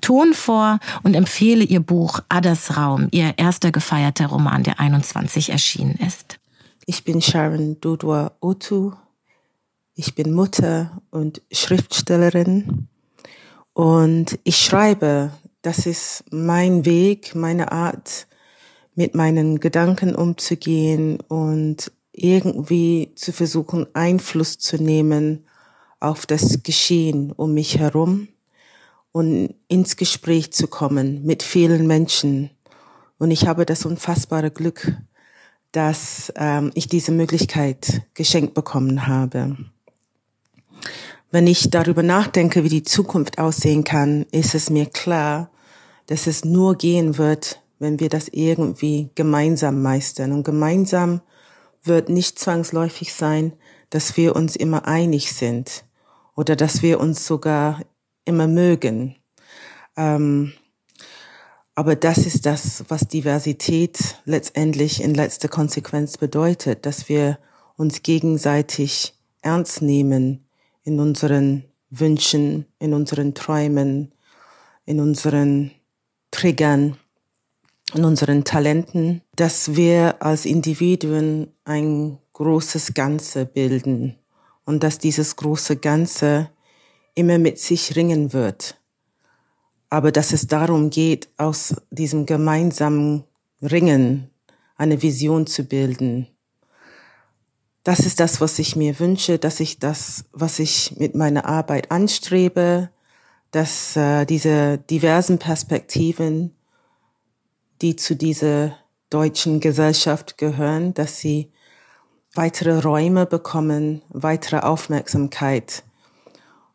Ton 0.00 0.34
vor 0.34 0.78
und 1.02 1.14
empfehle 1.14 1.64
ihr 1.64 1.80
Buch 1.80 2.20
Adas 2.28 2.76
Raum, 2.76 3.08
ihr 3.10 3.34
erster 3.36 3.72
gefeierter 3.72 4.26
Roman, 4.26 4.62
der 4.62 4.80
21 4.80 5.50
erschienen 5.50 5.98
ist. 6.06 6.38
Ich 6.86 7.04
bin 7.04 7.22
Sharon 7.22 7.80
Dodua 7.80 8.32
Otu. 8.40 8.92
Ich 9.94 10.14
bin 10.14 10.32
Mutter 10.32 11.02
und 11.10 11.42
Schriftstellerin 11.52 12.88
und 13.74 14.38
ich 14.44 14.56
schreibe. 14.56 15.30
Das 15.62 15.86
ist 15.86 16.24
mein 16.30 16.86
Weg, 16.86 17.34
meine 17.34 17.70
Art, 17.72 18.26
mit 18.94 19.14
meinen 19.14 19.60
Gedanken 19.60 20.14
umzugehen 20.14 21.20
und 21.20 21.92
irgendwie 22.12 23.12
zu 23.14 23.32
versuchen, 23.32 23.86
Einfluss 23.94 24.58
zu 24.58 24.82
nehmen 24.82 25.46
auf 26.00 26.26
das 26.26 26.62
Geschehen 26.62 27.30
um 27.32 27.54
mich 27.54 27.78
herum 27.78 28.28
und 29.12 29.54
ins 29.68 29.96
Gespräch 29.96 30.52
zu 30.52 30.66
kommen 30.66 31.24
mit 31.24 31.42
vielen 31.42 31.86
Menschen. 31.86 32.50
Und 33.18 33.30
ich 33.30 33.46
habe 33.46 33.66
das 33.66 33.84
unfassbare 33.84 34.50
Glück, 34.50 34.92
dass 35.72 36.32
ähm, 36.36 36.70
ich 36.74 36.88
diese 36.88 37.12
Möglichkeit 37.12 38.02
geschenkt 38.14 38.54
bekommen 38.54 39.06
habe. 39.06 39.56
Wenn 41.32 41.46
ich 41.46 41.70
darüber 41.70 42.02
nachdenke, 42.02 42.64
wie 42.64 42.68
die 42.68 42.82
Zukunft 42.82 43.38
aussehen 43.38 43.84
kann, 43.84 44.26
ist 44.32 44.56
es 44.56 44.68
mir 44.68 44.86
klar, 44.86 45.50
dass 46.06 46.26
es 46.26 46.44
nur 46.44 46.74
gehen 46.74 47.18
wird, 47.18 47.62
wenn 47.78 48.00
wir 48.00 48.08
das 48.08 48.26
irgendwie 48.28 49.10
gemeinsam 49.14 49.80
meistern. 49.80 50.32
Und 50.32 50.42
gemeinsam 50.42 51.20
wird 51.84 52.08
nicht 52.08 52.40
zwangsläufig 52.40 53.14
sein, 53.14 53.52
dass 53.90 54.16
wir 54.16 54.34
uns 54.34 54.56
immer 54.56 54.88
einig 54.88 55.32
sind 55.32 55.84
oder 56.34 56.56
dass 56.56 56.82
wir 56.82 56.98
uns 56.98 57.24
sogar 57.24 57.80
immer 58.24 58.48
mögen. 58.48 59.14
Ähm, 59.96 60.52
aber 61.76 61.94
das 61.94 62.18
ist 62.18 62.44
das, 62.44 62.84
was 62.88 63.06
Diversität 63.06 64.20
letztendlich 64.24 65.00
in 65.00 65.14
letzter 65.14 65.48
Konsequenz 65.48 66.18
bedeutet, 66.18 66.86
dass 66.86 67.08
wir 67.08 67.38
uns 67.76 68.02
gegenseitig 68.02 69.14
ernst 69.42 69.80
nehmen 69.80 70.49
in 70.84 71.00
unseren 71.00 71.64
Wünschen, 71.90 72.66
in 72.78 72.94
unseren 72.94 73.34
Träumen, 73.34 74.12
in 74.84 75.00
unseren 75.00 75.72
Triggern, 76.30 76.96
in 77.94 78.04
unseren 78.04 78.44
Talenten, 78.44 79.22
dass 79.34 79.74
wir 79.74 80.22
als 80.22 80.44
Individuen 80.44 81.48
ein 81.64 82.18
großes 82.32 82.94
Ganze 82.94 83.46
bilden 83.46 84.16
und 84.64 84.82
dass 84.82 84.98
dieses 84.98 85.36
große 85.36 85.76
Ganze 85.76 86.50
immer 87.14 87.38
mit 87.38 87.58
sich 87.58 87.96
ringen 87.96 88.32
wird 88.32 88.80
aber 89.90 90.12
dass 90.12 90.32
es 90.32 90.46
darum 90.46 90.88
geht, 90.88 91.28
aus 91.36 91.74
diesem 91.90 92.24
gemeinsamen 92.24 93.24
Ringen 93.60 94.30
eine 94.76 95.02
Vision 95.02 95.46
zu 95.46 95.64
bilden. 95.64 96.28
Das 97.82 98.00
ist 98.00 98.20
das, 98.20 98.40
was 98.40 98.58
ich 98.58 98.76
mir 98.76 98.98
wünsche, 98.98 99.38
dass 99.38 99.60
ich 99.60 99.78
das, 99.78 100.24
was 100.32 100.58
ich 100.58 100.96
mit 100.98 101.14
meiner 101.14 101.46
Arbeit 101.46 101.90
anstrebe, 101.90 102.90
dass 103.50 103.96
äh, 103.96 104.26
diese 104.26 104.78
diversen 104.78 105.38
Perspektiven, 105.38 106.54
die 107.80 107.96
zu 107.96 108.14
dieser 108.14 108.76
deutschen 109.08 109.60
Gesellschaft 109.60 110.38
gehören, 110.38 110.94
dass 110.94 111.18
sie 111.18 111.50
weitere 112.34 112.78
Räume 112.80 113.26
bekommen, 113.26 114.02
weitere 114.10 114.58
Aufmerksamkeit 114.58 115.82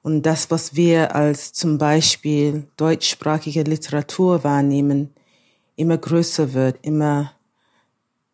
und 0.06 0.22
das, 0.22 0.52
was 0.52 0.76
wir 0.76 1.16
als 1.16 1.52
zum 1.52 1.80
Beispiel 1.80 2.68
deutschsprachige 2.78 3.64
Literatur 3.64 4.44
wahrnehmen, 4.44 5.16
immer 5.76 5.98
größer 5.98 6.54
wird, 6.54 6.78
immer 6.84 7.32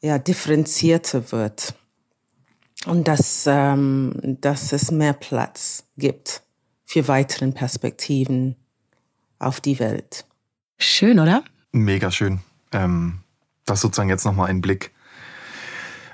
ja, 0.02 0.20
differenzierter 0.20 1.32
wird. 1.32 1.74
Und 2.86 3.08
dass, 3.08 3.46
ähm, 3.48 4.14
dass 4.24 4.74
es 4.74 4.92
mehr 4.92 5.14
Platz 5.14 5.86
gibt 5.98 6.42
für 6.86 7.08
weiteren 7.08 7.54
Perspektiven 7.54 8.56
auf 9.40 9.62
die 9.62 9.80
Welt. 9.80 10.26
Schön, 10.78 11.20
oder? 11.20 11.44
Mega 11.72 12.12
schön. 12.12 12.40
Ähm, 12.72 13.20
das 13.66 13.82
sozusagen 13.82 14.10
jetzt 14.10 14.26
nochmal 14.26 14.50
ein 14.50 14.62
Blick. 14.62 14.92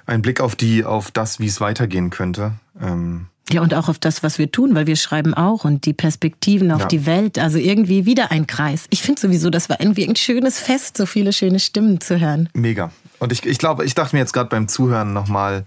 Ein 0.05 0.21
Blick 0.21 0.39
auf 0.39 0.55
die, 0.55 0.85
auf 0.85 1.11
das, 1.11 1.39
wie 1.39 1.47
es 1.47 1.59
weitergehen 1.59 2.09
könnte. 2.09 2.53
Ähm, 2.79 3.27
ja, 3.49 3.61
und 3.61 3.73
auch 3.73 3.87
auf 3.87 3.97
das, 3.97 4.23
was 4.23 4.39
wir 4.39 4.51
tun, 4.51 4.75
weil 4.75 4.87
wir 4.87 4.97
schreiben 4.97 5.33
auch 5.33 5.63
und 5.63 5.85
die 5.85 5.93
Perspektiven 5.93 6.71
auf 6.71 6.81
ja. 6.81 6.87
die 6.87 7.05
Welt. 7.05 7.39
Also 7.39 7.57
irgendwie 7.57 8.05
wieder 8.05 8.31
ein 8.31 8.45
Kreis. 8.45 8.87
Ich 8.89 9.01
finde 9.01 9.21
sowieso, 9.21 9.49
das 9.49 9.69
war 9.69 9.79
irgendwie 9.79 10.07
ein 10.07 10.17
schönes 10.17 10.59
Fest, 10.59 10.97
so 10.97 11.05
viele 11.05 11.31
schöne 11.31 11.59
Stimmen 11.59 12.01
zu 12.01 12.19
hören. 12.19 12.49
Mega. 12.53 12.91
Und 13.19 13.31
ich, 13.31 13.45
ich 13.45 13.57
glaube, 13.57 13.85
ich 13.85 13.95
dachte 13.95 14.15
mir 14.15 14.19
jetzt 14.19 14.33
gerade 14.33 14.49
beim 14.49 14.67
Zuhören 14.67 15.13
nochmal, 15.13 15.65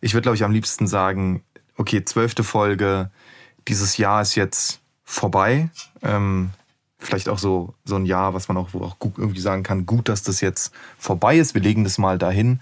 ich 0.00 0.14
würde, 0.14 0.22
glaube 0.22 0.36
ich, 0.36 0.44
am 0.44 0.52
liebsten 0.52 0.86
sagen, 0.86 1.42
okay, 1.76 2.04
zwölfte 2.04 2.44
Folge, 2.44 3.10
dieses 3.66 3.96
Jahr 3.96 4.22
ist 4.22 4.34
jetzt 4.34 4.80
vorbei. 5.04 5.70
Ähm, 6.02 6.50
vielleicht 6.98 7.28
auch 7.28 7.38
so, 7.38 7.74
so 7.84 7.96
ein 7.96 8.06
Jahr, 8.06 8.34
was 8.34 8.48
man 8.48 8.56
auch, 8.56 8.70
wo 8.72 8.80
auch 8.80 8.96
irgendwie 9.00 9.40
sagen 9.40 9.62
kann, 9.62 9.86
gut, 9.86 10.08
dass 10.08 10.22
das 10.22 10.40
jetzt 10.40 10.72
vorbei 10.98 11.38
ist. 11.38 11.54
Wir 11.54 11.62
legen 11.62 11.84
das 11.84 11.98
mal 11.98 12.18
dahin 12.18 12.60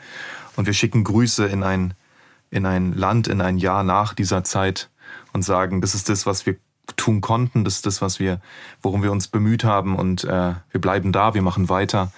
und 0.57 0.67
wir 0.67 0.75
schicken 0.75 1.05
Grüße 1.05 1.47
in 1.47 1.63
ein 1.63 1.95
in 2.51 2.67
ein 2.67 2.93
Land, 2.93 3.29
in 3.29 3.41
ein 3.41 3.59
Jahr 3.59 3.83
nach 3.83 4.15
dieser 4.15 4.45
Zeit 4.45 4.89
und 5.33 5.43
sagen, 5.43 5.81
das 5.81 5.95
ist 5.95 6.09
das, 6.09 6.27
was 6.27 6.47
wir 6.47 6.57
tun 6.97 7.21
konnten, 7.21 7.65
das 7.65 7.77
ist 7.77 7.87
das, 7.87 8.01
was 8.01 8.21
wir, 8.21 8.41
worum 8.81 9.03
wir 9.03 9.13
uns 9.13 9.29
bemüht 9.29 9.65
haben 9.65 9.97
und 9.97 10.25
äh, 10.25 10.55
wir 10.71 10.81
bleiben 10.81 11.13
da, 11.13 11.35
wir 11.35 11.43
machen 11.43 11.69
weiter 11.69 12.13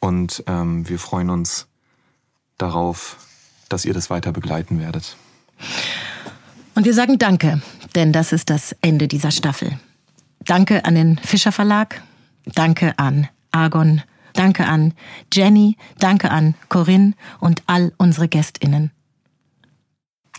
und 0.00 0.42
ähm, 0.46 0.88
wir 0.88 0.98
freuen 0.98 1.30
uns 1.30 1.68
darauf, 2.58 3.16
dass 3.70 3.86
ihr 3.86 3.94
das 3.94 4.10
weiter 4.10 4.32
begleiten 4.32 4.78
werdet. 4.78 5.16
Und 6.74 6.84
wir 6.84 6.94
sagen 6.94 7.18
Danke, 7.18 7.62
denn 7.94 8.12
das 8.12 8.32
ist 8.32 8.50
das 8.50 8.76
Ende 8.82 9.08
dieser 9.08 9.30
Staffel. 9.30 9.78
Danke 10.44 10.84
an 10.84 10.94
den 10.94 11.18
Fischer 11.18 11.52
Verlag, 11.52 12.02
danke 12.44 12.98
an 12.98 13.28
Argon, 13.52 14.02
danke 14.34 14.66
an 14.66 14.94
Jenny, 15.32 15.76
danke 15.98 16.30
an 16.30 16.54
Corinne 16.68 17.14
und 17.40 17.62
all 17.66 17.92
unsere 17.96 18.28
Gästinnen. 18.28 18.90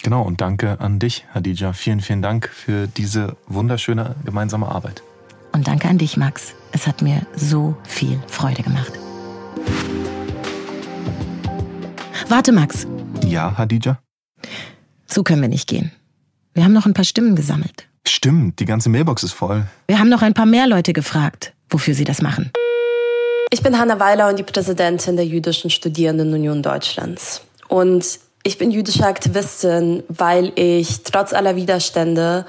Genau, 0.03 0.23
und 0.23 0.41
danke 0.41 0.79
an 0.79 0.97
dich, 0.97 1.25
Hadija. 1.33 1.73
Vielen, 1.73 2.01
vielen 2.01 2.23
Dank 2.23 2.49
für 2.49 2.87
diese 2.87 3.37
wunderschöne 3.47 4.15
gemeinsame 4.25 4.67
Arbeit. 4.67 5.03
Und 5.51 5.67
danke 5.67 5.89
an 5.89 5.97
dich, 5.97 6.17
Max. 6.17 6.55
Es 6.71 6.87
hat 6.87 7.01
mir 7.01 7.25
so 7.35 7.75
viel 7.83 8.19
Freude 8.27 8.63
gemacht. 8.63 8.93
Warte, 12.29 12.51
Max. 12.51 12.87
Ja, 13.25 13.57
Hadija? 13.57 13.99
So 15.07 15.23
können 15.23 15.41
wir 15.41 15.49
nicht 15.49 15.67
gehen. 15.67 15.91
Wir 16.53 16.63
haben 16.63 16.73
noch 16.73 16.85
ein 16.85 16.93
paar 16.93 17.05
Stimmen 17.05 17.35
gesammelt. 17.35 17.87
Stimmt, 18.05 18.59
die 18.59 18.65
ganze 18.65 18.89
Mailbox 18.89 19.23
ist 19.23 19.33
voll. 19.33 19.65
Wir 19.87 19.99
haben 19.99 20.09
noch 20.09 20.21
ein 20.21 20.33
paar 20.33 20.45
mehr 20.45 20.67
Leute 20.67 20.93
gefragt, 20.93 21.53
wofür 21.69 21.93
sie 21.93 22.03
das 22.03 22.21
machen. 22.21 22.51
Ich 23.51 23.61
bin 23.61 23.77
Hanna 23.77 23.99
Weiler 23.99 24.29
und 24.29 24.39
die 24.39 24.43
Präsidentin 24.43 25.15
der 25.17 25.25
Jüdischen 25.25 25.69
Studierendenunion 25.69 26.63
Deutschlands. 26.63 27.41
Und 27.67 28.19
ich 28.43 28.57
bin 28.57 28.71
jüdische 28.71 29.05
Aktivistin, 29.05 30.03
weil 30.07 30.51
ich 30.55 31.03
trotz 31.03 31.33
aller 31.33 31.55
Widerstände 31.55 32.45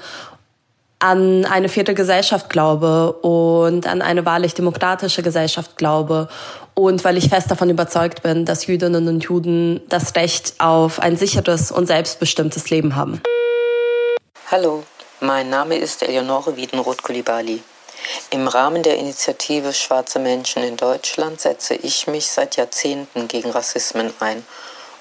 an 1.03 1.43
eine 1.43 1.67
vierte 1.67 1.93
Gesellschaft 1.93 2.49
glaube 2.49 3.11
und 3.11 3.85
an 3.87 4.01
eine 4.01 4.25
wahrlich 4.25 4.53
demokratische 4.53 5.21
Gesellschaft 5.21 5.77
glaube 5.77 6.29
und 6.75 7.03
weil 7.03 7.17
ich 7.17 7.27
fest 7.27 7.51
davon 7.51 7.69
überzeugt 7.69 8.23
bin, 8.23 8.45
dass 8.45 8.67
Jüdinnen 8.67 9.09
und 9.09 9.21
Juden 9.21 9.81
das 9.89 10.15
Recht 10.15 10.53
auf 10.59 11.01
ein 11.01 11.17
sicheres 11.17 11.73
und 11.73 11.87
selbstbestimmtes 11.87 12.69
Leben 12.69 12.95
haben. 12.95 13.21
Hallo, 14.49 14.83
mein 15.19 15.49
Name 15.49 15.75
ist 15.75 16.03
Eleonore 16.03 16.55
Wiedenroth-Kulibali. 16.55 17.61
Im 18.29 18.47
Rahmen 18.47 18.81
der 18.81 18.97
Initiative 18.97 19.73
Schwarze 19.73 20.19
Menschen 20.19 20.63
in 20.63 20.77
Deutschland 20.77 21.41
setze 21.41 21.75
ich 21.75 22.07
mich 22.07 22.27
seit 22.27 22.55
Jahrzehnten 22.55 23.27
gegen 23.27 23.51
Rassismen 23.51 24.13
ein 24.21 24.45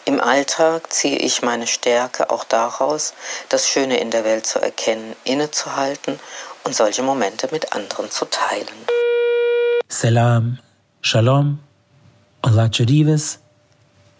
im 0.04 0.20
Alltag 0.20 0.92
ziehe 0.92 1.16
ich 1.16 1.42
meine 1.42 1.66
Stärke 1.66 2.30
auch 2.30 2.44
daraus, 2.44 3.14
das 3.48 3.68
Schöne 3.68 3.98
in 3.98 4.10
der 4.10 4.24
Welt 4.24 4.46
zu 4.46 4.60
erkennen, 4.60 5.14
innezuhalten 5.24 6.18
und 6.64 6.74
solche 6.74 7.02
Momente 7.02 7.48
mit 7.52 7.72
anderen 7.72 8.10
zu 8.10 8.24
teilen. 8.26 8.66
Salam, 9.88 10.58
Shalom, 11.00 11.58
Allah 12.42 12.68
Charives. 12.72 13.40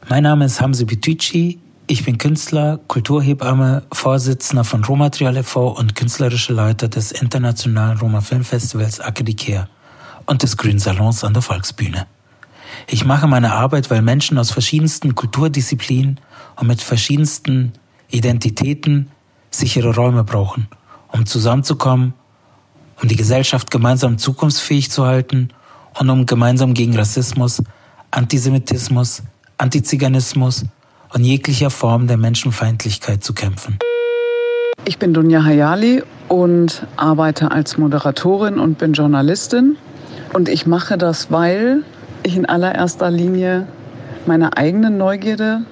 Mein 0.08 0.24
Name 0.24 0.46
ist 0.46 0.60
Hamza 0.60 0.84
Bitucci. 0.84 1.60
Ich 1.86 2.04
bin 2.04 2.18
Künstler, 2.18 2.80
Kulturhebamme, 2.88 3.82
Vorsitzender 3.92 4.64
von 4.64 4.82
Rohmaterial 4.84 5.36
e.V. 5.36 5.68
und 5.68 5.94
künstlerischer 5.94 6.54
Leiter 6.54 6.88
des 6.88 7.12
Internationalen 7.12 7.98
Roma 7.98 8.20
Filmfestivals 8.20 9.00
Akedikea. 9.00 9.68
und 10.26 10.42
des 10.42 10.56
Grünen 10.56 10.78
Salons 10.78 11.24
an 11.24 11.34
der 11.34 11.42
Volksbühne. 11.42 12.06
Ich 12.86 13.04
mache 13.04 13.26
meine 13.26 13.52
Arbeit, 13.52 13.90
weil 13.90 14.02
Menschen 14.02 14.38
aus 14.38 14.50
verschiedensten 14.50 15.14
Kulturdisziplinen 15.14 16.20
und 16.56 16.66
mit 16.66 16.80
verschiedensten 16.80 17.72
Identitäten 18.10 19.10
sichere 19.50 19.94
Räume 19.94 20.24
brauchen, 20.24 20.68
um 21.08 21.26
zusammenzukommen, 21.26 22.14
um 23.00 23.08
die 23.08 23.16
Gesellschaft 23.16 23.70
gemeinsam 23.70 24.18
zukunftsfähig 24.18 24.90
zu 24.90 25.06
halten 25.06 25.48
und 25.98 26.10
um 26.10 26.26
gemeinsam 26.26 26.74
gegen 26.74 26.96
Rassismus, 26.96 27.62
Antisemitismus, 28.10 29.22
Antiziganismus 29.58 30.64
und 31.12 31.24
jeglicher 31.24 31.70
Form 31.70 32.06
der 32.06 32.16
Menschenfeindlichkeit 32.16 33.22
zu 33.22 33.34
kämpfen. 33.34 33.78
Ich 34.84 34.98
bin 34.98 35.14
Dunja 35.14 35.44
Hayali 35.44 36.02
und 36.28 36.86
arbeite 36.96 37.50
als 37.50 37.78
Moderatorin 37.78 38.58
und 38.58 38.78
bin 38.78 38.94
Journalistin. 38.94 39.76
Und 40.32 40.48
ich 40.48 40.66
mache 40.66 40.98
das, 40.98 41.30
weil 41.30 41.84
ich 42.22 42.36
in 42.36 42.46
allererster 42.46 43.10
Linie 43.10 43.66
meine 44.26 44.56
eigene 44.56 44.90
Neugierde 44.90 45.62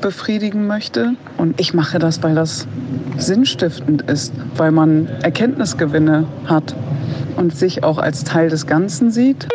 befriedigen 0.00 0.66
möchte. 0.66 1.14
Und 1.36 1.60
ich 1.60 1.74
mache 1.74 1.98
das, 1.98 2.22
weil 2.22 2.34
das 2.34 2.66
sinnstiftend 3.18 4.02
ist, 4.02 4.32
weil 4.56 4.72
man 4.72 5.08
Erkenntnisgewinne 5.22 6.26
hat 6.46 6.74
und 7.36 7.56
sich 7.56 7.84
auch 7.84 7.98
als 7.98 8.24
Teil 8.24 8.48
des 8.48 8.66
Ganzen 8.66 9.10
sieht. 9.10 9.48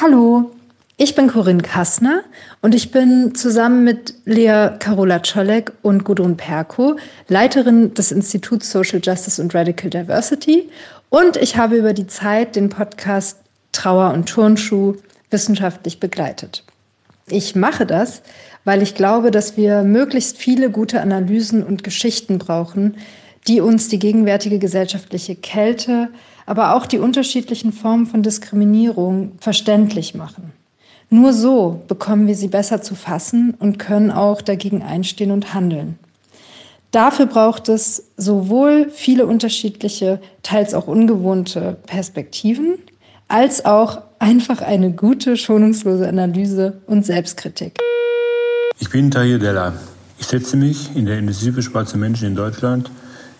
Hallo, 0.00 0.50
ich 0.96 1.14
bin 1.14 1.28
Corinne 1.28 1.62
Kassner 1.62 2.22
und 2.62 2.74
ich 2.74 2.90
bin 2.90 3.34
zusammen 3.34 3.84
mit 3.84 4.14
Lea 4.24 4.70
Carola 4.78 5.18
Czolek 5.18 5.72
und 5.82 6.04
Gudrun 6.04 6.36
Perko 6.36 6.96
Leiterin 7.28 7.94
des 7.94 8.12
Instituts 8.12 8.70
Social 8.70 9.00
Justice 9.02 9.40
und 9.42 9.54
Radical 9.54 9.90
Diversity 9.90 10.68
und 11.10 11.36
ich 11.36 11.56
habe 11.56 11.76
über 11.76 11.92
die 11.92 12.06
Zeit 12.06 12.54
den 12.56 12.68
Podcast 12.68 13.38
Trauer 13.72 14.12
und 14.12 14.28
Turnschuh 14.28 14.94
wissenschaftlich 15.30 16.00
begleitet. 16.00 16.64
Ich 17.28 17.54
mache 17.56 17.86
das, 17.86 18.22
weil 18.64 18.82
ich 18.82 18.94
glaube, 18.94 19.30
dass 19.30 19.56
wir 19.56 19.82
möglichst 19.82 20.38
viele 20.38 20.70
gute 20.70 21.00
Analysen 21.00 21.62
und 21.62 21.84
Geschichten 21.84 22.38
brauchen, 22.38 22.96
die 23.46 23.60
uns 23.60 23.88
die 23.88 23.98
gegenwärtige 23.98 24.58
gesellschaftliche 24.58 25.34
Kälte, 25.36 26.08
aber 26.46 26.74
auch 26.74 26.86
die 26.86 26.98
unterschiedlichen 26.98 27.72
Formen 27.72 28.06
von 28.06 28.22
Diskriminierung 28.22 29.32
verständlich 29.38 30.14
machen. 30.14 30.52
Nur 31.10 31.32
so 31.32 31.82
bekommen 31.86 32.26
wir 32.26 32.34
sie 32.34 32.48
besser 32.48 32.82
zu 32.82 32.94
fassen 32.94 33.54
und 33.58 33.78
können 33.78 34.10
auch 34.10 34.42
dagegen 34.42 34.82
einstehen 34.82 35.30
und 35.30 35.54
handeln. 35.54 35.98
Dafür 36.90 37.26
braucht 37.26 37.68
es 37.68 38.10
sowohl 38.16 38.88
viele 38.90 39.26
unterschiedliche, 39.26 40.20
teils 40.42 40.74
auch 40.74 40.86
ungewohnte 40.86 41.76
Perspektiven, 41.86 42.78
als 43.28 43.64
auch 43.64 44.02
einfach 44.18 44.60
eine 44.60 44.90
gute, 44.90 45.36
schonungslose 45.36 46.08
Analyse 46.08 46.80
und 46.86 47.04
Selbstkritik. 47.04 47.78
Ich 48.78 48.90
bin 48.90 49.10
Tahir 49.10 49.38
Della. 49.38 49.74
Ich 50.18 50.26
setze 50.26 50.56
mich 50.56 50.94
in 50.94 51.06
der 51.06 51.18
Initiative 51.18 51.62
Schwarze 51.62 51.98
Menschen 51.98 52.28
in 52.28 52.34
Deutschland 52.34 52.90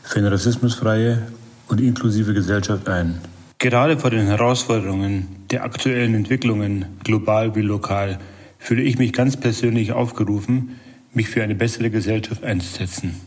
für 0.03 0.18
eine 0.18 0.30
rassismusfreie 0.30 1.22
und 1.68 1.80
inklusive 1.80 2.35
Gesellschaft 2.35 2.89
ein. 2.89 3.20
Gerade 3.59 3.99
vor 3.99 4.11
den 4.11 4.26
Herausforderungen 4.26 5.28
der 5.51 5.64
aktuellen 5.64 6.14
Entwicklungen, 6.14 6.87
global 7.05 7.55
wie 7.55 7.62
lokal, 7.62 8.18
fühle 8.59 8.82
ich 8.82 8.99
mich 8.99 9.12
ganz 9.12 9.37
persönlich 9.37 9.93
aufgerufen, 9.93 10.80
mich 11.12 11.28
für 11.28 11.43
eine 11.43 11.55
bessere 11.55 11.91
Gesellschaft 11.91 12.45
einzusetzen. 12.45 13.20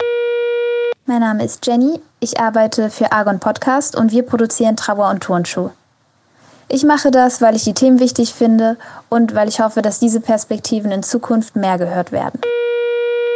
Mein 1.06 1.22
Name 1.22 1.46
ist 1.46 1.66
Jenny, 1.66 2.00
ich 2.20 2.40
arbeite 2.40 2.90
für 2.90 3.12
Argon 3.12 3.40
Podcast 3.40 3.96
und 3.96 4.12
wir 4.12 4.24
produzieren 4.24 4.76
Trauer 4.76 5.10
und 5.10 5.24
Turnschuh. 5.24 5.72
Ich 6.70 6.84
mache 6.84 7.12
das, 7.12 7.42
weil 7.42 7.56
ich 7.56 7.64
die 7.64 7.74
Themen 7.74 8.00
wichtig 8.00 8.34
finde 8.34 8.78
und 9.10 9.34
weil 9.34 9.48
ich 9.48 9.62
hoffe, 9.62 9.82
dass 9.82 10.00
diese 10.00 10.20
Perspektiven 10.20 10.92
in 10.92 11.02
Zukunft 11.02 11.56
mehr 11.56 11.78
gehört 11.78 12.12
werden. 12.12 12.42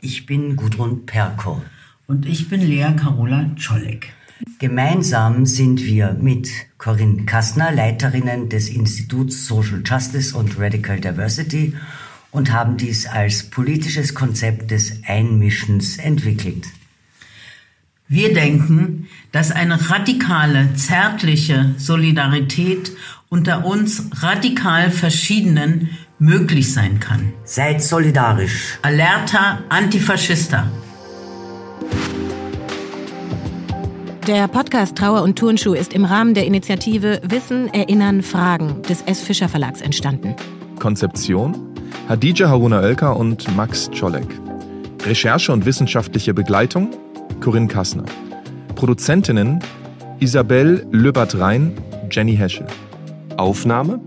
Ich 0.01 0.25
bin 0.25 0.57
Gudrun 0.57 1.05
Perko. 1.05 1.61
Und 2.07 2.25
ich 2.25 2.49
bin 2.49 2.59
Lea 2.59 2.93
Carola 2.93 3.45
Czolek. 3.55 4.11
Gemeinsam 4.59 5.45
sind 5.45 5.81
wir 5.81 6.13
mit 6.19 6.49
Corinne 6.77 7.23
Kastner, 7.25 7.71
Leiterinnen 7.71 8.49
des 8.49 8.69
Instituts 8.69 9.47
Social 9.47 9.81
Justice 9.85 10.35
und 10.35 10.59
Radical 10.59 10.99
Diversity 10.99 11.73
und 12.31 12.51
haben 12.51 12.75
dies 12.75 13.07
als 13.07 13.43
politisches 13.43 14.13
Konzept 14.13 14.71
des 14.71 15.03
Einmischens 15.07 15.97
entwickelt. 15.97 16.65
Wir 18.07 18.33
denken, 18.33 19.07
dass 19.31 19.51
eine 19.51 19.89
radikale, 19.89 20.73
zärtliche 20.73 21.75
Solidarität 21.77 22.91
unter 23.31 23.65
uns 23.65 24.09
radikal 24.21 24.91
Verschiedenen 24.91 25.89
möglich 26.19 26.73
sein 26.73 26.99
kann. 26.99 27.31
Seid 27.45 27.81
solidarisch. 27.81 28.77
Alerta 28.81 29.59
Antifaschista. 29.69 30.67
Der 34.27 34.49
Podcast 34.49 34.97
Trauer 34.97 35.21
und 35.21 35.39
Turnschuh 35.39 35.73
ist 35.73 35.93
im 35.93 36.03
Rahmen 36.03 36.33
der 36.33 36.45
Initiative 36.45 37.21
Wissen, 37.23 37.73
Erinnern, 37.73 38.21
Fragen 38.21 38.81
des 38.83 39.01
S. 39.03 39.21
Fischer 39.21 39.47
Verlags 39.47 39.79
entstanden. 39.79 40.35
Konzeption 40.79 41.55
Hadija 42.09 42.49
Haruna 42.49 42.81
Oelker 42.81 43.15
und 43.15 43.55
Max 43.55 43.89
Czolek. 43.91 44.27
Recherche 45.05 45.53
und 45.53 45.65
wissenschaftliche 45.65 46.33
Begleitung 46.33 46.91
Corinne 47.39 47.69
Kassner. 47.69 48.05
Produzentinnen 48.75 49.63
Isabel 50.19 50.85
Löbert-Rhein, 50.91 51.77
Jenny 52.11 52.35
Heschel. 52.35 52.67
Aufnahme 53.41 53.99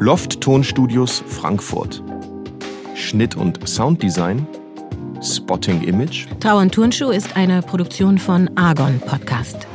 Loft 0.00 0.40
Tonstudios 0.40 1.22
Frankfurt. 1.28 2.02
Schnitt 2.94 3.36
und 3.36 3.68
Sounddesign 3.68 4.46
Spotting 5.22 5.82
Image. 5.82 6.26
Trauer 6.40 6.62
und 6.62 6.72
Turnschuh 6.72 7.10
ist 7.10 7.36
eine 7.36 7.60
Produktion 7.60 8.16
von 8.16 8.50
Argon 8.56 8.98
Podcast. 9.00 9.68